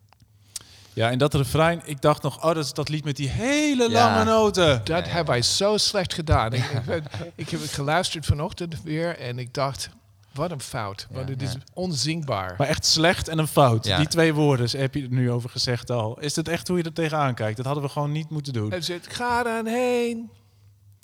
Ja, 1.00 1.10
en 1.10 1.18
dat 1.18 1.34
refrein, 1.34 1.80
ik 1.84 2.00
dacht 2.00 2.22
nog, 2.22 2.36
oh, 2.36 2.54
dat 2.54 2.64
is 2.64 2.72
dat 2.72 2.88
lied 2.88 3.04
met 3.04 3.16
die 3.16 3.28
hele 3.28 3.90
Ja. 3.90 4.04
lange 4.14 4.24
noten. 4.24 4.80
Dat 4.84 5.08
hebben 5.08 5.26
wij 5.32 5.42
zo 5.42 5.76
slecht 5.76 6.14
gedaan. 6.14 6.52
Ik, 6.52 6.64
ik, 6.64 6.84
ben- 6.84 7.04
ik 7.34 7.48
heb 7.48 7.60
het 7.60 7.70
geluisterd 7.72 8.26
vanochtend 8.26 8.82
weer 8.82 9.18
en 9.18 9.38
ik 9.38 9.54
dacht, 9.54 9.88
wat 10.34 10.50
een 10.50 10.60
fout. 10.60 11.06
Want 11.10 11.26
Ja, 11.28 11.32
het 11.32 11.42
is 11.42 11.52
ja. 11.52 11.58
onzingbaar. 11.74 12.54
Maar 12.58 12.66
echt 12.66 12.84
slecht 12.86 13.28
en 13.28 13.38
een 13.38 13.46
fout. 13.48 13.86
Ja. 13.86 13.96
Die 13.96 14.06
twee 14.08 14.34
woorden 14.34 14.80
heb 14.80 14.94
je 14.94 15.02
er 15.02 15.08
nu 15.10 15.30
over 15.30 15.50
gezegd 15.50 15.90
al. 15.90 16.20
Is 16.20 16.36
het 16.36 16.48
echt 16.48 16.68
hoe 16.68 16.76
je 16.78 16.82
er 16.84 16.92
tegenaan 16.92 17.34
kijkt? 17.34 17.56
Dat 17.56 17.66
hadden 17.66 17.84
we 17.84 17.90
gewoon 17.90 18.12
niet 18.12 18.30
moeten 18.30 18.52
doen. 18.52 18.70
Hij 18.70 18.80
zegt, 18.80 19.14
ga 19.14 19.42
dan 19.42 19.66
heen, 19.66 20.30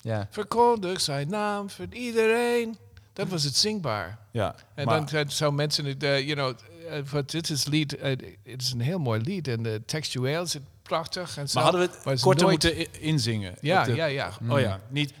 Ja. 0.01 0.27
verkondig 0.29 1.01
zijn 1.01 1.29
naam 1.29 1.69
voor 1.69 1.85
iedereen. 1.91 2.77
Dat 3.13 3.27
was 3.27 3.43
het 3.43 3.55
zingbaar. 3.57 4.17
Ja, 4.31 4.55
En 4.75 4.85
maar- 4.85 5.05
dan 5.11 5.29
zou 5.31 5.53
mensen, 5.53 5.85
het, 5.85 6.03
eh, 6.03 6.19
you 6.27 6.33
know, 6.33 6.53
eh, 6.89 7.01
wat 7.11 7.31
dit 7.31 7.49
is 7.49 7.65
lied, 7.65 7.95
eh, 7.95 8.09
het 8.43 8.61
is 8.61 8.71
een 8.71 8.81
heel 8.81 8.99
mooi 8.99 9.21
lied 9.21 9.47
en 9.47 9.63
de 9.63 9.81
textueel 9.85 10.41
is 10.43 10.53
het 10.53 10.63
prachtig 10.81 11.37
en 11.37 11.49
zo. 11.49 11.53
Maar 11.53 11.63
hadden 11.71 11.89
we 12.03 12.09
het 12.09 12.21
korter 12.21 12.45
nooit- 12.47 12.63
moeten 12.63 13.01
inzingen? 13.01 13.55
Ja, 13.61 13.83
de- 13.83 13.95
ja, 13.95 14.05
ja. 14.05 14.31
Oh 14.49 14.59
ja, 14.59 14.79
niet... 14.89 15.13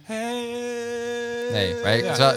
Nee, 1.51 1.75
maar 1.83 1.95
ik- 1.97 2.05
Ja. 2.05 2.15
zo- 2.15 2.35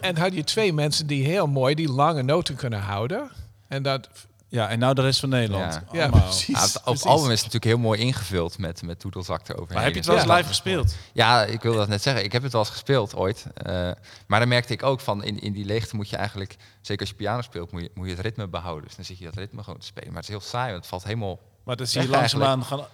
En 0.00 0.16
had 0.16 0.34
je 0.34 0.44
twee 0.44 0.72
mensen 0.72 1.06
die 1.06 1.24
heel 1.24 1.46
mooi 1.46 1.74
die 1.74 1.90
lange 1.92 2.22
noten 2.22 2.54
kunnen 2.54 2.80
houden. 2.80 3.30
En 3.68 3.82
dat, 3.82 4.08
Ja, 4.50 4.68
en 4.68 4.78
nou 4.78 4.94
de 4.94 5.02
rest 5.02 5.20
van 5.20 5.28
Nederland. 5.28 5.80
Ja. 5.92 6.02
ja, 6.04 6.08
precies. 6.08 6.46
Ja, 6.46 6.60
het, 6.60 6.76
op 6.76 6.82
precies. 6.82 7.02
het 7.02 7.12
album 7.12 7.30
is 7.30 7.42
het 7.42 7.52
natuurlijk 7.52 7.64
heel 7.64 7.88
mooi 7.88 8.00
ingevuld 8.00 8.58
met, 8.58 8.82
met 8.82 8.98
toedelzak 9.00 9.48
eroverheen. 9.48 9.74
Maar 9.74 9.82
heb 9.82 9.92
je 9.92 9.98
het 9.98 10.08
wel 10.08 10.16
eens 10.16 10.26
live 10.26 10.48
gespeeld? 10.48 10.94
Ja, 11.12 11.44
ik 11.44 11.62
wil 11.62 11.74
dat 11.74 11.88
net 11.88 12.02
zeggen. 12.02 12.24
Ik 12.24 12.32
heb 12.32 12.42
het 12.42 12.52
wel 12.52 12.60
eens 12.60 12.70
gespeeld 12.70 13.14
ooit. 13.14 13.46
Eh, 13.54 13.90
maar 14.26 14.40
dan 14.40 14.48
merkte 14.48 14.72
ik 14.72 14.82
ook 14.82 15.00
van 15.00 15.24
in, 15.24 15.40
in 15.40 15.52
die 15.52 15.64
leegte 15.64 15.96
moet 15.96 16.08
je 16.08 16.16
eigenlijk, 16.16 16.56
zeker 16.80 17.00
als 17.00 17.10
je 17.10 17.14
piano 17.14 17.42
speelt, 17.42 17.72
moet 17.72 17.82
je, 17.82 17.90
moet 17.94 18.06
je 18.06 18.12
het 18.12 18.22
ritme 18.22 18.48
behouden. 18.48 18.86
Dus 18.86 18.96
dan 18.96 19.04
zit 19.04 19.18
je 19.18 19.24
dat 19.24 19.34
ritme 19.34 19.62
gewoon 19.62 19.78
te 19.78 19.86
spelen. 19.86 20.08
Maar 20.08 20.22
het 20.22 20.28
is 20.28 20.36
heel 20.36 20.48
saai, 20.48 20.70
want 20.70 20.78
het 20.78 20.86
valt 20.86 21.04
helemaal. 21.04 21.38
Maar 21.64 21.76
dan 21.76 21.86
zie 21.86 22.02
je 22.02 22.08
langzaamaan 22.08 22.64
gaan... 22.64 22.86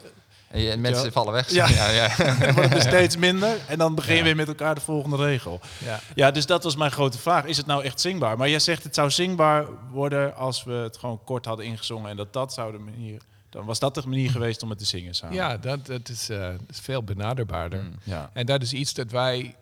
En, 0.48 0.60
je, 0.60 0.70
en 0.70 0.80
mensen 0.80 1.04
Ja. 1.04 1.10
vallen 1.10 1.32
weg. 1.32 1.50
Ja. 1.50 1.68
ja, 1.80 1.90
ja. 1.90 2.08
Dan 2.44 2.54
wordt 2.54 2.72
het 2.72 2.84
er 2.84 2.88
steeds 2.92 3.16
minder. 3.16 3.56
En 3.68 3.78
dan 3.78 3.94
begin 3.94 4.12
je 4.12 4.18
Ja. 4.18 4.24
weer 4.24 4.36
met 4.36 4.48
elkaar 4.48 4.74
de 4.74 4.80
volgende 4.80 5.16
regel. 5.16 5.60
Ja. 5.84 6.00
Ja, 6.14 6.30
dus 6.30 6.46
dat 6.46 6.64
was 6.64 6.76
mijn 6.76 6.90
grote 6.90 7.18
vraag. 7.18 7.44
Is 7.44 7.56
het 7.56 7.66
nou 7.66 7.84
echt 7.84 8.00
zingbaar? 8.00 8.36
Maar 8.38 8.48
jij 8.48 8.58
zegt 8.58 8.82
het 8.82 8.94
zou 8.94 9.10
zingbaar 9.10 9.66
worden 9.90 10.36
als 10.36 10.64
we 10.64 10.72
het 10.72 10.96
gewoon 10.96 11.20
kort 11.24 11.44
hadden 11.44 11.66
ingezongen. 11.66 12.10
En 12.10 12.16
dat 12.16 12.32
dat 12.32 12.52
zou 12.52 12.72
de 12.72 12.78
manier... 12.78 13.20
Dan 13.50 13.64
was 13.64 13.78
dat 13.78 13.94
de 13.94 14.02
manier 14.06 14.30
geweest 14.30 14.62
om 14.62 14.70
het 14.70 14.78
te 14.78 14.84
zingen 14.84 15.14
samen. 15.14 15.34
Ja, 15.36 15.56
dat, 15.56 15.86
dat 15.86 16.08
is, 16.08 16.28
eh, 16.28 16.48
is 16.70 16.80
veel 16.80 17.02
benaderbaarder. 17.02 17.82
Mm. 17.82 17.92
Ja. 18.02 18.30
En 18.32 18.46
dat 18.46 18.62
is 18.62 18.72
iets 18.72 18.94
dat 18.94 19.10
wij 19.10 19.54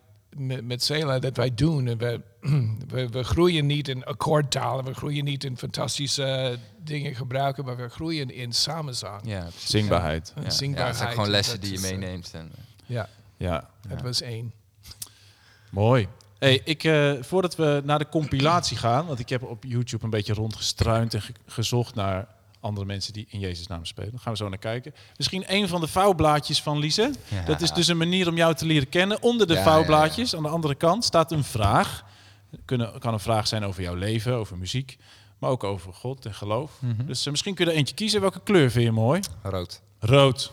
met, 0.63 0.83
Cela 0.83 1.19
dat 1.19 1.37
wij 1.37 1.55
doen. 1.55 1.87
En 1.87 1.99
we, 1.99 2.21
we, 2.95 3.09
we 3.09 3.25
groeien 3.25 3.67
niet 3.67 3.89
in 3.89 4.05
akkoordtalen, 4.05 4.85
we 4.85 4.95
groeien 4.95 5.25
niet 5.25 5.45
in 5.45 5.57
fantastische 5.59 6.59
dingen 6.79 7.15
gebruiken, 7.15 7.65
maar 7.65 7.77
we 7.77 7.89
groeien 7.89 8.31
in 8.31 8.53
samenzang. 8.53 9.21
Ja. 9.25 9.47
Zingbaarheid. 9.59 10.33
En 10.35 10.41
Ja. 10.43 10.49
Ja, 10.49 10.55
zingbaarheid. 10.55 10.89
het 10.95 10.99
zijn 11.03 11.11
gewoon 11.11 11.27
en 11.27 11.31
lessen 11.33 11.61
die 11.61 11.71
je 11.71 11.77
eh, 11.77 11.83
meeneemt. 11.83 12.31
En, 12.35 12.53
Ja, 12.87 13.09
Ja, 13.37 13.69
dat 13.89 14.01
was 14.03 14.21
één. 14.21 14.53
mooi. 15.71 16.09
Hey, 16.39 16.61
ik, 16.65 16.85
eh, 16.85 17.13
voordat 17.21 17.57
we 17.57 17.83
naar 17.85 17.99
de 17.99 18.09
compilatie 18.09 18.77
gaan, 18.77 19.07
want 19.07 19.19
ik 19.19 19.29
heb 19.29 19.43
op 19.43 19.65
YouTube 19.65 20.05
een 20.05 20.11
beetje 20.11 20.33
rondgestruind 20.35 21.15
en 21.15 21.23
ge- 21.23 21.33
gezocht 21.47 21.95
naar 21.95 22.27
andere 22.61 22.87
mensen 22.87 23.13
die 23.13 23.27
in 23.29 23.39
Jezus 23.39 23.67
naam 23.67 23.85
spelen. 23.85 24.19
Gaan 24.19 24.33
we 24.33 24.39
zo 24.39 24.49
naar 24.49 24.59
kijken. 24.59 24.95
Misschien 25.17 25.45
een 25.47 25.69
van 25.69 25.81
de 25.81 25.87
vouwblaadjes 25.87 26.63
van 26.63 26.79
Lise. 26.79 27.13
Ja. 27.29 27.45
Dat 27.45 27.61
is 27.61 27.71
dus 27.73 27.87
een 27.89 27.97
manier 27.97 28.29
om 28.29 28.37
jou 28.37 28.55
te 28.55 28.67
leren 28.67 28.89
kennen. 28.89 29.23
Onder 29.23 29.47
de 29.47 29.55
Ja, 29.55 29.63
vouwblaadjes, 29.63 30.37
aan 30.37 30.43
de 30.43 30.49
andere 30.49 30.75
kant, 30.75 31.05
staat 31.05 31.33
een 31.33 31.45
vraag. 31.45 32.05
Kunnen, 32.65 32.99
kan 32.99 33.13
een 33.13 33.21
vraag 33.21 33.47
zijn 33.47 33.65
over 33.65 33.83
jouw 33.83 33.95
leven, 33.95 34.35
over 34.35 34.59
muziek, 34.59 34.97
maar 35.39 35.51
ook 35.51 35.65
over 35.65 35.93
God 35.93 36.27
en 36.27 36.35
geloof. 36.35 36.73
Mhm. 36.79 37.07
Dus 37.07 37.25
eh, 37.25 37.31
misschien 37.31 37.55
kun 37.55 37.65
je 37.65 37.71
er 37.71 37.77
eentje 37.77 37.95
kiezen. 37.95 38.21
Welke 38.21 38.41
kleur 38.45 38.71
vind 38.71 38.85
je 38.85 38.93
mooi? 38.93 39.21
Rood. 39.43 39.81
Rood. 39.99 40.51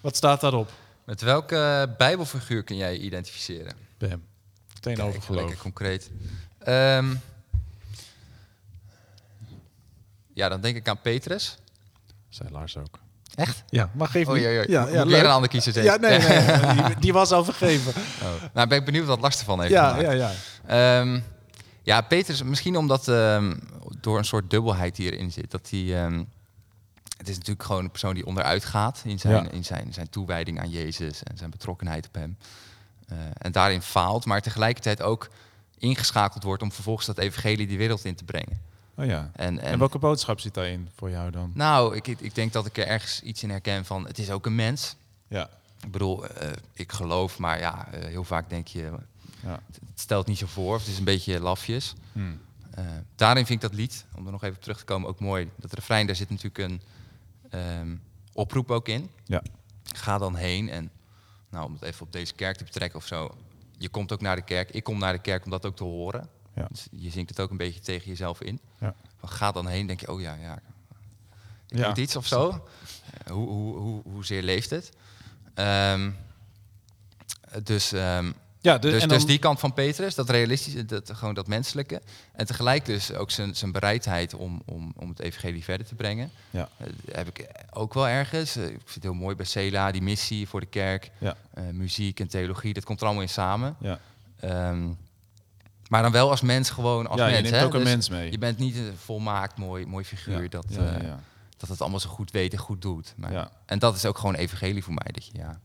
Wat 0.00 0.16
staat 0.16 0.40
daarop? 0.40 0.70
Met 1.04 1.20
welke 1.20 1.94
bijbelfiguur 1.98 2.62
kun 2.62 2.76
jij 2.76 2.92
je 2.92 2.98
identificeren? 3.00 3.72
Bam. 3.98 4.22
Meteen 4.74 4.94
Kijk, 4.94 5.08
over 5.08 5.22
geloof. 5.22 5.40
Lekker 5.40 5.62
concreet. 5.62 6.10
Ehm, 6.58 7.14
ja, 10.34 10.48
dan 10.48 10.60
denk 10.60 10.76
ik 10.76 10.88
aan 10.88 11.00
Petrus. 11.00 11.58
Zei 12.28 12.50
Lars 12.50 12.76
ook. 12.76 12.98
Echt? 13.34 13.62
Ja, 13.68 13.90
maar 13.94 14.08
geef 14.08 14.28
oei. 14.28 14.40
Ja, 14.42 14.62
ja, 14.88 15.06
weer 15.06 15.24
een 15.24 15.30
ander 15.30 15.50
kiezen, 15.50 15.72
zeker? 15.72 15.90
Ja, 15.92 15.96
nee, 15.96 16.18
nee. 16.18 16.38
nee. 16.74 16.74
Die, 16.86 16.98
die 16.98 17.12
was 17.12 17.30
al 17.32 17.44
vergeven. 17.44 17.92
Oh. 18.22 18.28
Nou, 18.54 18.68
ben 18.68 18.78
ik 18.78 18.84
benieuwd 18.84 19.06
wat 19.06 19.20
Lars 19.20 19.38
ervan 19.38 19.60
heeft 19.60 19.72
Ja, 19.72 19.88
gemaakt. 19.88 20.06
ja, 20.06 20.12
ja. 20.12 20.32
Ehm, 20.68 21.20
ja, 21.82 22.00
Petrus, 22.00 22.42
misschien 22.42 22.76
omdat 22.76 23.08
ehm, 23.08 23.56
door 24.00 24.18
een 24.18 24.24
soort 24.24 24.50
dubbelheid 24.50 24.96
die 24.96 25.12
erin 25.12 25.32
zit. 25.32 25.50
Dat 25.50 25.70
hij, 25.70 26.04
ehm, 26.04 26.24
het 27.16 27.28
is 27.28 27.34
natuurlijk 27.34 27.66
gewoon 27.66 27.84
een 27.84 27.90
persoon 27.90 28.14
die 28.14 28.26
onderuit 28.26 28.64
gaat 28.64 29.02
in 29.04 29.18
zijn, 29.18 29.44
Ja. 29.44 29.50
in 29.50 29.64
zijn, 29.64 29.92
zijn 29.92 30.10
toewijding 30.10 30.60
aan 30.60 30.70
Jezus 30.70 31.22
en 31.22 31.36
zijn 31.36 31.50
betrokkenheid 31.50 32.06
op 32.06 32.14
hem. 32.14 32.36
Eh, 33.08 33.16
en 33.38 33.52
daarin 33.52 33.82
faalt, 33.82 34.24
maar 34.24 34.40
tegelijkertijd 34.42 35.02
ook 35.02 35.28
ingeschakeld 35.78 36.42
wordt 36.42 36.62
om 36.62 36.72
vervolgens 36.72 37.06
dat 37.06 37.18
evangelie 37.18 37.66
die 37.66 37.78
wereld 37.78 38.04
in 38.04 38.14
te 38.14 38.24
brengen. 38.24 38.60
Oh 38.94 39.04
ja. 39.04 39.30
En, 39.32 39.60
En, 39.60 39.78
welke 39.78 39.98
boodschap 39.98 40.40
zit 40.40 40.54
daarin 40.54 40.88
voor 40.96 41.10
jou 41.10 41.30
dan? 41.30 41.50
Nou, 41.54 41.96
ik, 41.96 42.06
ik 42.06 42.34
denk 42.34 42.52
dat 42.52 42.66
ik 42.66 42.78
er 42.78 42.86
ergens 42.86 43.22
iets 43.22 43.42
in 43.42 43.50
herken 43.50 43.84
van, 43.84 44.06
het 44.06 44.18
is 44.18 44.30
ook 44.30 44.46
een 44.46 44.54
mens. 44.54 44.96
Ja. 45.28 45.50
Ik 45.84 45.90
bedoel, 45.90 46.26
eh, 46.26 46.50
ik 46.72 46.92
geloof, 46.92 47.38
maar 47.38 47.58
ja, 47.58 47.88
eh, 47.92 48.04
heel 48.04 48.24
vaak 48.24 48.48
denk 48.48 48.66
je, 48.66 48.90
ja. 49.42 49.60
het 49.70 50.00
stelt 50.00 50.26
niet 50.26 50.38
zo 50.38 50.46
voor, 50.46 50.74
of 50.74 50.80
het 50.80 50.90
is 50.90 50.98
een 50.98 51.04
beetje 51.04 51.40
lafjes. 51.40 51.94
Hmm. 52.12 52.40
Eh, 52.70 52.84
daarin 53.14 53.46
vind 53.46 53.62
ik 53.62 53.70
dat 53.70 53.78
lied, 53.78 54.04
om 54.14 54.26
er 54.26 54.32
nog 54.32 54.42
even 54.42 54.56
op 54.56 54.62
terug 54.62 54.78
te 54.78 54.84
komen, 54.84 55.08
ook 55.08 55.20
mooi. 55.20 55.50
Dat 55.56 55.72
refrein, 55.72 56.06
daar 56.06 56.16
zit 56.16 56.30
natuurlijk 56.30 56.58
een 56.58 56.82
ehm, 57.50 57.96
oproep 58.32 58.70
ook 58.70 58.88
in. 58.88 59.10
Ja. 59.24 59.42
Ga 59.82 60.18
dan 60.18 60.36
heen 60.36 60.68
en, 60.68 60.90
nou, 61.50 61.66
om 61.66 61.72
het 61.72 61.82
even 61.82 62.06
op 62.06 62.12
deze 62.12 62.34
kerk 62.34 62.56
te 62.56 62.64
betrekken 62.64 62.98
of 62.98 63.06
zo. 63.06 63.34
Je 63.78 63.88
komt 63.88 64.12
ook 64.12 64.20
naar 64.20 64.36
de 64.36 64.42
kerk, 64.44 64.70
ik 64.70 64.84
kom 64.84 64.98
naar 64.98 65.12
de 65.12 65.18
kerk 65.18 65.44
om 65.44 65.50
dat 65.50 65.66
ook 65.66 65.76
te 65.76 65.84
horen. 65.84 66.28
Ja. 66.54 66.66
Dus 66.70 66.86
je 66.90 67.10
zingt 67.10 67.30
het 67.30 67.40
ook 67.40 67.50
een 67.50 67.56
beetje 67.56 67.80
tegen 67.80 68.08
jezelf 68.08 68.40
in. 68.40 68.60
Ja. 68.80 68.94
Ga 69.24 69.52
dan 69.52 69.66
heen, 69.66 69.86
denk 69.86 70.00
je, 70.00 70.12
oh 70.12 70.20
ja, 70.20 70.34
ja, 70.34 70.54
ik 71.68 71.78
Ja. 71.78 71.96
iets 71.96 72.16
of 72.16 72.26
zo. 72.26 72.64
Eh, 73.24 73.32
hoe, 73.32 73.48
hoe, 73.48 73.76
hoe, 73.76 74.02
hoezeer 74.02 74.42
leeft 74.42 74.70
het? 74.70 74.92
Ehm, 75.54 76.10
dus, 77.62 77.92
ehm, 77.92 78.32
Ja, 78.60 78.78
dus, 78.78 78.92
en 78.92 78.98
dan, 78.98 79.08
dus 79.08 79.26
die 79.26 79.38
kant 79.38 79.58
van 79.60 79.72
Petrus, 79.72 80.14
dat 80.14 80.30
realistische, 80.30 80.84
dat, 80.84 81.10
gewoon 81.14 81.34
dat 81.34 81.46
menselijke. 81.46 82.02
En 82.32 82.46
tegelijk 82.46 82.84
dus 82.84 83.12
ook 83.12 83.30
zijn, 83.30 83.54
zijn 83.56 83.72
bereidheid 83.72 84.34
om, 84.34 84.62
om, 84.64 84.92
om 84.96 85.08
het 85.08 85.20
evangelie 85.20 85.64
verder 85.64 85.86
te 85.86 85.94
brengen. 85.94 86.30
Ja. 86.50 86.68
Eh, 86.76 86.86
heb 87.12 87.28
ik 87.28 87.48
ook 87.70 87.94
wel 87.94 88.08
ergens. 88.08 88.56
Eh, 88.56 88.64
ik 88.64 88.70
vind 88.70 88.94
het 88.94 89.02
heel 89.02 89.14
mooi 89.14 89.36
bij 89.36 89.46
Cela, 89.46 89.90
die 89.90 90.02
missie 90.02 90.48
voor 90.48 90.60
de 90.60 90.66
kerk. 90.66 91.10
Ja. 91.18 91.36
eh, 91.54 91.62
muziek 91.72 92.20
en 92.20 92.28
theologie, 92.28 92.74
dat 92.74 92.84
komt 92.84 93.00
er 93.00 93.06
allemaal 93.06 93.24
in 93.24 93.28
samen. 93.28 93.76
Ja. 93.80 93.98
Ehm, 94.40 94.88
maar 95.88 96.02
dan 96.02 96.12
wel 96.12 96.30
als 96.30 96.40
mens 96.40 96.70
gewoon 96.70 97.06
als 97.06 97.20
ja, 97.20 97.26
je 97.26 97.32
mens. 97.32 97.42
neemt 97.42 97.56
hè? 97.56 97.64
ook 97.64 97.74
een 97.74 97.80
Dus 97.80 97.88
mens 97.88 98.08
mee. 98.08 98.30
Je 98.30 98.38
bent 98.38 98.58
niet 98.58 98.76
een 98.76 98.96
volmaakt 98.96 99.56
mooi, 99.56 99.86
mooi 99.86 100.04
figuur. 100.04 100.42
ja. 100.42 100.48
dat, 100.48 100.66
dat 101.56 101.68
het 101.68 101.80
allemaal 101.80 102.00
zo 102.00 102.08
goed 102.10 102.30
weet 102.30 102.52
en 102.52 102.58
goed 102.58 102.82
doet. 102.82 103.14
Maar. 103.16 103.50
En 103.66 103.78
dat 103.78 103.96
is 103.96 104.04
ook 104.04 104.18
gewoon 104.18 104.34
evangelie 104.34 104.84
voor 104.84 104.94
mij. 104.94 105.12
Dat 105.12 105.26
je, 105.26 105.32
ja, 105.38 105.60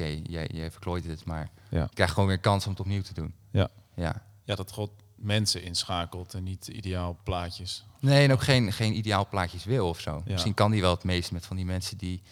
oké, 0.00 0.20
jij, 0.22 0.48
jij 0.52 0.70
verklooit 0.70 1.04
het, 1.04 1.24
maar 1.24 1.50
Ja. 1.70 1.82
je 1.82 1.94
krijgt 1.94 2.12
gewoon 2.12 2.28
weer 2.28 2.38
kans 2.38 2.64
om 2.64 2.70
het 2.70 2.80
opnieuw 2.80 3.02
te 3.02 3.14
doen. 3.14 3.34
Ja. 3.50 3.68
Ja. 3.94 4.22
ja, 4.44 4.54
dat 4.54 4.72
God 4.72 4.90
mensen 5.14 5.62
inschakelt 5.62 6.34
en 6.34 6.42
niet 6.42 6.66
ideaal 6.66 7.18
plaatjes. 7.22 7.84
Nee, 8.00 8.24
en 8.24 8.32
ook 8.32 8.42
geen, 8.42 8.72
geen 8.72 8.96
ideaal 8.96 9.28
plaatjes 9.28 9.64
wil 9.64 9.88
of 9.88 10.00
zo. 10.00 10.22
Ja. 10.24 10.32
Misschien 10.32 10.54
kan 10.54 10.70
die 10.70 10.80
wel 10.80 10.90
het 10.94 11.04
meest 11.04 11.32
met 11.32 11.46
van 11.46 11.56
die 11.56 11.64
mensen 11.64 11.96
die 11.96 12.22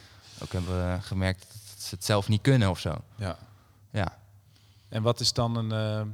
ook 0.43 0.53
hebben 0.53 1.03
gemerkt 1.03 1.47
dat 1.49 1.83
ze 1.83 1.95
het 1.95 2.05
zelf 2.05 2.29
niet 2.29 2.41
kunnen 2.41 2.71
of 2.71 2.79
zo. 2.79 2.95
Ja. 3.17 3.39
Ja. 3.91 4.19
En 4.89 5.03
wat 5.03 5.21
is 5.21 5.33
dan 5.33 5.57
een, 5.57 5.73
eh, 5.73 6.13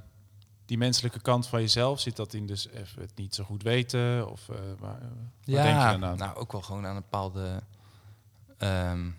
die 0.67 0.79
menselijke 0.79 1.21
kant 1.21 1.47
van 1.47 1.61
jezelf? 1.61 2.01
Zit 2.01 2.17
dat 2.17 2.35
in 2.35 2.47
dus 2.47 2.69
even 2.69 3.03
het 3.03 3.17
niet 3.17 3.35
zo 3.35 3.45
goed 3.45 3.63
weten? 3.63 4.31
Of 4.31 4.49
uh, 4.49 4.57
waar, 4.57 4.77
waar 4.79 5.01
ja, 5.45 5.63
denk 5.63 5.77
je 5.93 6.01
dan 6.01 6.05
aan? 6.11 6.19
nou 6.19 6.37
ook 6.37 6.53
wel 6.53 6.63
gewoon 6.63 6.87
aan 6.87 6.97
een 6.97 7.03
bepaalde, 7.03 7.63
ehm, 8.59 9.11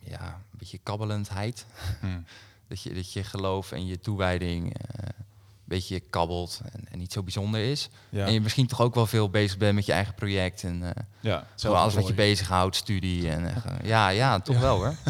ja, 0.00 0.42
beetje 0.70 0.78
kabbelendheid. 0.82 1.66
Hmm. 2.00 2.24
Dat 2.68 2.82
je, 2.82 2.94
dat 2.94 3.12
je 3.12 3.24
geloof 3.24 3.72
en 3.72 3.86
je 3.86 4.00
toewijding 4.00 4.74
eh, 4.78 4.82
een 5.06 5.24
beetje 5.64 6.00
kabbelt 6.00 6.60
en, 6.72 6.84
en 6.90 6.98
niet 6.98 7.12
zo 7.12 7.22
bijzonder 7.22 7.60
is. 7.60 7.88
Ja, 8.08 8.26
En 8.26 8.32
je 8.32 8.40
misschien 8.40 8.66
toch 8.66 8.80
ook 8.80 8.94
wel 8.94 9.06
veel 9.06 9.30
bezig 9.30 9.58
bent 9.58 9.74
met 9.74 9.86
je 9.86 9.92
eigen 9.92 10.14
project 10.14 10.62
en 10.64 10.82
eh, 10.82 10.90
ja, 11.20 11.46
zo 11.54 11.72
alles 11.72 11.94
wat 11.94 12.06
je 12.06 12.14
bezighoudt, 12.14 12.76
studie 12.76 13.30
en 13.30 13.46
eh, 13.46 13.62
ja, 13.82 14.08
ja, 14.22 14.40
toch 14.40 14.58
wel 14.58 14.76
hoor. 14.76 14.94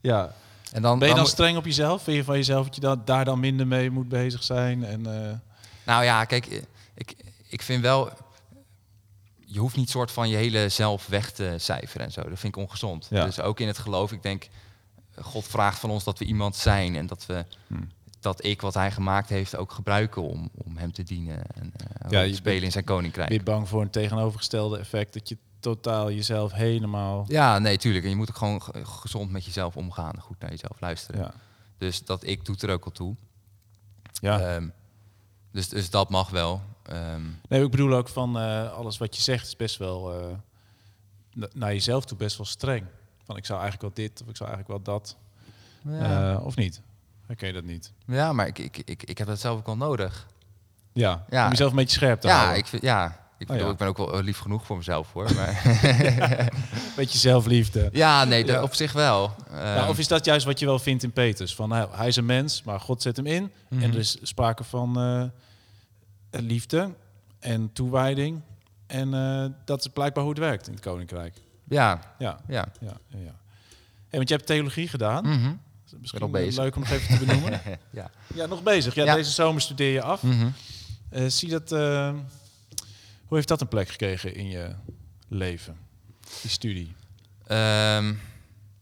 Ja. 0.00 0.32
En 0.72 0.82
dan, 0.82 0.98
Ben 0.98 1.08
je 1.08 1.14
dan 1.14 1.26
streng 1.26 1.56
op 1.56 1.64
jezelf? 1.64 2.02
Vind 2.02 2.16
je 2.16 2.24
van 2.24 2.36
jezelf 2.36 2.64
dat 2.66 2.74
je 2.74 2.80
da- 2.80 2.96
daar 3.04 3.24
dan 3.24 3.40
minder 3.40 3.66
mee 3.66 3.90
moet 3.90 4.08
bezig 4.08 4.42
zijn? 4.42 4.84
En, 4.84 5.02
Nou 5.84 6.04
ja, 6.04 6.24
kijk, 6.24 6.62
ik, 6.94 7.14
ik 7.48 7.62
vind 7.62 7.82
wel. 7.82 8.10
Je 9.52 9.58
hoeft 9.58 9.76
niet 9.76 9.90
soort 9.90 10.10
van 10.10 10.28
je 10.28 10.36
hele 10.36 10.68
zelf 10.68 11.06
weg 11.06 11.30
te 11.30 11.54
cijferen 11.58 12.06
en 12.06 12.12
zo. 12.12 12.20
Dat 12.28 12.38
vind 12.38 12.56
ik 12.56 12.62
ongezond. 12.62 13.06
Ja. 13.10 13.24
Dus 13.24 13.40
ook 13.40 13.60
in 13.60 13.66
het 13.66 13.78
geloof, 13.78 14.12
ik 14.12 14.22
denk, 14.22 14.48
God 15.20 15.44
vraagt 15.44 15.78
van 15.78 15.90
ons 15.90 16.04
dat 16.04 16.18
we 16.18 16.24
iemand 16.24 16.56
zijn 16.56 16.96
en 16.96 17.06
dat 17.06 17.26
we 17.26 17.44
Hmm. 17.66 17.88
dat 18.20 18.44
ik 18.44 18.60
wat 18.60 18.74
hij 18.74 18.90
gemaakt 18.90 19.28
heeft 19.28 19.56
ook 19.56 19.72
gebruiken 19.72 20.22
om, 20.22 20.50
om 20.64 20.76
hem 20.76 20.92
te 20.92 21.02
dienen 21.02 21.42
en 21.54 21.72
eh, 21.76 22.10
Ja, 22.10 22.22
te 22.28 22.34
spelen 22.34 22.62
in 22.62 22.72
zijn 22.72 22.84
koninkrijk. 22.84 23.28
ben 23.28 23.38
je 23.38 23.42
bang 23.44 23.68
voor 23.68 23.82
een 23.82 23.90
tegenovergestelde 23.90 24.78
effect? 24.78 25.12
Dat 25.12 25.28
je 25.28 25.36
totaal 25.60 26.10
jezelf 26.12 26.52
helemaal... 26.52 27.24
Ja, 27.28 27.58
nee, 27.58 27.78
tuurlijk. 27.78 28.04
En 28.04 28.10
je 28.10 28.16
moet 28.16 28.28
ook 28.28 28.36
gewoon 28.36 28.62
ge- 28.62 28.84
gezond 28.84 29.30
met 29.30 29.44
jezelf 29.44 29.76
omgaan, 29.76 30.20
goed 30.20 30.38
naar 30.40 30.50
jezelf 30.50 30.80
luisteren. 30.80 31.20
Ja. 31.20 31.34
Dus 31.78 32.04
dat 32.04 32.26
ik 32.26 32.44
doet 32.44 32.62
er 32.62 32.70
ook 32.70 32.84
al 32.84 32.90
toe. 32.90 33.14
ja. 34.12 34.40
Ehm, 34.40 34.68
dus, 35.52 35.68
dus 35.68 35.90
dat 35.90 36.10
mag 36.10 36.30
wel. 36.30 36.62
Ehm, 36.82 37.22
Nee, 37.48 37.64
ik 37.64 37.70
bedoel 37.70 37.92
ook 37.94 38.08
van 38.08 38.38
eh, 38.38 38.72
alles 38.72 38.98
wat 38.98 39.16
je 39.16 39.22
zegt 39.22 39.46
is 39.46 39.56
best 39.56 39.76
wel 39.76 40.12
eh, 40.20 40.26
na- 41.32 41.48
naar 41.54 41.72
jezelf 41.72 42.04
toe 42.04 42.16
best 42.16 42.36
wel 42.36 42.46
streng. 42.46 42.84
Van 43.24 43.36
ik 43.36 43.44
zou 43.46 43.60
eigenlijk 43.60 43.96
wel 43.96 44.06
dit 44.06 44.22
of 44.22 44.28
ik 44.28 44.36
zou 44.36 44.50
eigenlijk 44.50 44.84
wel 44.84 44.94
dat. 44.94 45.16
ja. 45.88 46.32
Eh, 46.32 46.44
of 46.44 46.56
niet? 46.56 46.80
Herken 47.26 47.46
je 47.46 47.52
dat 47.52 47.64
niet? 47.64 47.92
ja, 48.06 48.32
maar 48.32 48.46
ik, 48.46 48.58
ik, 48.58 48.76
ik, 48.84 49.02
ik 49.02 49.18
heb 49.18 49.26
dat 49.26 49.40
zelf 49.40 49.58
ook 49.58 49.66
wel 49.66 49.76
nodig. 49.76 50.26
Ja, 50.92 51.24
Ja. 51.30 51.44
om 51.44 51.50
jezelf 51.50 51.70
een 51.70 51.76
beetje 51.76 51.96
scherp 51.96 52.20
te 52.20 52.26
Ja, 52.26 52.36
houden. 52.36 52.58
ik, 52.58 52.66
vind, 52.66 52.82
ja, 52.82 53.06
ik, 53.38 53.48
Oh, 53.48 53.54
bedoel, 53.54 53.66
ja. 53.66 53.72
ik 53.72 53.78
ben 53.78 53.88
ook 53.88 53.96
wel 53.96 54.22
lief 54.22 54.38
genoeg 54.38 54.66
voor 54.66 54.76
mezelf 54.76 55.12
hoor. 55.12 55.34
Maar 55.34 55.62
Een 55.64 56.48
beetje 56.96 57.18
zelfliefde. 57.18 57.88
ja, 57.92 58.24
nee, 58.24 58.62
op 58.62 58.74
zich 58.74 58.92
wel. 58.92 59.34
Ehm, 59.50 59.88
of 59.88 59.98
is 59.98 60.08
dat 60.08 60.24
juist 60.24 60.46
wat 60.46 60.58
je 60.58 60.66
wel 60.66 60.78
vindt 60.78 61.02
in 61.02 61.12
Peters? 61.12 61.54
Van 61.54 61.70
hij 61.72 62.08
is 62.08 62.16
een 62.16 62.26
mens, 62.26 62.62
maar 62.62 62.80
God 62.80 63.02
zet 63.02 63.16
hem 63.16 63.26
in. 63.26 63.52
Mhm. 63.68 63.82
En 63.82 63.92
er 63.92 63.98
is 63.98 64.16
sprake 64.22 64.64
van 64.64 64.92
liefde 66.40 66.94
en 67.38 67.72
toewijding. 67.72 68.40
En 68.86 69.14
eh, 69.14 69.46
dat 69.64 69.80
is 69.80 69.92
blijkbaar 69.92 70.22
hoe 70.22 70.32
het 70.32 70.42
werkt 70.42 70.66
in 70.66 70.72
het 70.72 70.82
Koninkrijk. 70.82 71.34
ja, 71.68 72.14
Ja, 72.18 72.40
ja. 72.48 72.68
ja, 72.80 72.96
ja. 73.08 73.18
ja. 73.18 73.40
Hey, 74.08 74.18
want 74.20 74.28
je 74.28 74.34
hebt 74.34 74.46
theologie 74.46 74.88
gedaan. 74.88 75.24
Mhm. 75.28 75.54
Misschien 76.00 76.20
nog 76.20 76.30
bezig. 76.30 76.62
leuk 76.62 76.76
om 76.76 76.80
nog 76.80 76.90
even 76.90 77.18
te 77.18 77.24
benoemen. 77.24 77.60
ja. 77.90 78.10
ja, 78.34 78.46
nog 78.46 78.62
bezig. 78.62 78.94
Ja, 78.94 79.04
Ja. 79.04 79.14
Deze 79.14 79.30
zomer 79.30 79.60
studeer 79.60 79.92
je 79.92 80.02
af. 80.02 80.22
Mhm. 80.22 80.48
Eh, 81.08 81.26
zie 81.26 81.48
dat, 81.48 81.72
eh, 81.72 82.14
hoe 83.26 83.36
heeft 83.36 83.48
dat 83.48 83.60
een 83.60 83.68
plek 83.68 83.88
gekregen 83.88 84.34
in 84.34 84.48
je 84.48 84.74
leven? 85.28 85.76
Die 86.42 86.50
studie. 86.50 86.94
Ehm, 87.46 88.04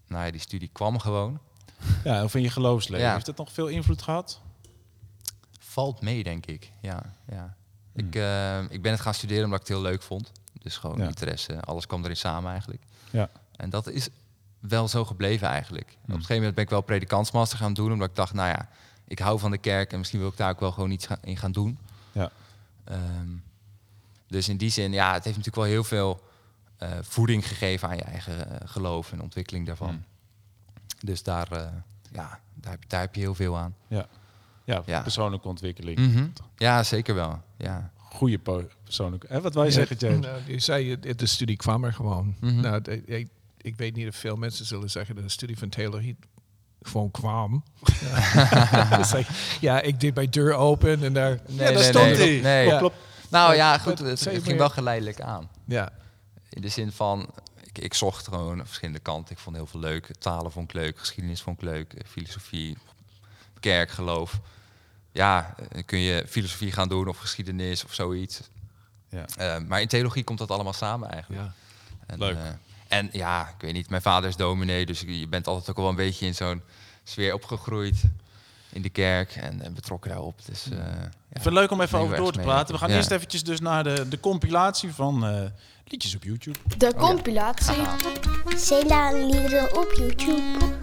nou 0.06 0.24
ja, 0.24 0.30
die 0.30 0.40
studie 0.40 0.68
kwam 0.72 0.98
gewoon. 0.98 1.40
Ja, 2.04 2.24
of 2.24 2.34
in 2.34 2.42
je 2.42 2.50
geloofsleven. 2.50 3.06
Ja. 3.06 3.12
Heeft 3.12 3.26
dat 3.26 3.36
nog 3.36 3.52
veel 3.52 3.66
invloed 3.66 4.02
gehad? 4.02 4.40
Valt 5.70 6.00
mee, 6.00 6.22
denk 6.22 6.46
ik. 6.46 6.70
Ja, 6.80 7.02
ja. 7.30 7.54
Hmm. 7.92 8.06
Ik, 8.06 8.14
ehm, 8.14 8.66
ik 8.70 8.82
ben 8.82 8.92
het 8.92 9.00
gaan 9.00 9.14
studeren 9.14 9.44
omdat 9.44 9.60
ik 9.60 9.66
het 9.66 9.76
heel 9.76 9.84
leuk 9.86 10.02
vond. 10.02 10.32
Dus 10.62 10.76
gewoon 10.76 10.98
Ja. 10.98 11.06
interesse. 11.06 11.60
Alles 11.60 11.86
kwam 11.86 12.02
erin 12.04 12.16
samen 12.16 12.50
eigenlijk. 12.50 12.82
Ja. 13.10 13.30
En 13.56 13.70
dat 13.70 13.86
is 13.88 14.08
wel 14.58 14.88
zo 14.88 15.04
gebleven 15.04 15.48
eigenlijk. 15.48 15.88
Hmm. 15.88 15.98
Op 16.02 16.08
een 16.08 16.14
gegeven 16.14 16.36
moment 16.36 16.54
ben 16.54 16.64
ik 16.64 16.70
wel 16.70 16.80
predikantsmaster 16.80 17.58
gaan 17.58 17.74
doen. 17.74 17.92
Omdat 17.92 18.08
ik 18.08 18.16
dacht, 18.16 18.32
nou 18.32 18.48
ja, 18.48 18.68
ik 19.04 19.18
hou 19.18 19.38
van 19.38 19.50
de 19.50 19.58
kerk. 19.58 19.92
En 19.92 19.98
misschien 19.98 20.20
wil 20.20 20.28
ik 20.28 20.36
daar 20.36 20.50
ook 20.50 20.60
wel 20.60 20.72
gewoon 20.72 20.90
iets 20.90 21.06
ga- 21.06 21.18
in 21.22 21.36
gaan 21.36 21.52
doen. 21.52 21.78
Ja. 22.12 22.30
Ehm, 22.84 23.28
dus 24.26 24.48
in 24.48 24.56
die 24.56 24.70
zin, 24.70 24.92
ja, 24.92 25.06
het 25.12 25.24
heeft 25.24 25.36
natuurlijk 25.36 25.56
wel 25.66 25.74
heel 25.74 25.84
veel 25.84 26.28
eh, 26.76 26.90
voeding 27.02 27.46
gegeven 27.48 27.88
aan 27.88 27.96
je 27.96 28.02
eigen 28.02 28.60
eh, 28.60 28.68
geloof 28.68 29.12
en 29.12 29.22
ontwikkeling 29.22 29.66
daarvan. 29.66 29.88
Hmm. 29.88 30.04
Dus 31.00 31.22
daar, 31.22 31.52
eh, 31.52 31.66
ja, 32.12 32.40
daar, 32.54 32.70
heb, 32.72 32.82
daar 32.88 33.00
heb 33.00 33.14
je 33.14 33.20
heel 33.20 33.34
veel 33.34 33.58
aan. 33.58 33.74
Ja, 33.86 34.06
Ja. 34.86 35.02
persoonlijke 35.02 35.48
ontwikkeling. 35.48 35.98
Mhm. 35.98 36.26
Ja, 36.56 36.82
zeker 36.82 37.14
wel. 37.14 37.42
Ja. 37.56 37.90
Goede 37.96 38.38
persoonlijke... 38.84 39.26
Hè, 39.28 39.40
wat 39.40 39.54
wil 39.54 39.64
je 39.64 39.70
zeggen, 39.70 39.96
James? 39.96 40.26
Nou, 40.26 40.40
je 40.46 40.58
zei, 40.58 40.98
de 41.00 41.26
studie 41.26 41.56
kwam 41.56 41.84
er 41.84 41.92
gewoon. 41.92 42.36
Mhm. 42.40 42.60
Nou, 42.60 42.80
de- 42.80 43.04
ik, 43.04 43.28
ik 43.60 43.76
weet 43.76 43.94
niet 43.96 44.08
of 44.08 44.16
veel 44.16 44.36
mensen 44.36 44.64
zullen 44.66 44.90
zeggen 44.90 45.14
dat 45.14 45.24
de 45.24 45.30
studie 45.30 45.58
van 45.58 45.68
theologie 45.68 46.16
gewoon 46.82 47.10
kwam. 47.10 47.62
Like, 49.12 49.26
ja, 49.60 49.80
ik 49.80 50.00
deed 50.00 50.14
mijn 50.14 50.30
deur 50.30 50.54
open 50.54 51.04
en 51.04 51.12
daar... 51.12 51.40
Nee, 51.46 51.56
daar 51.58 51.72
nee, 51.72 51.82
stond 51.82 52.04
nee. 52.04 52.14
hij. 52.16 52.40
Nee. 52.40 52.64
Klopt, 52.66 52.78
klopt. 52.78 52.96
Nou 53.30 53.54
Ja, 53.54 53.78
goed, 53.78 53.98
het, 53.98 54.28
ging 54.42 54.58
wel 54.58 54.70
geleidelijk 54.70 55.20
aan. 55.20 55.48
Ja, 55.64 55.92
In 56.50 56.60
de 56.62 56.68
zin 56.68 56.92
van, 56.92 57.30
ik, 57.62 57.78
ik 57.78 57.94
zocht 57.94 58.28
gewoon 58.28 58.66
verschillende 58.66 59.00
kanten. 59.00 59.32
Ik 59.32 59.38
vond 59.38 59.56
heel 59.56 59.66
veel 59.66 59.80
leuk. 59.80 60.10
Talen 60.18 60.52
vond 60.52 60.68
ik 60.68 60.80
leuk, 60.80 60.98
geschiedenis 60.98 61.42
vond 61.42 61.56
ik 61.62 61.68
leuk, 61.68 61.94
filosofie, 62.06 62.76
kerk, 63.60 63.90
geloof. 63.90 64.40
Ja, 65.12 65.54
eh, 65.70 65.82
kun 65.86 65.98
je 65.98 66.24
filosofie 66.28 66.72
gaan 66.72 66.88
doen 66.88 67.08
of 67.08 67.18
geschiedenis 67.18 67.84
of 67.84 67.94
zoiets. 67.94 68.40
Ja. 69.08 69.24
Eh, 69.36 69.62
maar 69.66 69.80
in 69.80 69.88
theologie 69.88 70.24
komt 70.24 70.38
dat 70.38 70.50
allemaal 70.50 70.72
samen 70.72 71.10
eigenlijk. 71.10 71.42
ja. 71.42 71.52
En, 72.06 72.18
Leuk. 72.18 72.36
eh, 72.36 72.42
en 72.88 73.08
ja, 73.12 73.48
ik 73.48 73.60
weet 73.60 73.72
niet, 73.72 73.90
mijn 73.90 74.02
vader 74.02 74.28
is 74.28 74.36
dominee, 74.36 74.86
dus 74.86 75.00
je 75.06 75.28
bent 75.28 75.46
altijd 75.46 75.70
ook 75.70 75.76
wel 75.76 75.88
een 75.88 75.94
beetje 75.96 76.26
in 76.26 76.34
zo'n 76.34 76.62
sfeer 77.04 77.34
opgegroeid 77.34 78.02
in 78.72 78.82
de 78.82 78.88
kerk 78.88 79.36
en, 79.36 79.62
en 79.62 79.74
betrokken 79.74 80.10
daarop. 80.10 80.46
Dus, 80.46 80.70
eh, 80.70 80.78
ja. 80.78 80.84
Ik 81.04 81.42
vind 81.42 81.44
het 81.44 81.54
leuk 81.54 81.70
om 81.70 81.80
even 81.80 81.98
over 81.98 82.16
door 82.16 82.32
te 82.32 82.40
praten. 82.40 82.74
We 82.74 82.80
gaan 82.80 82.90
ja. 82.90 82.96
eerst 82.96 83.10
eventjes 83.10 83.44
dus 83.44 83.60
naar 83.60 83.84
de, 83.84 84.08
de 84.08 84.20
compilatie 84.20 84.92
van 84.92 85.26
eh, 85.26 85.42
liedjes 85.84 86.14
op 86.14 86.24
YouTube. 86.24 86.58
De 86.76 86.94
compilatie. 86.94 87.82
Cela 88.56 89.12
liederen 89.12 89.76
op 89.76 89.92
YouTube. 89.96 90.79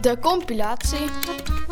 De 0.00 0.18
compilatie. 0.20 1.06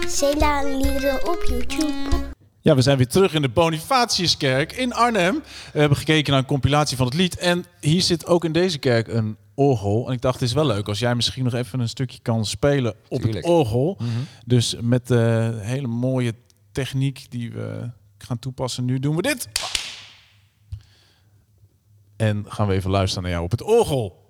Cela 0.06 0.62
liederen 0.62 1.28
op 1.28 1.44
YouTube. 1.48 2.34
Ja, 2.60 2.74
we 2.74 2.82
zijn 2.82 2.96
weer 2.96 3.06
terug 3.08 3.34
in 3.34 3.42
de 3.42 3.48
Bonifatiuskerk 3.48 4.72
in 4.72 4.92
Arnhem. 4.92 5.42
We 5.72 5.78
hebben 5.78 5.98
gekeken 5.98 6.30
naar 6.30 6.40
een 6.40 6.46
compilatie 6.46 6.96
van 6.96 7.06
het 7.06 7.14
lied. 7.14 7.38
En 7.38 7.64
hier 7.80 8.02
zit 8.02 8.26
ook 8.26 8.44
in 8.44 8.52
deze 8.52 8.78
kerk 8.78 9.08
een 9.08 9.36
orgel. 9.54 10.06
En 10.06 10.12
ik 10.12 10.20
dacht, 10.20 10.40
het 10.40 10.48
is 10.48 10.54
wel 10.54 10.66
leuk 10.66 10.88
als 10.88 10.98
jij 10.98 11.14
misschien 11.14 11.44
nog 11.44 11.54
even 11.54 11.80
een 11.80 11.88
stukje 11.88 12.18
kan 12.22 12.44
spelen 12.46 12.94
op 13.08 13.20
Tuurlijk. 13.20 13.44
het 13.44 13.54
orgel. 13.54 13.98
Dus 14.46 14.76
met 14.80 15.06
de 15.06 15.58
hele 15.60 15.86
mooie 15.86 16.34
techniek 16.72 17.26
die 17.30 17.52
we 17.52 17.90
gaan 18.18 18.38
toepassen. 18.38 18.84
Nu 18.84 18.98
doen 18.98 19.16
we 19.16 19.22
dit. 19.22 19.48
En 22.16 22.44
gaan 22.48 22.66
we 22.66 22.74
even 22.74 22.90
luisteren 22.90 23.22
naar 23.22 23.32
jou 23.32 23.44
op 23.44 23.50
het 23.50 23.62
orgel. 23.62 24.25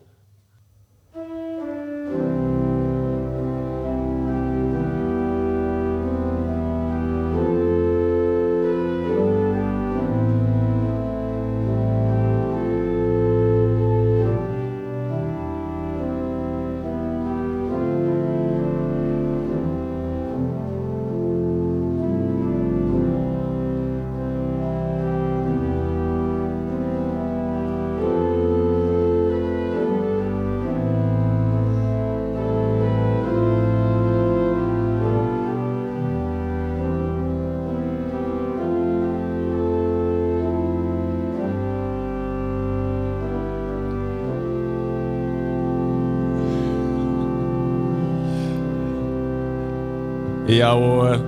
Ja 50.57 50.73
hoor. 50.75 51.25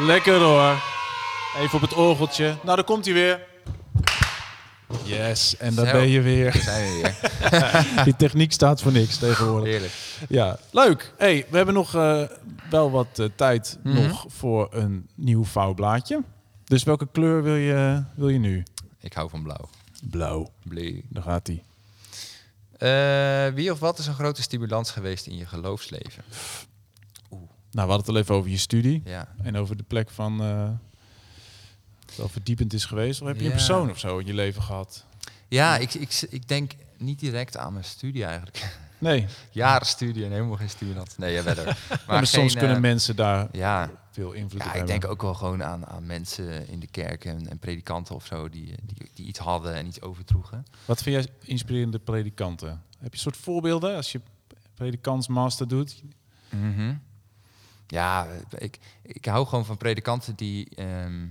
Lekker 0.00 0.40
hoor. 0.40 0.82
Even 1.58 1.74
op 1.74 1.80
het 1.80 1.94
orgeltje. 1.94 2.44
Nou, 2.62 2.76
daar 2.76 2.84
komt 2.84 3.04
hij 3.04 3.14
weer. 3.14 3.40
Yes, 5.04 5.56
en 5.56 5.74
daar 5.74 5.86
Zo. 5.86 5.92
ben 5.92 6.08
je 6.08 6.20
weer. 6.20 6.52
Zijn 6.52 6.92
we 6.92 7.00
weer. 7.02 8.04
Die 8.04 8.16
techniek 8.16 8.52
staat 8.52 8.82
voor 8.82 8.92
niks 8.92 9.16
tegenwoordig. 9.18 9.68
Heerlijk. 9.68 9.92
Ja, 10.28 10.58
leuk. 10.70 11.12
Hey, 11.18 11.46
we 11.50 11.56
hebben 11.56 11.74
nog 11.74 11.94
eh, 11.94 12.22
wel 12.70 12.90
wat 12.90 13.18
eh, 13.18 13.26
tijd 13.36 13.78
Mhm. 13.82 14.06
nog 14.06 14.24
voor 14.28 14.68
een 14.70 15.08
nieuw 15.14 15.44
vouwblaadje. 15.44 16.22
Dus 16.64 16.82
welke 16.82 17.08
kleur 17.12 17.42
wil 17.42 17.54
je, 17.56 18.02
wil 18.14 18.28
je 18.28 18.38
nu? 18.38 18.62
Ik 19.00 19.12
hou 19.12 19.30
van 19.30 19.42
blauw. 19.42 19.68
Blauw. 20.10 20.50
Blue. 20.64 21.04
Daar 21.08 21.22
gaat 21.22 21.46
hij. 21.46 21.62
Eh, 22.78 23.54
wie 23.54 23.72
of 23.72 23.78
wat 23.78 23.98
is 23.98 24.06
een 24.06 24.14
grote 24.14 24.42
stimulans 24.42 24.90
geweest 24.90 25.26
in 25.26 25.36
je 25.36 25.46
geloofsleven? 25.46 26.24
Nou, 27.72 27.86
we 27.86 27.92
hadden 27.92 27.96
het 27.96 28.08
al 28.08 28.16
even 28.16 28.34
over 28.34 28.50
je 28.50 28.58
studie. 28.58 29.02
Ja. 29.04 29.28
En 29.42 29.56
over 29.56 29.76
de 29.76 29.82
plek 29.82 30.10
van... 30.10 30.38
wel 32.16 32.28
verdiepend 32.28 32.72
is 32.72 32.84
geweest. 32.84 33.20
Of 33.20 33.26
heb 33.26 33.40
je 33.40 33.44
een 33.44 33.50
persoon 33.50 33.90
of 33.90 33.98
zo 33.98 34.18
in 34.18 34.26
je 34.26 34.34
leven 34.34 34.62
gehad? 34.62 35.04
Ja, 35.48 35.76
ik, 35.76 35.94
ik, 35.94 36.26
ik 36.30 36.48
denk 36.48 36.72
niet 36.96 37.18
direct 37.20 37.56
aan 37.56 37.72
mijn 37.72 37.84
studie 37.84 38.24
eigenlijk. 38.24 38.64
Nee, 39.02 39.26
Jaren 39.50 39.86
studie 39.86 40.24
en 40.24 40.30
helemaal 40.30 40.56
geen 40.56 40.70
stimulans. 40.70 41.16
Nee, 41.16 41.32
ja, 41.32 41.42
verder. 41.42 41.64
Maar, 41.88 42.00
maar, 42.06 42.26
soms 42.26 42.52
kunnen 42.52 42.76
eh, 42.76 42.82
mensen 42.82 43.16
daar 43.16 43.48
Ja, 43.52 43.90
veel 44.10 44.32
invloed 44.32 44.60
op 44.60 44.66
ja, 44.66 44.72
ik 44.72 44.72
hebben. 44.78 45.00
denk 45.00 45.12
ook 45.12 45.22
wel 45.22 45.34
gewoon 45.34 45.64
aan, 45.64 45.86
aan 45.86 46.06
mensen 46.06 46.68
in 46.68 46.80
de 46.80 46.86
kerk 46.86 47.24
en, 47.24 47.48
en 47.48 47.58
predikanten 47.58 48.14
of 48.14 48.26
zo 48.26 48.48
die, 48.48 48.74
die, 48.82 49.10
die 49.14 49.26
iets 49.26 49.38
hadden 49.38 49.74
en 49.74 49.86
iets 49.86 50.00
overdroegen. 50.00 50.66
Wat 50.84 51.02
vind 51.02 51.24
jij 51.24 51.34
inspirerende 51.44 51.98
predikanten? 51.98 52.68
Heb 52.68 53.10
je 53.10 53.10
een 53.12 53.18
soort 53.18 53.36
voorbeelden 53.36 53.96
als 53.96 54.12
je 54.12 54.20
predikantsmaster 54.74 55.68
doet? 55.68 56.02
Mhm. 56.50 56.94
Ja, 57.86 58.26
ik, 58.58 58.78
ik 59.02 59.24
hou 59.24 59.46
gewoon 59.46 59.64
van 59.64 59.76
predikanten 59.76 60.34
die. 60.34 60.68
ehm, 60.74 61.26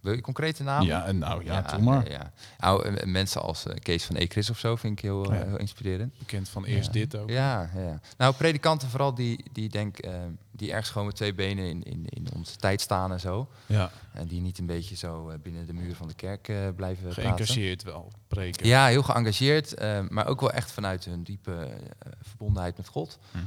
wil 0.00 0.12
je 0.14 0.20
concrete 0.20 0.62
namen? 0.62 0.86
Ja, 0.86 1.04
en 1.06 1.18
nou 1.18 1.44
ja, 1.44 1.60
doe 1.62 1.80
maar. 1.80 2.10
ja. 2.10 2.32
Nou, 2.58 3.06
mensen 3.06 3.42
als 3.42 3.66
eh, 3.66 3.74
Kees 3.78 4.04
van 4.04 4.16
Ekris 4.16 4.50
of 4.50 4.58
zo 4.58 4.76
vind 4.76 4.92
ik 4.98 5.04
heel, 5.04 5.32
eh, 5.32 5.38
Ja. 5.40 5.46
heel 5.46 5.58
inspirerend. 5.58 6.18
Bekend 6.18 6.48
van 6.48 6.64
eerst 6.64 6.86
Ja. 6.86 6.92
dit 6.92 7.16
ook. 7.16 7.30
Ja, 7.30 7.70
ja. 7.74 8.00
Nou, 8.16 8.34
predikanten 8.34 8.88
vooral 8.88 9.14
die, 9.14 9.44
die 9.52 9.68
denk, 9.68 9.98
eh, 9.98 10.12
die 10.50 10.70
ergens 10.70 10.90
gewoon 10.90 11.06
met 11.06 11.16
twee 11.16 11.34
benen 11.34 11.64
in, 11.68 11.82
in, 11.82 12.06
in 12.08 12.26
onze 12.34 12.56
tijd 12.56 12.80
staan 12.80 13.12
en 13.12 13.20
zo. 13.20 13.48
Ja, 13.66 13.90
En 14.12 14.26
die 14.26 14.40
niet 14.40 14.58
een 14.58 14.66
beetje 14.66 14.96
zo 14.96 15.32
binnen 15.42 15.66
de 15.66 15.72
muur 15.72 15.94
van 15.96 16.08
de 16.08 16.14
kerk 16.14 16.42
blijven 16.76 17.02
praten. 17.04 17.22
geëngageerd 17.22 17.82
wel, 17.82 18.12
preken. 18.28 18.66
Ja, 18.66 18.86
heel 18.86 19.02
geëngageerd, 19.02 19.80
maar 20.08 20.26
ook 20.26 20.40
wel 20.40 20.50
echt 20.52 20.70
vanuit 20.72 21.04
hun 21.04 21.22
diepe 21.22 21.68
verbondenheid 22.22 22.76
met 22.76 22.88
God. 22.88 23.18
Hm. 23.30 23.38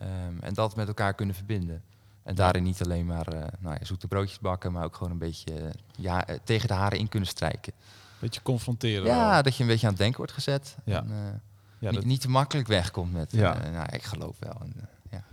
Ehm, 0.00 0.38
en 0.40 0.54
dat 0.54 0.76
met 0.76 0.88
elkaar 0.88 1.14
kunnen 1.14 1.34
verbinden. 1.34 1.82
En 2.22 2.34
daarin 2.34 2.62
niet 2.62 2.82
alleen 2.82 3.06
maar 3.06 3.26
eh, 3.26 3.42
nou 3.58 3.76
ja, 3.78 3.84
zoete 3.84 4.06
broodjes 4.06 4.38
bakken, 4.38 4.72
maar 4.72 4.84
ook 4.84 4.96
gewoon 4.96 5.12
een 5.12 5.18
beetje 5.18 5.54
eh, 5.54 5.70
ja, 5.96 6.26
eh, 6.26 6.38
tegen 6.44 6.68
de 6.68 6.74
haren 6.74 6.98
in 6.98 7.08
kunnen 7.08 7.28
strijken. 7.28 7.72
Beetje 8.18 8.42
confronteren. 8.42 9.06
Ja, 9.06 9.42
dat 9.42 9.56
je 9.56 9.62
een 9.62 9.68
beetje 9.68 9.86
aan 9.86 9.92
het 9.92 10.00
denken 10.00 10.18
wordt 10.18 10.32
gezet. 10.32 10.76
Ja. 10.84 10.98
En, 10.98 11.42
ja, 11.78 11.90
niet, 11.90 11.94
dat, 11.94 12.04
niet 12.04 12.20
te 12.20 12.28
makkelijk 12.28 12.68
wegkomt 12.68 13.12
met, 13.12 13.32
Ja. 13.32 13.70
nou, 13.70 13.86
ik 13.92 14.02
geloof 14.02 14.36
wel. 14.38 14.56
En, 14.60 14.88
ja. 15.10 15.24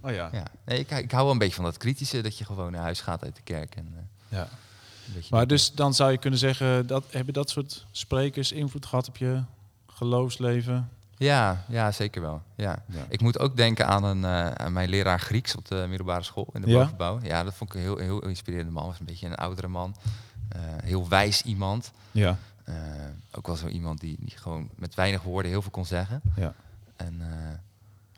oh 0.00 0.10
ja. 0.10 0.28
Ja. 0.32 0.44
Nee, 0.64 0.78
ik, 0.78 0.90
ik 0.90 1.10
hou 1.10 1.22
wel 1.22 1.32
een 1.32 1.38
beetje 1.38 1.54
van 1.54 1.64
dat 1.64 1.76
kritische, 1.76 2.20
dat 2.20 2.38
je 2.38 2.44
gewoon 2.44 2.72
naar 2.72 2.82
huis 2.82 3.00
gaat 3.00 3.24
uit 3.24 3.36
de 3.36 3.42
kerk. 3.42 3.76
En, 3.76 4.08
ja. 4.28 4.48
Maar 5.30 5.46
dus 5.46 5.72
dan 5.72 5.94
zou 5.94 6.10
je 6.10 6.18
kunnen 6.18 6.38
zeggen, 6.38 6.86
dat, 6.86 7.04
hebben 7.10 7.34
dat 7.34 7.50
soort 7.50 7.86
sprekers 7.90 8.52
invloed 8.52 8.86
gehad 8.86 9.08
op 9.08 9.16
je 9.16 9.42
geloofsleven? 9.86 10.88
Ja, 11.16 11.64
ja, 11.68 11.92
zeker 11.92 12.22
wel. 12.22 12.42
Ja. 12.54 12.82
Ja. 12.86 13.04
Ik 13.08 13.20
moet 13.20 13.38
ook 13.38 13.56
denken 13.56 13.86
aan, 13.86 14.04
een, 14.04 14.24
eh, 14.24 14.50
aan 14.50 14.72
mijn 14.72 14.88
leraar 14.88 15.20
Grieks 15.20 15.56
op 15.56 15.68
de 15.68 15.84
middelbare 15.88 16.22
school 16.22 16.48
in 16.52 16.60
de 16.60 16.68
Ja? 16.70 16.78
bovenbouw. 16.78 17.18
Ja, 17.22 17.44
dat 17.44 17.54
vond 17.54 17.70
ik 17.70 17.76
een 17.76 17.82
heel, 17.82 17.96
heel 17.98 18.26
inspirerende 18.26 18.72
man. 18.72 18.86
Was 18.86 18.98
een 18.98 19.06
beetje 19.06 19.26
een 19.26 19.34
oudere 19.34 19.68
man. 19.68 19.96
Eh, 20.48 20.60
heel 20.82 21.08
wijs 21.08 21.42
iemand. 21.42 21.92
Ja. 22.10 22.36
Eh, 22.64 22.74
ook 23.32 23.46
wel 23.46 23.56
zo 23.56 23.66
iemand 23.66 24.00
die, 24.00 24.16
die 24.20 24.32
gewoon 24.36 24.68
met 24.76 24.94
weinig 24.94 25.22
woorden 25.22 25.50
heel 25.50 25.62
veel 25.62 25.70
kon 25.70 25.86
zeggen. 25.86 26.20
ja. 26.36 26.54
En 26.96 27.22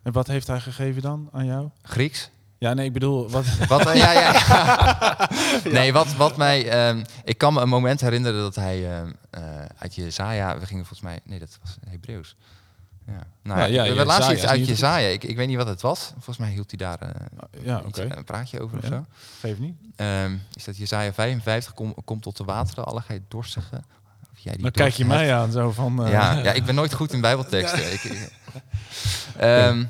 En 0.02 0.12
wat 0.12 0.26
heeft 0.26 0.46
hij 0.46 0.60
gegeven 0.60 1.02
dan 1.02 1.28
aan 1.32 1.46
jou? 1.46 1.68
Grieks? 1.82 2.30
Ja, 2.58 2.74
nee, 2.74 2.86
ik 2.86 2.92
bedoel, 2.92 3.30
wat... 3.30 3.44
Wat, 3.68 3.82
ja, 3.82 4.12
ja, 4.12 4.32
ja. 4.32 5.28
Nee, 5.64 5.92
wat, 5.92 6.14
wat 6.14 6.36
mij... 6.36 6.68
ehm, 6.68 7.04
ik 7.24 7.38
kan 7.38 7.54
me 7.54 7.60
een 7.60 7.68
moment 7.68 8.00
herinneren 8.00 8.40
dat 8.40 8.54
hij 8.54 8.92
ehm, 8.92 9.12
eh, 9.30 9.42
uit 9.78 9.94
Jezaja... 9.94 10.58
We 10.58 10.66
gingen 10.66 10.84
volgens 10.86 11.08
mij... 11.08 11.20
Nee, 11.24 11.38
dat 11.38 11.58
was 11.62 11.76
Hebreeuws. 11.88 12.36
Ja. 13.06 13.26
Nou, 13.42 13.58
Ja, 13.60 13.66
ja, 13.66 13.84
ja, 13.84 13.94
we 13.94 14.04
laatst 14.04 14.30
iets 14.30 14.42
is 14.42 14.48
uit 14.48 14.66
Jezaja. 14.66 15.08
Ik, 15.08 15.24
ik 15.24 15.36
weet 15.36 15.48
niet 15.48 15.56
wat 15.56 15.66
het 15.66 15.80
was. 15.80 16.10
Volgens 16.12 16.36
mij 16.38 16.50
hield 16.50 16.70
hij 16.70 16.78
daar 16.78 16.98
eh, 17.00 17.64
ja, 17.64 17.78
iets, 17.86 17.98
oké. 18.00 18.16
een 18.16 18.24
praatje 18.24 18.60
over 18.60 18.76
of 18.78 18.82
Ja. 18.82 18.88
zo. 18.88 19.04
Geef 19.40 19.58
niet. 19.58 19.74
Ehm, 19.96 20.36
is 20.54 20.64
dat 20.64 20.76
Jezaja 20.76 21.12
55, 21.12 21.74
kom, 21.74 21.94
kom 22.04 22.20
tot 22.20 22.36
de 22.36 22.44
wateren, 22.44 22.84
alle 22.84 23.00
gij 23.00 23.22
dorstigen. 23.28 23.84
Of 24.32 24.38
jij 24.38 24.52
die 24.52 24.62
Dan 24.62 24.70
kijk 24.70 24.92
je 24.94 25.04
mij 25.04 25.34
aan, 25.34 25.52
zo 25.52 25.70
van... 25.70 26.04
eh, 26.04 26.10
Ja, 26.10 26.32
ja, 26.44 26.52
ik 26.52 26.64
ben 26.64 26.74
nooit 26.74 26.94
goed 26.94 27.12
in 27.12 27.20
bijbelteksten. 27.20 27.92
Ik, 27.92 28.30
Ehm, 29.36 29.84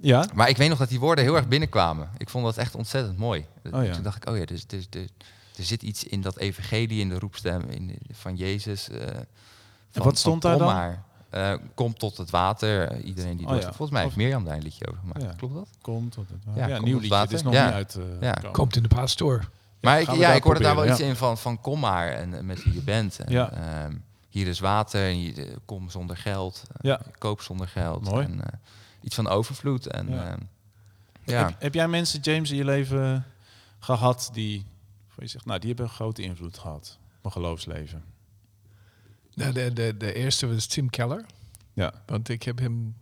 ja? 0.00 0.26
maar 0.34 0.48
ik 0.48 0.56
weet 0.56 0.68
nog 0.68 0.78
dat 0.78 0.88
die 0.88 1.00
woorden 1.00 1.24
heel 1.24 1.36
erg 1.36 1.48
binnenkwamen. 1.48 2.08
Ik 2.18 2.28
vond 2.28 2.44
dat 2.44 2.56
echt 2.56 2.74
ontzettend 2.74 3.18
mooi. 3.18 3.46
Oh 3.72 3.84
ja. 3.84 3.92
Toen 3.92 4.02
dacht 4.02 4.16
ik, 4.16 4.28
oh 4.28 4.36
ja, 4.38 4.44
dus, 4.44 4.66
dus, 4.66 4.88
dus, 4.88 5.08
er 5.56 5.64
zit 5.64 5.82
iets 5.82 6.04
in 6.04 6.20
dat 6.20 6.36
evangelie, 6.38 7.00
in 7.00 7.08
de 7.08 7.18
roepstem 7.18 7.62
in, 7.70 7.86
de- 7.86 8.14
van 8.14 8.36
Jezus. 8.36 8.88
eh, 8.88 9.06
van- 9.90 10.04
wat 10.04 10.18
stond 10.18 10.42
van 10.42 10.50
daar 10.50 10.58
dan? 10.58 10.74
maar. 10.74 11.02
Eh, 11.30 11.54
kom 11.74 11.94
tot 11.94 12.16
het 12.16 12.30
water. 12.30 12.88
eh, 12.88 13.04
iedereen 13.06 13.36
die 13.36 13.46
Oh 13.46 13.54
ja. 13.54 13.62
Volgens 13.62 13.90
mij 13.90 14.02
heeft 14.02 14.16
Mirjam 14.16 14.44
daar 14.44 14.56
een 14.56 14.62
liedje 14.62 14.86
over 14.88 15.00
gemaakt. 15.00 15.22
Ja. 15.22 15.32
Klopt 15.36 15.54
dat? 15.54 15.68
Komt 15.82 16.12
tot 16.12 16.28
het 16.28 16.38
Ja, 16.56 16.66
Ja, 16.66 16.74
komt 16.74 16.86
nieuw 16.86 16.98
liedje. 16.98 17.14
Het 17.16 17.18
water. 17.18 17.34
is 17.34 17.42
nog 17.42 17.52
Ja. 17.52 17.64
niet 17.64 17.74
uit. 17.74 17.94
eh, 17.94 18.02
Ja. 18.20 18.32
gekomen. 18.32 18.52
Komt 18.52 18.76
in 18.76 18.82
de 18.82 18.88
pastoor. 18.88 19.48
Maar 19.80 20.00
ik, 20.00 20.10
ja, 20.10 20.32
ik 20.32 20.42
hoorde 20.42 20.60
daar 20.62 20.74
wel 20.74 20.88
iets 20.88 21.00
in 21.00 21.16
van, 21.16 21.38
van 21.38 21.60
kom 21.60 21.80
maar 21.80 22.08
en 22.08 22.46
met 22.46 22.64
wie 22.64 22.74
je 22.74 22.82
bent. 22.82 23.18
En, 23.18 23.32
Ja. 23.32 23.50
ehm, 23.52 23.94
hier 24.28 24.46
is 24.46 24.60
water 24.60 25.08
en 25.08 25.14
hier, 25.14 25.56
kom 25.64 25.90
zonder 25.90 26.16
geld. 26.16 26.62
Ja. 26.80 27.00
Koop 27.18 27.40
zonder 27.40 27.68
geld. 27.68 28.04
Mooi. 28.10 28.24
En, 28.24 28.40
eh, 28.44 28.52
iets 29.00 29.14
van 29.14 29.28
overvloed. 29.28 29.86
En, 29.86 30.08
Ja. 30.08 30.24
ja. 30.24 30.36
ja. 31.24 31.44
Heb, 31.46 31.54
heb 31.58 31.74
jij 31.74 31.88
mensen, 31.88 32.20
James, 32.20 32.50
in 32.50 32.56
je 32.56 32.64
leven 32.64 33.24
gehad 33.78 34.30
die 34.32 34.66
Waar 35.14 35.24
je 35.28 35.34
zegt, 35.34 35.44
nou, 35.46 35.58
die 35.58 35.68
hebben 35.68 35.86
een 35.86 35.92
grote 35.92 36.22
invloed 36.22 36.58
gehad 36.58 36.98
op 37.16 37.22
mijn 37.22 37.32
geloofsleven. 37.34 38.04
Nou, 39.40 39.52
de, 39.52 39.72
de, 39.72 39.96
de 39.96 40.12
eerste 40.12 40.46
was 40.54 40.66
Tim 40.66 40.90
Keller. 40.90 41.24
Ja. 41.72 42.02
Want 42.06 42.28
ik 42.28 42.42
heb 42.42 42.58
hem 42.58 42.96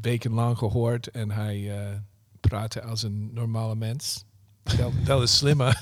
wekenlang 0.00 0.58
gehoord 0.58 1.06
en 1.10 1.30
hij 1.30 1.80
eh, 1.80 1.96
praatte 2.40 2.82
als 2.82 3.02
een 3.02 3.30
normale 3.32 3.74
mens. 3.74 4.24
Wel, 4.76 4.92
wel 5.04 5.20
een 5.20 5.28
slimme, 5.28 5.74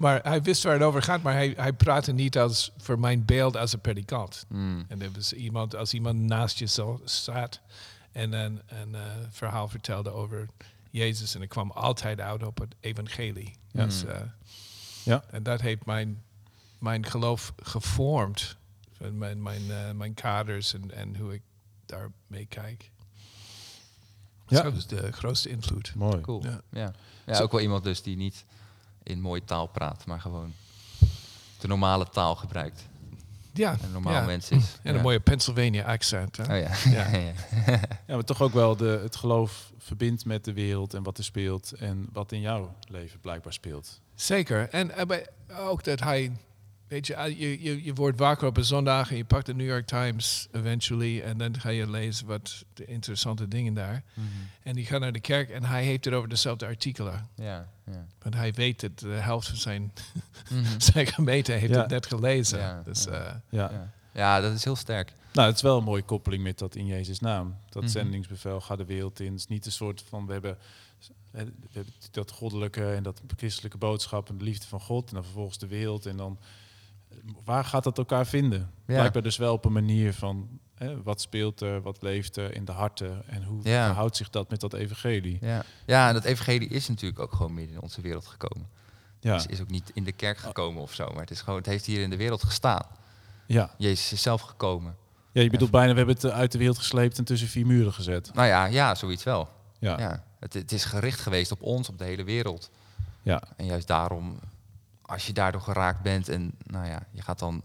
maar 0.00 0.20
hij 0.22 0.42
wist 0.42 0.62
waar 0.62 0.72
het 0.72 0.82
over 0.82 1.02
gaat, 1.02 1.22
maar 1.22 1.32
hij, 1.32 1.54
hij 1.56 1.72
praatte 1.72 2.12
niet 2.12 2.38
als 2.38 2.72
voor 2.76 2.98
mijn 2.98 3.24
beeld 3.24 3.56
als 3.56 3.72
een 3.72 3.80
predikant. 3.80 4.44
Mm. 4.48 4.84
En 4.88 5.02
er 5.02 5.10
was 5.14 5.32
iemand, 5.32 5.76
als 5.76 5.94
iemand 5.94 6.18
naast 6.20 6.58
je 6.58 6.66
zo 6.66 7.00
staat 7.04 7.60
en 8.12 8.32
een, 8.32 8.60
een 8.66 8.94
eh, 8.94 9.00
verhaal 9.30 9.68
vertelde 9.68 10.10
over 10.10 10.46
Jezus 10.90 11.34
en 11.34 11.42
ik 11.42 11.48
kwam 11.48 11.70
altijd 11.70 12.20
uit 12.20 12.42
op 12.42 12.58
het 12.58 12.74
evangelie. 12.80 13.54
Dus, 13.72 14.04
eh, 14.04 14.20
Ja. 15.04 15.24
En 15.30 15.42
dat 15.42 15.60
heeft 15.60 15.84
mijn, 15.84 16.22
mijn 16.78 17.06
geloof 17.06 17.52
gevormd. 17.62 18.56
Mijn, 19.12 19.42
mijn, 19.42 19.70
eh, 19.70 19.90
mijn 19.90 20.14
kaders 20.14 20.74
en, 20.74 20.90
en 20.90 21.16
hoe 21.16 21.34
ik 21.34 21.42
daarmee 21.86 22.46
kijk. 22.48 22.90
Ja. 24.46 24.62
Dat 24.62 24.74
is 24.76 24.86
de 24.86 25.12
grootste 25.12 25.48
invloed. 25.48 25.94
Mooi. 25.94 26.20
Cool. 26.20 26.42
Ja. 26.44 26.60
Ja. 26.70 26.92
Ja. 27.26 27.38
ook 27.40 27.52
wel 27.52 27.60
iemand 27.60 27.84
dus 27.84 28.02
die 28.02 28.16
niet 28.16 28.44
in 29.02 29.20
mooie 29.20 29.44
taal 29.44 29.66
praat, 29.66 30.06
maar 30.06 30.20
gewoon 30.20 30.52
de 31.58 31.68
normale 31.68 32.08
taal 32.08 32.34
gebruikt. 32.36 32.82
Ja, 33.52 33.76
Een 33.82 33.92
normaal 33.92 34.12
ja. 34.12 34.24
mens 34.24 34.50
is. 34.50 34.78
En 34.82 34.92
ja. 34.92 34.96
een 34.96 35.02
mooie 35.04 35.20
Pennsylvania 35.20 35.84
accent. 35.84 36.36
Hè? 36.36 36.42
Oh 36.42 36.60
ja. 36.60 36.90
Ja. 36.90 37.08
ja. 37.18 37.32
Ja, 38.06 38.14
maar 38.14 38.24
toch 38.24 38.42
ook 38.42 38.52
wel 38.52 38.76
de, 38.76 39.00
het 39.02 39.16
geloof 39.16 39.72
verbindt 39.78 40.24
met 40.24 40.44
de 40.44 40.52
wereld 40.52 40.94
en 40.94 41.02
wat 41.02 41.18
er 41.18 41.24
speelt 41.24 41.72
en 41.72 42.08
wat 42.12 42.32
in 42.32 42.40
jouw 42.40 42.74
leven 42.88 43.20
blijkbaar 43.20 43.52
speelt. 43.52 44.00
Zeker. 44.14 44.68
En 44.68 44.90
eh, 44.90 45.06
bij- 45.06 45.26
ook 45.58 45.84
dat 45.84 46.00
hij, 46.00 46.32
weet 46.88 47.06
je, 47.06 47.14
eh, 47.14 47.38
je, 47.40 47.62
je, 47.62 47.84
je 47.84 47.94
wordt 47.94 48.18
wakker 48.18 48.46
op 48.48 48.56
een 48.56 48.64
zondag 48.64 49.10
en 49.10 49.16
je 49.16 49.24
pakt 49.24 49.46
de 49.46 49.54
New 49.54 49.66
York 49.66 49.86
Times 49.86 50.48
eventually 50.52 51.20
en 51.20 51.38
dan 51.38 51.60
ga 51.60 51.68
je 51.68 51.90
lezen 51.90 52.26
wat 52.26 52.64
de 52.74 52.84
interessante 52.84 53.48
dingen 53.48 53.74
daar. 53.74 54.02
Mhm. 54.14 54.26
En 54.62 54.74
die 54.74 54.86
gaat 54.86 55.00
naar 55.00 55.12
de 55.12 55.20
kerk 55.20 55.50
en 55.50 55.64
hij 55.64 55.84
heeft 55.84 56.04
het 56.04 56.14
over 56.14 56.28
dezelfde 56.28 56.66
artikelen. 56.66 57.28
ja. 57.36 57.68
ja. 57.86 58.06
Want 58.22 58.34
hij 58.34 58.52
weet 58.52 58.80
dat 58.80 58.98
de 58.98 59.08
helft 59.08 59.48
van 59.48 59.56
zijn, 59.56 59.92
Mhm. 60.50 60.80
zijn 60.80 61.06
gemeente 61.06 61.52
heeft 61.52 61.74
Ja. 61.74 61.80
het 61.80 61.90
net 61.90 62.06
gelezen. 62.06 62.58
Ja, 62.58 62.82
Dus 62.84 63.04
ja. 63.04 63.10
eh, 63.10 63.34
Ja. 63.48 63.92
Ja. 64.12 64.40
dat 64.40 64.52
is 64.52 64.64
heel 64.64 64.76
sterk. 64.76 65.12
Nou, 65.32 65.46
het 65.46 65.56
is 65.56 65.62
wel 65.62 65.78
een 65.78 65.84
mooie 65.84 66.02
koppeling 66.02 66.42
met 66.42 66.58
dat 66.58 66.74
in 66.74 66.86
Jezus' 66.86 67.20
naam. 67.20 67.56
Dat 67.68 67.82
Mhm. 67.82 67.90
zendingsbevel, 67.92 68.60
ga 68.60 68.76
de 68.76 68.84
wereld 68.84 69.20
in. 69.20 69.30
Het 69.30 69.40
is 69.40 69.46
niet 69.46 69.66
een 69.66 69.72
soort 69.72 70.04
van, 70.08 70.26
we 70.26 70.32
hebben, 70.32 70.58
hè, 71.30 71.44
we 71.44 71.52
hebben 71.72 71.92
dat 72.10 72.30
goddelijke 72.30 72.92
en 72.92 73.02
dat 73.02 73.20
christelijke 73.36 73.78
boodschap 73.78 74.28
en 74.28 74.38
de 74.38 74.44
liefde 74.44 74.66
van 74.66 74.80
God. 74.80 75.08
En 75.08 75.14
dan 75.14 75.24
vervolgens 75.24 75.58
de 75.58 75.66
wereld. 75.66 76.06
En 76.06 76.16
dan, 76.16 76.38
waar 77.44 77.64
gaat 77.64 77.84
dat 77.84 77.98
elkaar 77.98 78.26
vinden? 78.26 78.58
Ja. 78.86 78.94
Blijkbaar 78.94 79.22
dus 79.22 79.36
wel 79.36 79.52
op 79.52 79.64
een 79.64 79.72
manier 79.72 80.14
van, 80.14 80.48
hè, 80.74 81.02
wat 81.02 81.20
speelt 81.20 81.60
er, 81.60 81.80
wat 81.82 82.02
leeft 82.02 82.36
er 82.36 82.54
in 82.54 82.64
de 82.64 82.72
harten. 82.72 83.22
En 83.28 83.42
hoe 83.42 83.60
Ja. 83.62 83.86
verhoudt 83.86 84.16
zich 84.16 84.30
dat 84.30 84.50
met 84.50 84.60
dat 84.60 84.72
evangelie? 84.72 85.38
Ja. 85.40 85.64
ja, 85.86 86.08
en 86.08 86.14
dat 86.14 86.24
evangelie 86.24 86.68
is 86.68 86.88
natuurlijk 86.88 87.20
ook 87.20 87.32
gewoon 87.32 87.54
midden 87.54 87.74
in 87.76 87.82
onze 87.82 88.00
wereld 88.00 88.26
gekomen. 88.26 88.68
Ja, 89.20 89.32
Het 89.36 89.50
is 89.50 89.60
ook 89.60 89.70
niet 89.70 89.90
in 89.94 90.04
de 90.04 90.12
kerk 90.12 90.38
gekomen 90.38 90.82
of 90.82 90.92
zo, 90.94 91.08
maar 91.10 91.20
het, 91.20 91.30
is 91.30 91.40
gewoon, 91.40 91.58
het 91.58 91.66
heeft 91.68 91.86
hier 91.86 92.00
in 92.02 92.10
de 92.10 92.16
wereld 92.16 92.42
gestaan. 92.44 92.86
ja. 93.46 93.70
Jezus 93.78 94.12
is 94.12 94.22
zelf 94.22 94.40
gekomen. 94.40 94.96
ja 95.32 95.42
je 95.42 95.50
bedoelt 95.50 95.70
bijna, 95.70 95.90
we 95.90 95.96
hebben 95.98 96.14
het 96.14 96.24
eh, 96.24 96.30
uit 96.32 96.52
de 96.52 96.58
wereld 96.58 96.78
gesleept 96.78 97.18
en 97.18 97.24
tussen 97.24 97.48
vier 97.48 97.66
muren 97.66 97.92
gezet. 97.92 98.34
Nou 98.34 98.48
ja, 98.48 98.64
ja 98.64 98.94
zoiets 98.94 99.22
wel. 99.24 99.48
Ja, 99.78 99.98
Ja. 99.98 100.24
Het, 100.38 100.52
het 100.54 100.72
is 100.72 100.84
gericht 100.84 101.20
geweest 101.20 101.50
op 101.52 101.62
ons, 101.62 101.88
op 101.88 101.98
de 101.98 102.04
hele 102.04 102.24
wereld. 102.24 102.70
ja. 103.22 103.42
En 103.56 103.66
juist 103.66 103.86
daarom, 103.86 104.38
als 105.06 105.26
je 105.26 105.32
daardoor 105.32 105.60
geraakt 105.60 106.02
bent 106.02 106.28
en 106.28 106.52
nou 106.66 106.86
ja, 106.86 107.06
je 107.10 107.22
gaat 107.22 107.38
dan, 107.38 107.62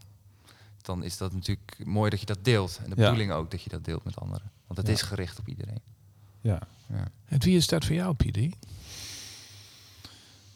dan 0.82 1.04
is 1.04 1.18
dat 1.18 1.34
natuurlijk 1.34 1.78
mooi 1.86 2.10
dat 2.10 2.20
je 2.20 2.26
dat 2.26 2.44
deelt. 2.46 2.78
En 2.84 2.90
de 2.90 2.96
Ja. 2.96 3.04
bedoeling 3.04 3.32
ook 3.32 3.52
dat 3.52 3.62
je 3.62 3.70
dat 3.70 3.86
deelt 3.86 4.04
met 4.04 4.20
anderen. 4.20 4.52
Want 4.68 4.80
het 4.80 4.88
Ja. 4.88 4.94
is 4.94 5.02
gericht 5.02 5.40
op 5.40 5.48
iedereen. 5.48 5.82
ja. 6.42 6.60
Ja. 6.94 7.08
en 7.26 7.40
wie 7.40 7.56
is 7.56 7.68
dat 7.68 7.86
voor 7.86 7.96
jou, 7.96 8.16
PD? 8.16 8.56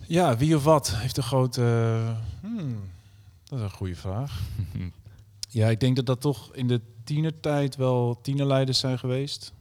Ja, 0.07 0.37
wie 0.37 0.55
of 0.55 0.63
wat 0.63 0.95
heeft 0.95 1.17
een 1.17 1.23
grote. 1.23 1.61
hmm, 2.41 2.89
dat 3.43 3.59
is 3.59 3.63
een 3.65 3.71
goede 3.71 3.95
vraag. 3.95 4.41
Ja, 5.49 5.67
ik 5.69 5.79
denk 5.79 5.95
dat 5.95 6.05
dat 6.05 6.21
toch 6.21 6.55
in 6.55 6.67
de 6.67 6.81
tienertijd 7.03 7.75
wel 7.75 8.19
tienerleiders 8.21 8.79
zijn 8.79 8.99
geweest. 8.99 9.53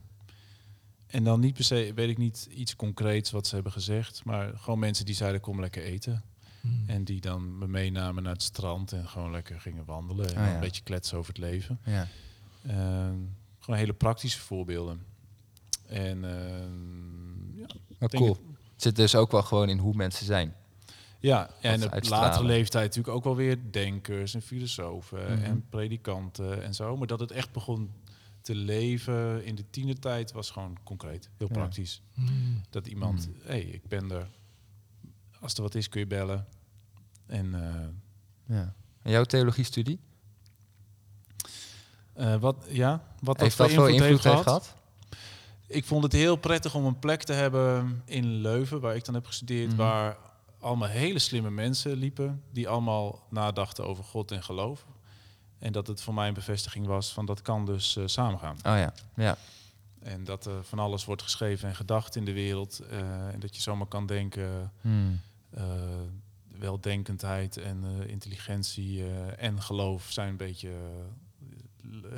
En 1.07 1.23
dan 1.23 1.39
niet 1.39 1.53
per 1.53 1.63
se, 1.63 1.91
weet 1.95 2.09
ik 2.09 2.17
niet, 2.17 2.47
iets 2.51 2.75
concreets 2.75 3.31
wat 3.31 3.47
ze 3.47 3.53
hebben 3.55 3.71
gezegd. 3.73 4.23
Maar 4.25 4.51
gewoon 4.57 4.79
mensen 4.79 5.05
die 5.05 5.15
zeiden, 5.15 5.41
kom 5.41 5.59
lekker 5.59 5.83
eten. 5.83 6.23
Hmm. 6.63 6.83
En 6.87 7.03
die 7.03 7.21
dan 7.21 7.57
me 7.57 7.67
meenamen 7.67 8.23
naar 8.23 8.33
het 8.33 8.43
strand 8.43 8.91
en 8.91 9.07
gewoon 9.07 9.31
lekker 9.31 9.61
gingen 9.61 9.85
wandelen. 9.85 10.29
En 10.29 10.41
Ah, 10.41 10.47
ja. 10.47 10.53
een 10.53 10.59
beetje 10.59 10.83
kletsen 10.83 11.17
over 11.17 11.33
het 11.33 11.41
leven. 11.43 11.79
Ja. 11.85 12.07
Ehm, 12.67 13.15
gewoon 13.59 13.79
hele 13.79 13.93
praktische 13.93 14.39
voorbeelden. 14.39 15.03
En 15.87 16.23
ehm, 16.25 17.57
ja, 17.57 17.65
denk 17.97 18.11
cool. 18.15 18.27
het- 18.29 18.39
zit 18.75 18.95
dus 18.95 19.15
ook 19.15 19.31
wel 19.31 19.43
gewoon 19.43 19.69
in 19.69 19.77
hoe 19.77 19.93
mensen 19.93 20.25
zijn. 20.25 20.53
Ja, 21.19 21.49
en 21.61 21.83
op 21.93 22.03
latere 22.05 22.45
leeftijd 22.45 22.85
natuurlijk 22.85 23.15
ook 23.15 23.23
wel 23.23 23.35
weer 23.35 23.57
denkers 23.71 24.33
en 24.33 24.41
filosofen 24.41 25.31
Mhm. 25.33 25.43
en 25.43 25.65
predikanten 25.69 26.63
en 26.63 26.73
zo. 26.73 26.97
Maar 26.97 27.07
dat 27.07 27.19
het 27.19 27.31
echt 27.31 27.51
begon 27.51 27.91
te 28.41 28.55
leven 28.55 29.45
in 29.45 29.55
de 29.55 29.69
tienertijd 29.69 30.31
was 30.31 30.49
gewoon 30.51 30.77
concreet, 30.83 31.29
heel 31.37 31.47
Ja. 31.47 31.53
praktisch. 31.53 32.01
Hmm. 32.13 32.61
Dat 32.69 32.87
iemand, 32.87 33.27
Mhm. 33.29 33.37
hé, 33.41 33.47
hey, 33.51 33.61
ik 33.61 33.87
ben 33.87 34.11
er. 34.11 34.27
Als 35.43 35.53
er 35.53 35.61
wat 35.61 35.75
is, 35.75 35.89
kun 35.89 35.99
je 35.99 36.07
bellen. 36.07 36.45
En 37.27 37.55
eh, 37.55 38.55
Ja. 38.57 38.73
En 39.01 39.11
jouw 39.11 39.23
theologiestudie? 39.23 39.99
eh, 42.13 42.35
wat, 42.35 42.65
ja, 42.69 43.03
wat 43.19 43.39
Heeft 43.39 43.55
voor 43.55 43.65
dat 43.65 43.73
veel 43.73 43.87
invloed, 43.87 44.01
invloed 44.07 44.23
heeft 44.23 44.35
heeft 44.35 44.43
gehad. 44.47 44.63
gehad? 44.67 44.81
Ik 45.67 45.85
vond 45.85 46.03
het 46.03 46.11
heel 46.13 46.35
prettig 46.35 46.75
om 46.75 46.85
een 46.85 46.99
plek 46.99 47.23
te 47.23 47.33
hebben 47.33 48.01
in 48.05 48.25
Leuven, 48.25 48.79
waar 48.79 48.95
ik 48.95 49.05
dan 49.05 49.13
heb 49.13 49.25
gestudeerd, 49.25 49.67
Mhm. 49.67 49.77
waar 49.77 50.17
allemaal 50.59 50.87
hele 50.89 51.19
slimme 51.19 51.49
mensen 51.49 51.93
liepen, 51.97 52.43
die 52.51 52.67
allemaal 52.67 53.23
nadachten 53.29 53.85
over 53.87 54.03
God 54.03 54.31
en 54.31 54.43
geloof. 54.43 54.85
En 55.59 55.71
dat 55.71 55.87
het 55.87 56.01
voor 56.01 56.13
mij 56.13 56.27
een 56.27 56.33
bevestiging 56.33 56.85
was 56.85 57.13
van 57.13 57.25
dat 57.25 57.41
kan 57.41 57.65
dus 57.65 57.95
eh, 57.95 58.03
samengaan. 58.07 58.55
Oh 58.55 58.61
ja. 58.63 58.93
Ja. 59.15 59.37
En 59.99 60.23
dat 60.23 60.45
er 60.45 60.63
van 60.63 60.79
alles 60.79 61.05
wordt 61.05 61.21
geschreven 61.21 61.69
en 61.69 61.75
gedacht 61.75 62.15
in 62.15 62.25
de 62.25 62.33
wereld. 62.33 62.79
en 63.31 63.39
dat 63.39 63.55
je 63.55 63.61
zomaar 63.61 63.87
kan 63.87 64.05
denken, 64.05 64.71
Hmm. 64.81 65.19
Eh, 65.55 65.63
weldenkendheid 66.59 67.57
en 67.57 67.83
eh, 67.83 68.09
intelligentie 68.09 69.03
eh, 69.03 69.43
en 69.43 69.61
geloof 69.61 70.05
zijn 70.09 70.29
een 70.29 70.37
beetje 70.37 70.71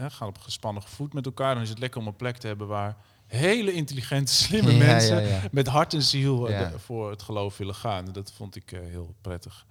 gaan 0.07 0.27
op 0.27 0.38
gespannen 0.38 0.83
voet 0.83 1.13
met 1.13 1.25
elkaar. 1.25 1.53
Dan 1.53 1.63
is 1.63 1.69
het 1.69 1.79
lekker 1.79 2.01
om 2.01 2.07
een 2.07 2.15
plek 2.15 2.38
te 2.38 2.47
hebben 2.47 2.67
waar 2.67 2.97
hele 3.27 3.73
intelligente, 3.73 4.33
slimme 4.33 4.71
Ja, 4.77 4.77
mensen 4.77 5.21
ja, 5.21 5.27
ja. 5.27 5.41
met 5.51 5.67
hart 5.67 5.93
en 5.93 6.01
ziel 6.01 6.49
voor 6.77 7.09
het 7.09 7.21
geloof 7.21 7.57
willen 7.57 7.75
gaan. 7.75 8.07
En 8.07 8.13
dat 8.13 8.31
vond 8.31 8.55
ik 8.55 8.69
heel 8.69 9.15
prettig 9.21 9.65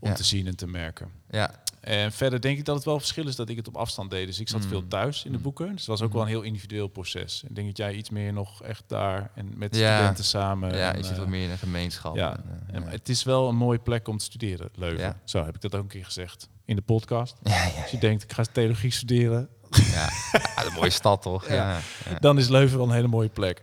om 0.00 0.14
te 0.14 0.24
zien 0.24 0.46
en 0.46 0.56
te 0.56 0.66
merken. 0.66 1.10
Ja. 1.30 1.62
En 1.80 2.12
verder 2.12 2.40
denk 2.40 2.58
ik 2.58 2.64
dat 2.64 2.76
het 2.76 2.84
wel 2.84 2.98
verschil 2.98 3.26
is 3.28 3.36
dat 3.36 3.48
ik 3.48 3.56
het 3.56 3.68
op 3.68 3.76
afstand 3.76 4.10
deed. 4.10 4.26
Dus 4.26 4.40
ik 4.40 4.48
zat 4.48 4.62
Mm. 4.62 4.68
veel 4.68 4.88
thuis 4.88 5.24
in 5.24 5.30
de 5.30 5.36
Mm. 5.36 5.42
boeken. 5.42 5.66
Dus 5.70 5.76
het 5.80 5.86
was 5.86 6.02
ook 6.02 6.12
wel 6.12 6.22
een 6.22 6.28
heel 6.28 6.42
individueel 6.42 6.88
proces. 6.88 7.42
Ik 7.48 7.54
denk 7.54 7.66
dat 7.66 7.76
jij 7.76 7.94
iets 7.94 8.10
meer 8.10 8.32
nog 8.32 8.62
echt 8.62 8.82
daar 8.86 9.30
en 9.34 9.52
met 9.56 9.76
Ja. 9.76 9.94
studenten 9.96 10.24
samen. 10.24 10.76
ja, 10.76 10.94
je 10.96 11.02
zit 11.02 11.12
eh, 11.12 11.18
wat 11.18 11.26
meer 11.28 11.44
in 11.44 11.50
een 11.50 11.58
gemeenschap. 11.58 12.16
ja. 12.16 12.36
En, 12.36 12.44
eh, 12.68 12.74
en 12.76 12.82
ja. 12.82 12.88
Het 12.88 13.08
is 13.08 13.22
wel 13.22 13.48
een 13.48 13.56
mooie 13.56 13.78
plek 13.78 14.08
om 14.08 14.18
te 14.18 14.24
studeren, 14.24 14.68
Leuven. 14.74 14.98
Ja. 15.00 15.16
Zo 15.24 15.44
heb 15.44 15.54
ik 15.54 15.60
dat 15.60 15.74
ook 15.74 15.82
een 15.82 15.88
keer 15.88 16.04
gezegd 16.04 16.48
in 16.64 16.76
de 16.76 16.82
podcast. 16.82 17.36
Ja, 17.42 17.64
ja, 17.64 17.82
Als 17.82 17.90
je 17.90 17.98
denkt, 17.98 18.22
ik 18.22 18.32
ga 18.32 18.44
theologie 18.52 18.90
studeren, 18.90 19.48
ja. 19.70 20.08
Ja, 20.32 20.64
een 20.66 20.72
mooie 20.72 20.90
stad 20.90 21.22
toch? 21.22 21.48
Ja. 21.48 21.80
Dan 22.20 22.38
is 22.38 22.48
Leuven 22.48 22.78
wel 22.78 22.86
een 22.86 22.92
hele 22.94 23.08
mooie 23.08 23.28
plek. 23.28 23.60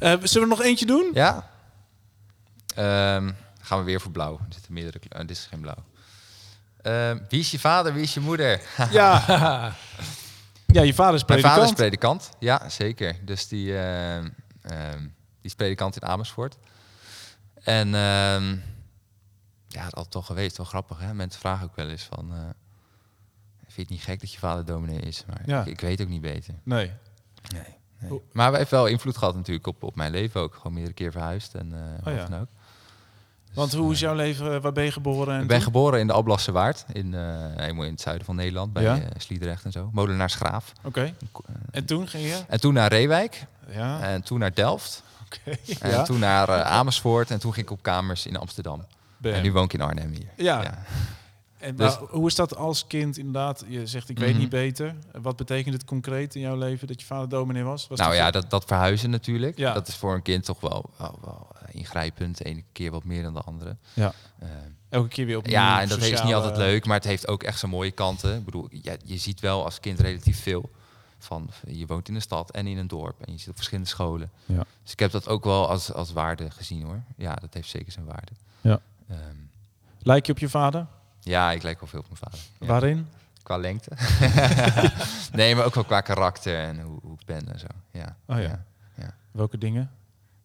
Eh, 0.00 0.10
zullen 0.22 0.22
we 0.32 0.40
er 0.40 0.46
nog 0.58 0.62
eentje 0.62 0.86
doen? 0.86 1.10
Ja. 1.14 1.50
Ehm, 2.74 3.30
gaan 3.60 3.78
we 3.78 3.84
weer 3.84 4.00
voor 4.00 4.10
blauw. 4.12 4.32
Er 4.34 4.52
zitten 4.54 4.72
meerdere 4.72 4.98
kleuren. 4.98 5.26
dit 5.26 5.36
is 5.36 5.46
geen 5.46 5.60
blauw. 5.60 5.84
Ehm, 6.82 7.18
wie 7.28 7.40
is 7.40 7.50
je 7.50 7.58
vader, 7.58 7.92
wie 7.94 8.02
is 8.02 8.14
je 8.14 8.20
moeder? 8.20 8.60
Ja. 8.90 9.22
ja, 10.76 10.82
je 10.82 10.94
vader 10.94 11.14
is 11.14 11.24
Mijn 11.24 11.40
predikant. 11.40 11.42
vader 11.54 11.62
is 11.64 11.72
predikant. 11.72 12.30
Ja, 12.38 12.68
zeker. 12.68 13.16
Dus 13.24 13.48
die, 13.48 13.78
ehm, 13.78 14.28
ehm, 14.62 14.98
die 15.00 15.10
is 15.50 15.54
predikant 15.54 15.96
in 16.02 16.08
Amersfoort. 16.08 16.56
En 17.62 17.88
ja, 19.68 19.84
dat 19.84 19.94
altijd 19.94 20.10
toch 20.10 20.26
geweest. 20.26 20.56
Wel 20.56 20.66
grappig, 20.66 20.98
hè? 21.00 21.14
Mensen 21.14 21.40
vragen 21.40 21.66
ook 21.66 21.76
wel 21.76 21.88
eens 21.88 22.08
van... 22.14 22.32
eh, 22.32 22.38
vind 23.58 23.74
je 23.74 23.80
het 23.82 23.90
niet 23.90 24.02
gek 24.02 24.20
dat 24.20 24.32
je 24.32 24.38
vader 24.38 24.64
dominee 24.64 25.00
is? 25.00 25.24
Maar 25.26 25.40
Ja. 25.46 25.60
ik, 25.60 25.66
ik 25.66 25.80
weet 25.80 26.00
ook 26.00 26.08
niet 26.08 26.20
beter. 26.20 26.54
Nee. 26.62 26.92
Nee, 27.54 27.78
Maar 28.32 28.48
hij 28.50 28.58
heeft 28.58 28.70
wel 28.70 28.86
invloed 28.86 29.16
gehad 29.18 29.34
natuurlijk 29.34 29.66
op, 29.66 29.82
op 29.82 29.96
mijn 29.96 30.10
leven 30.10 30.40
ook. 30.40 30.54
Gewoon 30.54 30.72
meerdere 30.72 30.94
keer 30.94 31.12
verhuisd 31.12 31.54
en 31.54 31.72
eh 31.72 32.04
wat 32.04 32.12
Oh 32.14 32.18
ja. 32.20 32.26
dan 32.26 32.40
ook. 32.40 32.48
Want 33.54 33.72
hoe 33.72 33.92
is 33.92 34.00
jouw 34.00 34.14
leven? 34.14 34.54
eh, 34.54 34.60
Waar 34.60 34.72
ben 34.72 34.84
je 34.84 34.92
geboren? 34.92 35.34
En 35.34 35.40
Ik 35.40 35.46
ben 35.46 35.56
toen? 35.56 35.64
geboren 35.66 36.00
in 36.00 36.06
de 36.06 36.12
Alblasse 36.12 36.52
Waard, 36.52 36.84
in, 36.92 37.14
eh, 37.14 37.20
helemaal 37.56 37.84
in 37.84 37.90
het 37.92 38.00
zuiden 38.00 38.24
van 38.26 38.36
Nederland, 38.36 38.72
bij 38.72 38.82
Ja? 38.82 38.94
eh, 38.96 39.02
Sliedrecht 39.16 39.64
en 39.64 39.72
zo. 39.72 39.90
Molenaarsgraaf. 39.92 40.72
Oké. 40.84 41.14
En 41.70 41.84
toen 41.84 42.08
ging 42.08 42.24
je? 42.24 42.38
En 42.48 42.60
toen 42.60 42.74
naar 42.74 42.88
Reewijk, 42.92 43.46
Ja. 43.70 44.00
en 44.00 44.22
toen 44.22 44.38
naar 44.38 44.54
Delft, 44.54 45.02
Oké. 45.24 45.56
en 45.80 45.90
Ja. 45.90 46.02
toen 46.02 46.18
naar 46.18 46.62
Amersfoort 46.62 47.30
en 47.30 47.38
toen 47.40 47.52
ging 47.52 47.66
ik 47.66 47.72
op 47.72 47.82
kamers 47.82 48.26
in 48.26 48.36
Amsterdam. 48.36 48.84
Ben. 49.16 49.34
En 49.34 49.42
nu 49.42 49.52
woon 49.52 49.64
ik 49.64 49.72
in 49.72 49.80
Arnhem 49.80 50.10
hier. 50.12 50.28
Ja. 50.36 50.78
En 51.60 51.76
Dus- 51.76 51.98
maar 51.98 52.08
hoe 52.08 52.26
is 52.26 52.34
dat 52.34 52.56
als 52.56 52.86
kind 52.86 53.16
inderdaad? 53.18 53.64
Je 53.68 53.86
zegt, 53.86 54.08
ik 54.08 54.18
weet 54.18 54.30
Mhm. 54.30 54.38
niet 54.38 54.48
beter. 54.48 54.94
Wat 55.22 55.36
betekent 55.36 55.74
het 55.74 55.84
concreet 55.84 56.34
in 56.34 56.40
jouw 56.40 56.56
leven 56.56 56.86
dat 56.86 57.00
je 57.00 57.06
vader 57.06 57.28
dominee 57.28 57.62
was? 57.62 57.86
was 57.88 57.98
nou 57.98 58.10
dat 58.10 58.18
ja, 58.20 58.30
dat, 58.30 58.50
dat 58.50 58.64
verhuizen 58.64 59.10
natuurlijk. 59.10 59.58
Ja. 59.58 59.72
Dat 59.72 59.88
is 59.88 59.96
voor 59.96 60.14
een 60.14 60.22
kind 60.22 60.44
toch 60.44 60.60
wel, 60.60 60.90
wel, 60.96 61.18
wel 61.24 61.48
eh, 61.54 61.74
ingrijpend. 61.74 62.38
De 62.38 62.44
ene 62.44 62.62
keer 62.72 62.90
wat 62.90 63.04
meer 63.04 63.22
dan 63.22 63.34
de 63.34 63.40
andere. 63.40 63.76
Ja. 63.94 64.12
Eh, 64.38 64.48
Elke 64.88 65.08
keer 65.08 65.26
weer 65.26 65.36
opnieuw 65.36 65.52
ja, 65.54 65.80
en 65.80 65.88
dat 65.88 65.98
is 66.02 66.22
niet 66.22 66.34
altijd 66.34 66.56
leuk, 66.56 66.86
maar 66.86 66.96
het 66.96 67.04
heeft 67.04 67.28
ook 67.28 67.42
echt 67.42 67.58
zijn 67.58 67.70
mooie 67.70 67.90
kanten. 67.90 68.36
Ik 68.36 68.44
bedoel, 68.44 68.68
ja, 68.70 68.96
je 69.04 69.16
ziet 69.18 69.40
wel 69.40 69.64
als 69.64 69.80
kind 69.80 70.00
relatief 70.00 70.42
veel. 70.42 70.70
Van, 71.18 71.50
je 71.66 71.86
woont 71.86 72.08
in 72.08 72.14
een 72.14 72.20
stad 72.22 72.50
en 72.50 72.66
in 72.66 72.78
een 72.78 72.86
dorp 72.86 73.20
en 73.20 73.32
je 73.32 73.38
zit 73.38 73.48
op 73.48 73.54
verschillende 73.54 73.88
scholen. 73.90 74.30
Ja. 74.46 74.64
Dus 74.82 74.92
ik 74.92 74.98
heb 74.98 75.10
dat 75.10 75.28
ook 75.28 75.44
wel 75.44 75.68
als, 75.68 75.92
als 75.92 76.12
waarde 76.12 76.50
gezien 76.50 76.82
hoor. 76.82 77.02
Ja, 77.16 77.34
dat 77.34 77.54
heeft 77.54 77.68
zeker 77.68 77.92
zijn 77.92 78.04
waarde. 78.04 78.32
Ja. 78.60 78.80
Ehm, 79.08 79.18
Lijk 80.02 80.26
je 80.26 80.32
op 80.32 80.38
je 80.38 80.48
vader? 80.48 80.86
Ja, 81.20 81.52
ik 81.52 81.62
lijk 81.62 81.80
wel 81.80 81.88
veel 81.88 82.00
op 82.00 82.06
mijn 82.06 82.16
vader. 82.18 82.38
Ja. 82.58 82.66
Waarin? 82.66 83.08
Qua 83.42 83.56
lengte. 83.56 83.90
nee, 85.32 85.54
maar 85.54 85.64
ook 85.64 85.74
wel 85.74 85.84
qua 85.84 86.00
karakter 86.00 86.58
en 86.58 86.80
hoe, 86.80 86.98
hoe 87.02 87.16
ik 87.18 87.26
ben 87.26 87.52
en 87.52 87.58
zo. 87.58 87.66
Ja. 87.90 88.16
Oh 88.26 88.40
ja. 88.40 88.64
ja. 88.94 89.14
Welke 89.30 89.58
dingen? 89.58 89.90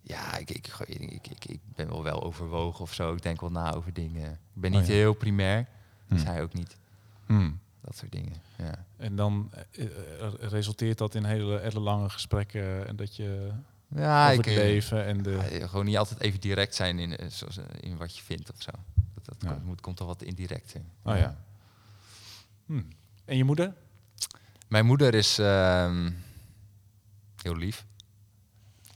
Ja, 0.01 0.37
ik, 0.37 0.49
ik, 0.49 0.67
ik, 0.87 1.45
ik, 1.45 1.59
ben 1.75 1.87
wel 1.87 2.03
wel 2.03 2.23
overwogen 2.23 2.81
of 2.81 2.93
zo. 2.93 3.13
Ik 3.13 3.21
denk 3.21 3.41
wel 3.41 3.51
na 3.51 3.73
over 3.73 3.93
dingen. 3.93 4.31
Ik 4.31 4.61
ben 4.61 4.73
Oh 4.73 4.77
niet 4.77 4.87
ja. 4.87 4.93
heel 4.93 5.13
primair. 5.13 5.65
Dus 6.07 6.21
Hm. 6.21 6.27
hij 6.27 6.41
ook 6.41 6.53
niet. 6.53 6.77
Hmm. 7.25 7.59
Dat 7.81 7.95
soort 7.97 8.11
dingen. 8.11 8.33
Ja. 8.57 8.85
En 8.97 9.15
dan 9.15 9.51
eh, 9.71 9.85
eh, 9.85 9.91
resulteert 10.39 10.97
dat 10.97 11.15
in 11.15 11.23
hele, 11.23 11.59
hele 11.59 11.79
lange 11.79 12.09
gesprekken 12.09 12.87
en 12.87 12.95
dat 12.95 13.15
je 13.15 13.51
Ja, 13.87 14.23
over 14.25 14.39
ik 14.39 14.45
het 14.45 14.57
eh, 14.57 14.63
leven 14.63 15.05
en 15.05 15.23
de... 15.23 15.57
ja, 15.59 15.67
gewoon 15.67 15.85
niet 15.85 15.97
altijd 15.97 16.19
even 16.19 16.39
direct 16.39 16.75
zijn 16.75 16.99
in, 16.99 17.17
eh, 17.17 17.27
zoals, 17.29 17.57
eh, 17.57 17.63
in 17.79 17.97
wat 17.97 18.17
je 18.17 18.23
vindt 18.23 18.51
of 18.51 18.61
zo. 18.61 18.71
Dat, 19.25 19.39
dat 19.41 19.49
Ja. 19.49 19.55
komt, 19.55 19.65
moet, 19.65 19.81
komt 19.81 19.97
toch 19.97 20.07
wat 20.07 20.21
indirecter. 20.21 20.81
Oh 21.03 21.17
ja. 21.17 21.37
Hmm. 22.65 22.87
En 23.25 23.37
je 23.37 23.43
moeder? 23.43 23.73
Mijn 24.67 24.85
moeder 24.85 25.13
is 25.13 25.39
ehm, 25.39 26.11
heel 27.41 27.55
lief. 27.55 27.85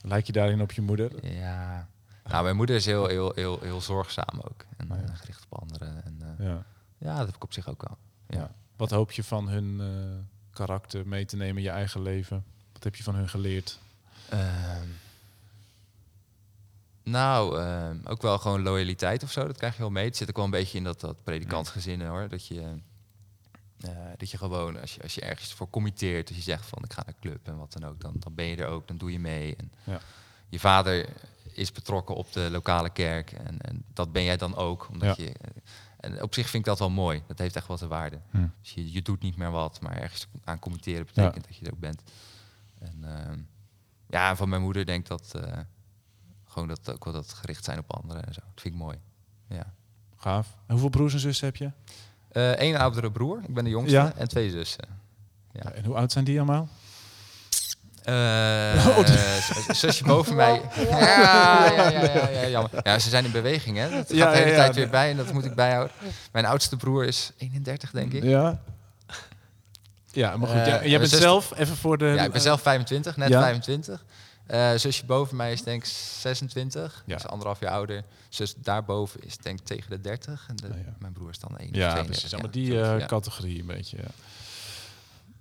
Lijk 0.01 0.25
je 0.25 0.32
daarin 0.32 0.61
op 0.61 0.71
je 0.71 0.82
moeder? 0.82 1.25
Ja. 1.34 1.88
Nou, 2.23 2.43
mijn 2.43 2.55
moeder 2.55 2.75
is 2.75 2.86
heel, 2.86 3.07
heel, 3.07 3.32
heel, 3.36 3.59
heel 3.61 3.82
zorgzaam 3.82 4.39
ook. 4.39 4.65
En 4.77 4.91
Oh 4.91 4.97
ja. 4.97 5.03
eh, 5.03 5.15
gericht 5.17 5.45
op 5.49 5.59
anderen. 5.59 6.03
En, 6.03 6.17
eh, 6.38 6.45
Ja. 6.45 6.65
ja, 6.97 7.17
dat 7.17 7.25
heb 7.25 7.36
ik 7.36 7.43
op 7.43 7.53
zich 7.53 7.67
ook 7.69 7.88
wel. 7.88 7.97
ja. 8.27 8.51
Wat 8.75 8.89
hoop 8.91 9.11
je 9.11 9.23
van 9.23 9.47
hun 9.49 9.82
eh, 9.82 10.25
karakter 10.53 11.07
mee 11.07 11.25
te 11.25 11.36
nemen 11.36 11.57
in 11.57 11.63
je 11.63 11.69
eigen 11.69 12.01
leven? 12.01 12.43
Wat 12.73 12.84
heb 12.84 12.95
je 12.95 13.03
van 13.03 13.15
hun 13.15 13.30
geleerd? 13.30 13.80
Nou, 17.10 17.60
ehm, 17.60 17.97
ook 18.03 18.22
wel 18.22 18.38
gewoon 18.39 18.62
loyaliteit 18.62 19.24
of 19.24 19.32
zo. 19.32 19.45
Dat 19.47 19.57
krijg 19.57 19.74
je 19.76 19.82
wel 19.82 19.89
mee. 19.89 20.05
Het 20.05 20.18
zit 20.18 20.30
ook 20.30 20.36
wel 20.36 20.45
een 20.45 20.51
beetje 20.51 20.78
in 20.78 20.84
dat, 20.84 20.99
dat 20.99 21.24
predikantsgezin 21.24 22.01
hoor. 22.01 22.28
Dat 22.30 22.47
je, 22.47 22.62
eh, 23.82 23.89
dat 24.18 24.32
je 24.32 24.38
gewoon, 24.38 24.80
als 24.82 24.95
je, 24.95 25.01
als 25.01 25.16
je 25.16 25.22
ergens 25.22 25.53
voor 25.53 25.70
committeert, 25.70 26.28
als 26.28 26.38
je 26.38 26.43
zegt 26.43 26.66
van 26.66 26.84
ik 26.84 26.93
ga 26.93 27.03
naar 27.05 27.16
club 27.22 27.47
en 27.47 27.57
wat 27.57 27.74
dan 27.74 27.84
ook, 27.89 27.99
dan, 28.01 28.14
dan 28.20 28.36
ben 28.36 28.45
je 28.45 28.55
er 28.55 28.68
ook, 28.68 28.88
dan 28.88 28.97
doe 28.97 29.12
je 29.12 29.20
mee. 29.20 29.55
En 29.55 29.72
Ja. 29.84 29.99
Je 30.49 30.60
vader 30.60 31.10
is 31.53 31.72
betrokken 31.72 32.16
op 32.16 32.32
de 32.34 32.47
lokale 32.51 32.89
kerk 32.89 33.32
en, 33.32 33.62
en 33.62 33.84
dat 33.93 34.12
ben 34.12 34.24
jij 34.24 34.38
dan 34.38 34.55
ook. 34.55 34.88
Omdat 34.91 35.18
Ja. 35.18 35.24
je, 35.24 35.32
eh, 35.34 35.49
en 35.99 36.22
op 36.24 36.34
zich 36.34 36.49
vind 36.49 36.64
ik 36.64 36.70
dat 36.70 36.80
wel 36.80 36.89
mooi. 36.89 37.24
Dat 37.28 37.38
heeft 37.39 37.55
echt 37.55 37.68
wel 37.68 37.78
zijn 37.78 37.89
waarde. 37.89 38.20
Hm. 38.32 38.47
Dus 38.62 38.72
je, 38.74 38.91
je 38.91 39.01
doet 39.01 39.22
niet 39.22 39.38
meer 39.38 39.51
wat, 39.51 39.82
maar 39.82 39.97
ergens 39.97 40.28
aan 40.43 40.60
committeren 40.60 41.05
betekent 41.05 41.45
dat 41.47 41.55
je 41.55 41.66
er 41.66 41.72
ook 41.74 41.80
bent. 41.80 42.01
En 42.80 42.97
ehm, 43.03 43.39
ja, 44.10 44.36
van 44.36 44.49
mijn 44.49 44.62
moeder 44.62 44.86
denk 44.86 44.99
ik 45.01 45.07
dat 45.07 45.34
eh, 45.36 45.57
gewoon 46.60 46.78
dat 46.84 46.95
ook 46.95 47.03
wel 47.03 47.14
dat 47.14 47.34
gericht 47.34 47.66
zijn 47.66 47.78
op 47.80 47.95
anderen 47.95 48.26
en 48.26 48.34
zo. 48.34 48.39
Dat 48.53 48.62
vind 48.62 48.74
ik 48.74 48.80
mooi. 48.80 48.97
Ja. 49.47 49.74
Gaaf. 50.18 50.47
En 50.47 50.72
hoeveel 50.72 50.89
broers 50.89 51.14
en 51.14 51.20
zussen 51.20 51.45
heb 51.45 51.55
je? 51.55 51.72
Eén 52.60 52.78
oudere 52.78 53.12
broer, 53.12 53.39
ik 53.47 53.53
ben 53.53 53.64
de 53.64 53.70
jongste, 53.70 53.95
Ja. 53.95 54.14
en 54.16 54.28
twee 54.28 54.49
zussen. 54.49 54.84
Ja. 55.51 55.72
En 55.72 55.86
hoe 55.86 55.95
oud 55.95 56.12
zijn 56.12 56.24
die 56.26 56.38
allemaal? 56.38 56.68
Eh, 58.03 58.95
Oh, 58.97 59.05
z- 59.07 59.80
zusje 59.80 60.03
boven 60.03 60.36
mij. 60.36 60.62
Ja, 60.89 61.72
ja, 61.72 61.89
ja, 61.89 62.01
ja, 62.01 62.28
ja, 62.30 62.47
jammer. 62.47 62.72
Ja, 62.84 62.99
ze 62.99 63.10
zijn 63.10 63.26
in 63.26 63.32
beweging, 63.32 63.78
hè? 63.78 63.89
Dat 63.89 63.97
gaat 64.07 64.10
Ja, 64.18 64.32
de 64.32 64.38
hele 64.38 64.49
ja, 64.49 64.55
tijd 64.55 64.76
ja. 64.76 64.82
weer 64.82 64.89
bij 64.89 65.10
en 65.10 65.18
dat 65.18 65.34
moet 65.34 65.45
ik 65.45 65.55
bijhouden. 65.55 65.95
Mijn 66.32 66.45
oudste 66.45 66.78
broer 66.78 67.05
is 67.05 67.32
31, 67.38 67.91
denk 67.91 68.14
ik. 68.14 68.24
Ja. 68.24 68.62
Ja, 70.12 70.38
maar 70.38 70.47
goed. 70.47 70.57
Eh, 70.57 70.66
jij, 70.66 70.89
jij 70.89 70.97
bent 70.99 71.10
zus- 71.12 71.20
zelf, 71.20 71.57
even 71.57 71.76
voor 71.76 71.97
de... 71.97 72.05
Ja, 72.05 72.24
ik 72.24 72.32
ben 72.32 72.41
zelf 72.41 72.62
25, 72.62 73.18
net 73.18 73.30
Ja. 73.30 73.41
25. 73.41 74.05
Eh, 74.50 74.72
zusje 74.76 75.06
boven 75.06 75.36
mij 75.36 75.52
is 75.52 75.64
denk 75.64 75.82
ik 75.84 75.88
26, 75.89 77.04
Ja. 77.06 77.16
dus 77.16 77.26
anderhalf 77.28 77.60
jaar 77.60 77.72
ouder. 77.72 78.04
Zus 78.30 78.56
daarboven 78.56 79.22
is 79.24 79.38
denk 79.38 79.60
ik 79.60 79.66
tegen 79.66 79.89
de 79.89 80.02
30 80.02 80.45
en 80.50 80.56
de, 80.56 80.68
Oh, 80.68 80.76
ja. 80.86 80.95
mijn 81.00 81.14
broer 81.14 81.30
is 81.30 81.39
dan 81.39 81.58
1 81.58 81.70
Ja, 81.72 82.04
precies. 82.04 82.34
Allemaal 82.34 82.52
die 82.52 82.68
zoiets, 82.72 82.88
eh, 82.89 83.00
ja. 83.00 83.06
categorie 83.06 83.60
een 83.60 83.66
beetje. 83.66 83.97
Ja. 83.97 84.08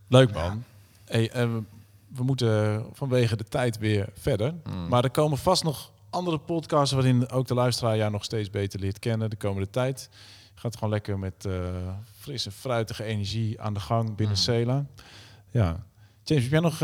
Leuk 0.08 0.32
man. 0.32 0.64
Hey, 1.04 1.30
eh, 1.30 1.48
we- 2.08 2.22
moeten 2.22 2.84
vanwege 2.92 3.36
de 3.36 3.44
tijd 3.44 3.78
weer 3.78 4.08
verder. 4.18 4.54
Mm. 4.64 4.88
Maar 4.88 5.04
er 5.04 5.10
komen 5.10 5.38
vast 5.38 5.64
nog 5.64 5.92
andere 6.10 6.38
podcasts 6.38 6.94
waarin 6.94 7.28
ook 7.30 7.46
de 7.46 7.54
luisteraar 7.54 7.96
jou 7.96 8.10
nog 8.10 8.24
steeds 8.24 8.50
beter 8.50 8.80
leert 8.80 8.98
kennen 8.98 9.30
de 9.30 9.36
komende 9.36 9.70
tijd. 9.70 10.08
Je 10.54 10.60
gaat 10.60 10.74
gewoon 10.74 10.90
lekker 10.90 11.18
met 11.18 11.48
frisse, 12.18 12.50
fruitige 12.50 13.04
energie 13.04 13.60
aan 13.60 13.74
de 13.74 13.80
gang 13.80 14.06
binnen 14.16 14.36
Mm. 14.36 14.42
Cela. 14.42 14.86
Ja. 15.50 15.84
James, 16.22 16.42
heb 16.42 16.52
jij 16.52 16.60
nog 16.60 16.82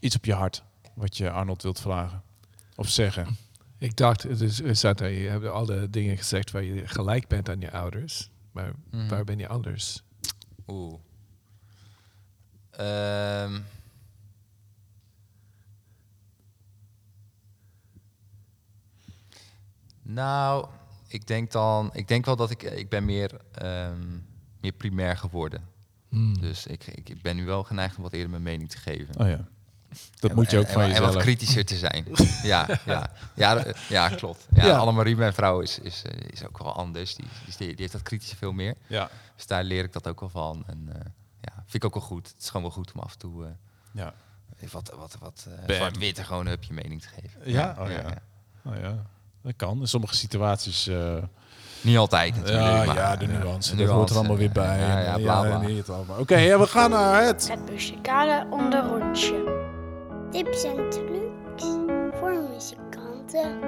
iets 0.00 0.16
op 0.16 0.24
je 0.24 0.34
hart 0.34 0.62
wat 0.98 1.16
je 1.16 1.30
Arnold 1.30 1.62
wilt 1.62 1.80
vragen? 1.80 2.22
Of 2.76 2.88
zeggen? 2.88 3.36
Ik 3.78 3.96
dacht, 3.96 4.22
het 4.22 4.40
is, 4.40 4.60
is 4.60 4.80
dat 4.80 4.98
je 4.98 5.04
hebt 5.04 5.46
alle 5.46 5.90
dingen 5.90 6.16
gezegd 6.16 6.50
waar 6.50 6.62
je 6.62 6.86
gelijk 6.88 7.28
bent 7.28 7.48
aan 7.48 7.60
je 7.60 7.70
ouders. 7.70 8.30
Maar 8.52 8.72
Mhm. 8.90 9.08
waar 9.08 9.24
ben 9.24 9.38
je 9.38 9.48
anders? 9.48 10.02
Oeh. 10.66 10.94
Ehm. 12.70 13.60
nou, 20.02 20.68
ik 21.08 21.26
denk 21.26 21.50
dan, 21.52 21.90
ik 21.92 22.08
denk 22.08 22.24
wel 22.24 22.36
dat 22.36 22.50
ik, 22.50 22.62
ik 22.62 22.88
ben 22.88 23.04
meer, 23.04 23.40
ehm, 23.52 24.06
meer 24.60 24.72
primair 24.72 25.16
geworden. 25.16 25.68
Hmm. 26.08 26.40
Dus 26.40 26.66
ik, 26.66 26.86
ik, 26.86 27.08
ik 27.08 27.22
ben 27.22 27.36
nu 27.36 27.44
wel 27.44 27.64
geneigd 27.64 27.96
om 27.96 28.02
wat 28.02 28.12
eerder 28.12 28.30
mijn 28.30 28.42
mening 28.42 28.70
te 28.70 28.78
geven. 28.78 29.20
Oh 29.20 29.28
ja. 29.28 29.48
Dat 30.20 30.30
En- 30.30 30.36
moet 30.36 30.50
je 30.50 30.58
ook 30.58 30.64
en- 30.64 30.72
van 30.72 30.82
en, 30.82 30.88
jezelf. 30.88 31.08
En 31.08 31.14
wat 31.14 31.22
kritischer 31.22 31.64
te 31.64 31.76
zijn. 31.76 32.06
ja, 32.42 32.66
ja. 32.84 33.10
Ja, 33.34 33.64
ja, 33.88 34.08
klopt. 34.08 34.46
Ja, 34.54 34.66
Ja. 34.66 34.76
Annemarie, 34.76 35.16
mijn 35.16 35.32
vrouw, 35.34 35.60
is, 35.60 35.78
is, 35.78 36.02
eh, 36.02 36.12
is 36.30 36.46
ook 36.46 36.58
wel 36.58 36.72
anders. 36.76 37.14
Die, 37.14 37.26
die, 37.56 37.56
die 37.68 37.74
heeft 37.76 37.92
dat 37.92 38.02
kritische 38.02 38.36
veel 38.36 38.52
meer. 38.52 38.74
Ja. 38.86 39.10
Dus 39.36 39.46
daar 39.46 39.64
leer 39.64 39.84
ik 39.84 39.92
dat 39.92 40.08
ook 40.08 40.20
wel 40.20 40.28
van. 40.28 40.64
En 40.66 40.88
eh, 40.92 41.00
ja, 41.40 41.52
vind 41.54 41.74
ik 41.74 41.84
ook 41.84 41.94
wel 41.94 42.02
goed. 42.02 42.26
Het 42.28 42.36
is 42.42 42.46
gewoon 42.46 42.62
wel 42.62 42.70
goed 42.70 42.92
om 42.92 43.00
af 43.00 43.12
en 43.12 43.18
toe 43.18 43.44
eh, 43.44 43.50
Ja. 43.92 44.12
wat, 44.72 44.92
wat, 44.98 45.16
wat 45.20 45.46
eh, 45.66 45.74
zwart-wit 45.76 46.18
en 46.18 46.24
gewoon 46.24 46.44
een 46.46 46.50
hupje 46.52 46.72
mening 46.74 47.00
te 47.02 47.08
geven. 47.08 47.40
Ja? 47.52 47.76
Oh 47.78 47.90
ja. 47.90 48.02
Oh 48.64 48.80
ja. 48.80 48.96
Dat 49.42 49.52
kan. 49.56 49.80
In 49.80 49.88
sommige 49.88 50.14
situaties. 50.16 50.86
eh, 50.86 51.14
Niet 51.80 51.96
altijd 51.96 52.34
natuurlijk. 52.36 52.66
ja, 52.66 52.84
maar, 52.84 52.96
ja, 52.96 53.16
de 53.16 53.26
nuance. 53.26 53.76
de 53.76 53.84
dat 53.84 53.94
hoort 53.94 54.10
er 54.10 54.16
allemaal 54.16 54.36
weer 54.36 54.52
bij. 54.52 54.78
Ja, 54.78 54.98
ja, 55.00 55.16
bla, 55.18 55.40
bla. 56.04 56.16
Oké, 56.18 56.36
ja, 56.36 56.58
we 56.58 56.66
gaan 56.66 56.90
naar 56.90 57.22
het. 57.22 57.48
Het 57.48 57.70
muzikale 57.70 58.46
onderrondje. 58.50 59.57
Tips 60.30 60.64
en 60.64 60.90
trucs 60.90 61.64
voor 62.18 62.32
muzikanten. 62.32 63.60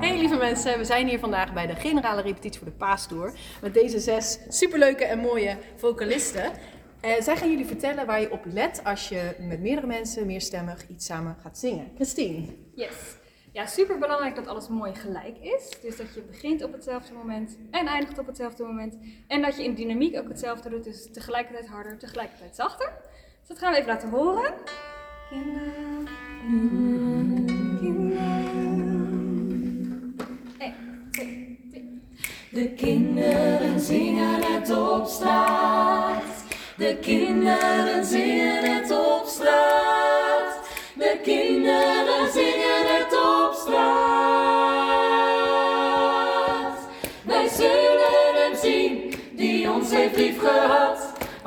Hey 0.00 0.18
lieve 0.18 0.36
mensen, 0.36 0.78
we 0.78 0.84
zijn 0.84 1.08
hier 1.08 1.18
vandaag 1.18 1.52
bij 1.52 1.66
de 1.66 1.74
generale 1.74 2.22
repetitie 2.22 2.60
voor 2.60 2.70
de 2.70 2.76
Paastour. 2.76 3.32
Met 3.62 3.74
deze 3.74 3.98
zes 3.98 4.38
superleuke 4.48 5.04
en 5.04 5.18
mooie 5.18 5.56
vocalisten. 5.76 6.52
Eh, 7.00 7.20
zij 7.20 7.36
gaan 7.36 7.50
jullie 7.50 7.66
vertellen 7.66 8.06
waar 8.06 8.20
je 8.20 8.32
op 8.32 8.44
let 8.44 8.84
als 8.84 9.08
je 9.08 9.36
met 9.38 9.60
meerdere 9.60 9.86
mensen 9.86 10.26
meerstemmig 10.26 10.88
iets 10.88 11.06
samen 11.06 11.36
gaat 11.42 11.58
zingen. 11.58 11.90
Christine. 11.94 12.46
Yes. 12.74 13.16
Ja, 13.52 13.66
super 13.66 13.98
belangrijk 13.98 14.34
dat 14.34 14.46
alles 14.46 14.68
mooi 14.68 14.94
gelijk 14.94 15.38
is. 15.38 15.76
Dus 15.82 15.96
dat 15.96 16.14
je 16.14 16.22
begint 16.22 16.64
op 16.64 16.72
hetzelfde 16.72 17.12
moment 17.12 17.58
en 17.70 17.86
eindigt 17.86 18.18
op 18.18 18.26
hetzelfde 18.26 18.64
moment. 18.64 18.98
En 19.26 19.42
dat 19.42 19.56
je 19.56 19.64
in 19.64 19.74
dynamiek 19.74 20.18
ook 20.18 20.28
hetzelfde 20.28 20.68
doet. 20.68 20.84
Dus 20.84 21.12
tegelijkertijd 21.12 21.66
harder, 21.66 21.98
tegelijkertijd 21.98 22.56
zachter. 22.56 22.92
Dus 23.50 23.58
dat 23.58 23.68
gaan 23.68 23.74
we 23.74 23.80
even 23.80 23.92
laten 23.92 24.10
horen. 24.10 24.54
Kinderen, 25.28 26.08
kinderen. 27.80 28.18
Eén, 30.58 30.74
twee, 31.10 31.58
drie. 31.70 32.00
De 32.50 32.68
kinderen 32.74 33.80
zingen 33.80 34.42
het 34.42 34.70
op 34.70 35.06
straat. 35.06 36.44
De 36.76 36.96
kinderen 37.00 38.04
zingen 38.04 38.74
het 38.74 38.90
op 38.90 39.26
straat. 39.26 40.68
De 40.94 41.18
kinderen 41.22 42.32
zingen 42.32 42.96
het 42.96 43.12
op 43.12 43.54
straat. 43.54 43.98
Wij 47.24 47.48
zullen 47.48 48.34
hem 48.34 48.56
zien 48.56 49.14
die 49.32 49.70
ons 49.70 49.90
heeft 49.90 50.16
lief. 50.16 50.38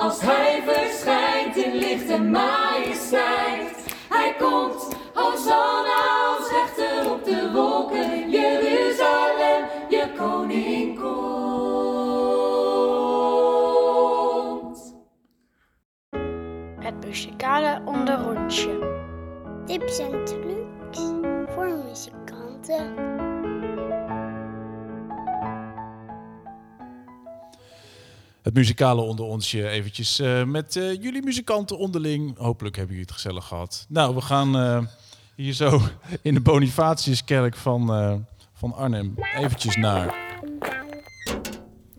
Als 0.03 0.21
hij 0.21 0.63
verschijnt 0.65 1.55
in 1.55 1.75
licht 1.75 2.09
en 2.09 2.31
majesteit. 2.31 3.95
Hij 4.09 4.35
komt, 4.39 4.95
Hosanna, 5.13 6.01
als 6.37 6.49
rechter 6.51 7.11
op 7.11 7.23
de 7.23 7.51
wolken. 7.53 8.29
Jeruzalem, 8.29 9.65
je 9.89 10.11
koning 10.17 10.99
komt. 10.99 11.23
Het 16.79 17.05
muzikale 17.05 17.81
onderrondje. 17.85 19.01
Tips 19.65 19.99
en 19.99 20.25
trucs 20.25 20.99
voor 21.53 21.67
muzikanten. 21.67 23.32
Het 28.43 28.53
muzikale 28.53 29.01
onder 29.01 29.25
onsje 29.25 29.69
eventjes 29.69 30.19
eh, 30.19 30.43
met 30.43 30.75
eh, 30.75 31.01
jullie 31.01 31.23
muzikanten 31.23 31.77
onderling. 31.77 32.37
Hopelijk 32.37 32.75
hebben 32.75 32.95
jullie 32.95 33.09
het 33.11 33.21
gezellig 33.21 33.45
gehad. 33.45 33.85
Nou, 33.89 34.15
we 34.15 34.21
gaan 34.21 34.57
eh, 34.57 34.83
hier 35.35 35.53
zo 35.53 35.81
in 36.21 36.33
de 36.33 36.39
Bonifatiuskerk 36.41 37.55
van, 37.55 37.87
van 38.53 38.73
Arnhem 38.73 39.15
eventjes 39.35 39.75
naar 39.75 40.15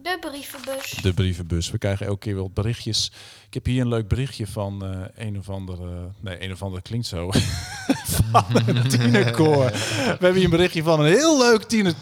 De 0.03 0.17
brievenbus. 0.21 0.91
de 0.91 1.13
brievenbus. 1.15 1.71
We 1.71 1.79
krijgen 1.79 2.07
elke 2.07 2.19
keer 2.19 2.35
wel 2.35 2.51
berichtjes. 2.51 3.13
Ik 3.47 3.55
heb 3.55 3.65
hier 3.65 3.81
een 3.81 3.89
leuk 3.89 4.09
berichtje 4.09 4.47
van 4.47 4.83
een 5.15 5.39
of 5.39 5.51
andere... 5.51 6.11
Nee, 6.21 6.43
een 6.43 6.53
of 6.53 6.63
andere 6.63 6.83
klinkt 6.83 7.07
zo. 7.07 7.31
van 8.31 8.45
een 8.67 8.89
tienerkoor. 8.99 9.65
We 9.65 10.07
hebben 10.07 10.35
hier 10.35 10.45
een 10.45 10.51
berichtje 10.51 10.83
van 10.83 11.01
een 11.01 11.13
heel 11.13 11.39
leuk 11.39 11.63
tiener, 11.63 11.95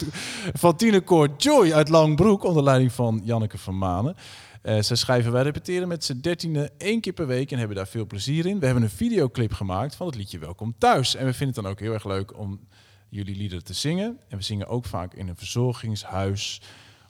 van 0.52 0.76
tienerkoor 0.76 1.28
Joy 1.36 1.72
uit 1.72 1.88
Langbroek... 1.88 2.44
onder 2.44 2.62
leiding 2.62 2.92
van 2.92 3.20
Janneke 3.24 3.58
van 3.58 3.78
Manen. 3.78 4.16
Eh 4.62 4.80
ze 4.80 4.94
schrijven, 4.94 5.32
wij 5.32 5.42
repeteren 5.42 5.88
met 5.88 6.04
z'n 6.04 6.20
dertiende 6.20 6.70
één 6.78 7.00
keer 7.00 7.12
per 7.12 7.26
week 7.26 7.50
en 7.50 7.58
hebben 7.58 7.76
daar 7.76 7.88
veel 7.88 8.06
plezier 8.06 8.46
in. 8.46 8.58
We 8.58 8.64
hebben 8.64 8.84
een 8.84 8.90
videoclip 8.90 9.52
gemaakt 9.52 9.94
van 9.94 10.06
het 10.06 10.16
liedje 10.16 10.38
Welkom 10.38 10.74
Thuis. 10.78 11.14
En 11.14 11.24
we 11.24 11.32
vinden 11.32 11.54
het 11.54 11.64
dan 11.64 11.72
ook 11.72 11.80
heel 11.80 11.92
erg 11.92 12.04
leuk 12.04 12.38
om 12.38 12.60
jullie 13.08 13.36
liederen 13.36 13.64
te 13.64 13.74
zingen. 13.74 14.18
En 14.28 14.36
we 14.36 14.44
zingen 14.44 14.68
ook 14.68 14.84
vaak 14.84 15.14
in 15.14 15.28
een 15.28 15.36
verzorgingshuis. 15.36 16.60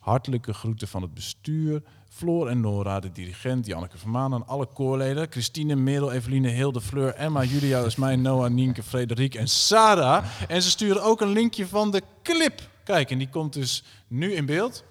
Hartelijke 0.03 0.55
groeten 0.55 0.88
van 0.88 1.03
het 1.03 1.14
bestuur. 1.14 1.82
Floor 2.09 2.48
en 2.48 2.61
Nora, 2.61 3.00
de 3.00 3.12
dirigent, 3.12 3.66
Janneke 3.66 3.98
Vermaan 3.98 4.34
en 4.34 4.46
alle 4.46 4.66
koorleden. 4.66 5.26
Christine, 5.30 5.74
Merel, 5.74 6.12
Eveline, 6.12 6.48
Hilde, 6.48 6.80
Fleur, 6.80 7.14
Emma, 7.14 7.44
Julia, 7.44 7.84
Ismijn, 7.84 8.22
Noah, 8.22 8.50
Nienke, 8.50 8.82
Frederik 8.82 9.34
en 9.34 9.48
Sarah. 9.48 10.24
En 10.48 10.62
ze 10.62 10.70
sturen 10.70 11.03
ook 11.03 11.20
een 11.20 11.32
linkje 11.32 11.66
van 11.66 11.90
de 11.90 12.03
clip. 12.22 12.61
Kijk, 12.84 13.11
en 13.11 13.18
die 13.18 13.28
komt 13.28 13.53
dus 13.53 13.84
nu 14.09 14.32
in 14.32 14.46
beeld. 14.46 14.84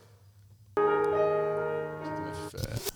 Zet 2.51 2.91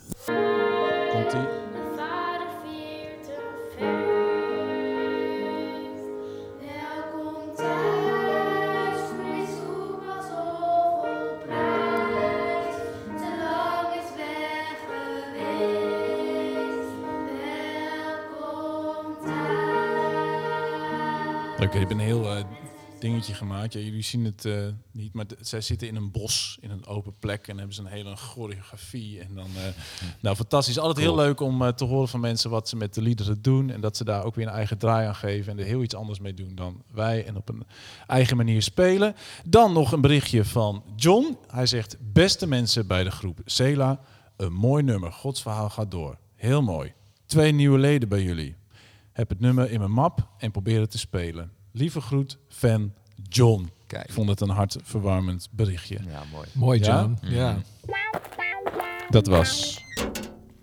ik 21.75 21.81
heb 21.81 21.91
een 21.91 21.99
heel 21.99 22.31
eh, 22.31 22.43
dingetje 22.99 23.33
gemaakt. 23.33 23.73
Ja, 23.73 23.79
jullie 23.79 24.01
zien 24.01 24.25
het 24.25 24.45
eh, 24.45 24.53
niet, 24.91 25.13
maar 25.13 25.25
zij 25.39 25.61
zitten 25.61 25.87
in 25.87 25.95
een 25.95 26.11
bos, 26.11 26.57
in 26.61 26.69
een 26.69 26.85
open 26.85 27.13
plek 27.19 27.47
en 27.47 27.57
hebben 27.57 27.75
ze 27.75 27.81
een 27.81 27.87
hele 27.87 28.15
choreografie. 28.15 29.19
En 29.19 29.35
dan, 29.35 29.45
eh, 29.45 29.63
nou, 30.19 30.35
fantastisch. 30.35 30.79
Altijd 30.79 31.05
heel 31.05 31.15
leuk 31.15 31.39
om 31.39 31.75
te 31.75 31.85
horen 31.85 32.07
van 32.07 32.19
mensen 32.19 32.49
wat 32.49 32.69
ze 32.69 32.75
met 32.75 32.93
de 32.93 33.01
liederen 33.01 33.41
doen 33.41 33.69
en 33.69 33.81
dat 33.81 33.97
ze 33.97 34.03
daar 34.03 34.23
ook 34.23 34.35
weer 34.35 34.47
een 34.47 34.53
eigen 34.53 34.77
draai 34.77 35.07
aan 35.07 35.15
geven 35.15 35.51
en 35.51 35.59
er 35.59 35.65
heel 35.65 35.83
iets 35.83 35.95
anders 35.95 36.19
mee 36.19 36.33
doen 36.33 36.55
dan 36.55 36.83
wij 36.93 37.25
en 37.25 37.35
op 37.35 37.49
een 37.49 37.63
eigen 38.07 38.37
manier 38.37 38.61
spelen. 38.61 39.15
Dan 39.45 39.73
nog 39.73 39.91
een 39.91 40.01
berichtje 40.01 40.45
van 40.45 40.83
John. 40.95 41.37
Hij 41.47 41.65
zegt: 41.65 41.97
Beste 41.99 42.47
mensen 42.47 42.87
bij 42.87 43.03
de 43.03 43.11
groep 43.11 43.39
Cela, 43.45 43.99
een 44.35 44.53
mooi 44.53 44.83
nummer. 44.83 45.11
Gods 45.11 45.41
verhaal 45.41 45.69
gaat 45.69 45.91
door. 45.91 46.17
Heel 46.35 46.61
mooi. 46.61 46.93
Twee 47.25 47.51
nieuwe 47.51 47.77
leden 47.77 48.09
bij 48.09 48.23
jullie. 48.23 48.55
Heb 49.11 49.29
het 49.29 49.39
nummer 49.39 49.71
in 49.71 49.79
mijn 49.79 49.91
map 49.91 50.27
en 50.37 50.51
probeer 50.51 50.79
het 50.79 50.91
te 50.91 50.97
spelen. 50.97 51.54
Lieve 51.77 52.01
groet, 52.01 52.37
fan 52.49 52.93
John. 53.29 53.69
Kijk. 53.87 54.05
Ik 54.05 54.13
vond 54.13 54.29
het 54.29 54.41
een 54.41 54.49
hartverwarmend 54.49 55.47
berichtje. 55.51 55.97
Ja, 56.09 56.21
mooi. 56.31 56.47
Mooi? 56.51 56.79
John. 56.79 57.17
Ja. 57.21 57.57
Dat 59.09 59.27
was. 59.27 59.81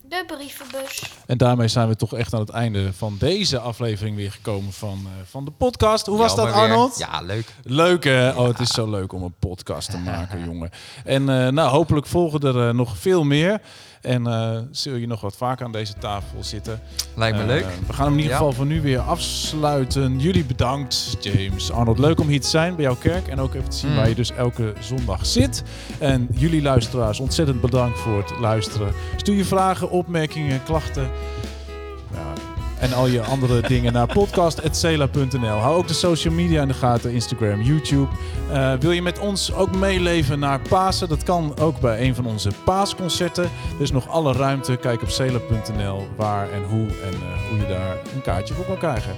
De 0.09 0.25
brievenbus. 0.27 1.03
En 1.27 1.39
daarmee 1.39 1.69
zijn 1.69 1.89
we 1.89 1.97
toch 1.97 2.15
echt 2.15 2.35
aan 2.35 2.41
het 2.41 2.51
einde 2.51 2.93
van 2.93 3.17
deze 3.19 3.59
aflevering 3.59 4.17
weer 4.17 4.33
gekomen 4.33 4.73
van, 4.73 4.99
eh, 5.05 5.11
van 5.25 5.45
de 5.45 5.51
podcast. 5.51 6.07
Hoe 6.07 6.19
was 6.19 6.37
dat, 6.37 6.45
weer. 6.45 6.55
Arnold? 6.55 6.99
Ja, 6.99 7.21
leuk. 7.21 7.55
Leuk 7.63 8.05
hè? 8.05 8.31
Oh, 8.31 8.49
het 8.49 8.61
is 8.61 8.71
zo 8.71 8.91
leuk 8.91 9.13
om 9.13 9.23
een 9.23 9.35
podcast 9.39 9.91
te 9.91 9.99
maken, 9.99 10.45
jongen. 10.49 10.71
En 11.05 11.29
eh, 11.29 11.49
nou, 11.49 11.71
hopelijk 11.71 12.07
volgen 12.07 12.41
er 12.41 12.69
eh, 12.69 12.75
nog 12.75 12.99
veel 12.99 13.25
meer. 13.25 13.61
En 14.03 14.27
eh, 14.27 14.59
zul 14.71 14.95
je 14.95 15.07
nog 15.07 15.21
wat 15.21 15.37
vaker 15.37 15.65
aan 15.65 15.73
deze 15.73 15.95
tafel 15.99 16.45
zitten. 16.45 16.81
Lijkt 17.17 17.37
me 17.37 17.43
Eh, 17.43 17.49
leuk. 17.49 17.67
We 17.87 17.93
gaan 17.93 18.05
hem 18.05 18.13
in 18.15 18.19
ieder 18.19 18.33
Ja. 18.33 18.37
geval 18.39 18.53
voor 18.53 18.67
nu 18.67 18.81
weer 18.81 18.99
afsluiten. 18.99 20.19
Jullie 20.21 20.45
bedankt, 20.45 21.17
James. 21.21 21.71
Arnold, 21.73 21.99
leuk 21.99 22.21
om 22.21 22.29
hier 22.29 22.41
te 22.41 22.49
zijn 22.49 22.75
bij 22.75 22.85
jouw 22.85 22.97
kerk. 22.97 23.29
En 23.29 23.41
ook 23.41 23.55
even 23.55 23.69
te 23.69 23.77
zien 23.77 23.91
Mm. 23.91 23.97
waar 23.97 24.09
je 24.09 24.15
dus 24.15 24.31
elke 24.33 24.73
zondag 24.81 25.27
zit. 25.27 25.63
En 25.99 26.29
jullie 26.33 26.63
luisteraars, 26.63 27.21
ontzettend 27.21 27.61
bedankt 27.61 27.99
voor 27.99 28.17
het 28.19 28.39
luisteren. 28.41 28.93
Stuur 29.17 29.35
je 29.37 29.45
vragen, 29.45 29.91
opmerkingen, 29.91 30.63
klachten. 30.65 31.09
Ja, 32.13 32.33
en 32.83 32.93
al 32.93 33.07
je 33.07 33.23
andere 33.23 33.61
dingen 33.75 33.93
naar 33.93 34.07
podcast.cela.nl. 34.07 35.59
Hou 35.59 35.77
ook 35.77 35.89
de 35.89 35.95
social 35.95 36.35
media 36.35 36.63
in 36.63 36.69
de 36.69 36.75
gaten, 36.75 37.13
Instagram, 37.13 37.63
YouTube. 37.63 38.09
Eh, 38.51 38.73
wil 38.75 38.91
je 38.91 39.03
met 39.03 39.19
ons 39.19 39.53
ook 39.53 39.77
meeleven 39.77 40.39
naar 40.39 40.61
Pasen? 40.69 41.09
Dat 41.09 41.23
kan 41.23 41.59
ook 41.59 41.81
bij 41.81 42.07
een 42.07 42.15
van 42.15 42.27
onze 42.27 42.51
paasconcerten. 42.65 43.45
Er 43.45 43.83
is 43.83 43.93
nog 43.93 44.09
alle 44.09 44.33
ruimte. 44.33 44.77
Kijk 44.77 45.03
op 45.03 45.11
cela.nl 45.11 46.07
waar 46.17 46.51
en 46.51 46.63
hoe 46.63 46.87
en 46.87 47.13
eh, 47.13 47.49
hoe 47.49 47.59
je 47.59 47.67
daar 47.67 47.97
een 48.15 48.23
kaartje 48.23 48.55
voor 48.55 48.65
kan 48.65 48.79
krijgen. 48.79 49.15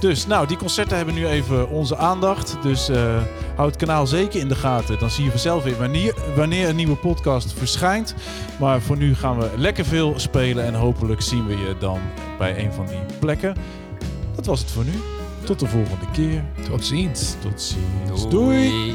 Dus 0.00 0.26
nou, 0.26 0.46
die 0.46 0.56
concerten 0.56 0.96
hebben 0.96 1.14
nu 1.14 1.26
even 1.26 1.68
onze 1.68 1.96
aandacht. 1.96 2.56
Dus 2.62 2.88
eh 2.88 3.22
houd 3.56 3.74
het 3.74 3.84
kanaal 3.86 4.06
zeker 4.06 4.40
in 4.40 4.48
de 4.48 4.54
gaten. 4.54 4.98
Dan 4.98 5.10
zie 5.10 5.24
je 5.24 5.30
vanzelf 5.30 5.62
weer 5.64 5.78
wanneer, 5.78 6.14
wanneer 6.36 6.68
een 6.68 6.76
nieuwe 6.76 6.96
podcast 6.96 7.52
verschijnt. 7.52 8.14
Maar 8.58 8.80
voor 8.80 8.96
nu 8.96 9.14
gaan 9.14 9.38
we 9.38 9.50
lekker 9.56 9.84
veel 9.84 10.14
spelen. 10.16 10.64
En 10.64 10.74
hopelijk 10.74 11.22
zien 11.22 11.46
we 11.46 11.52
je 11.52 11.76
dan 11.78 11.98
bij 12.38 12.64
een 12.64 12.72
van 12.72 12.86
die 12.86 13.18
plekken. 13.18 13.54
Dat 14.34 14.46
was 14.46 14.60
het 14.60 14.70
voor 14.70 14.84
nu. 14.84 14.92
Tot 15.44 15.58
de 15.60 15.66
volgende 15.66 16.06
keer. 16.12 16.44
Tot 16.68 16.84
ziens. 16.84 17.34
Tot 17.40 17.62
ziens. 17.62 18.28
Doei. 18.28 18.68
Doei. 18.68 18.94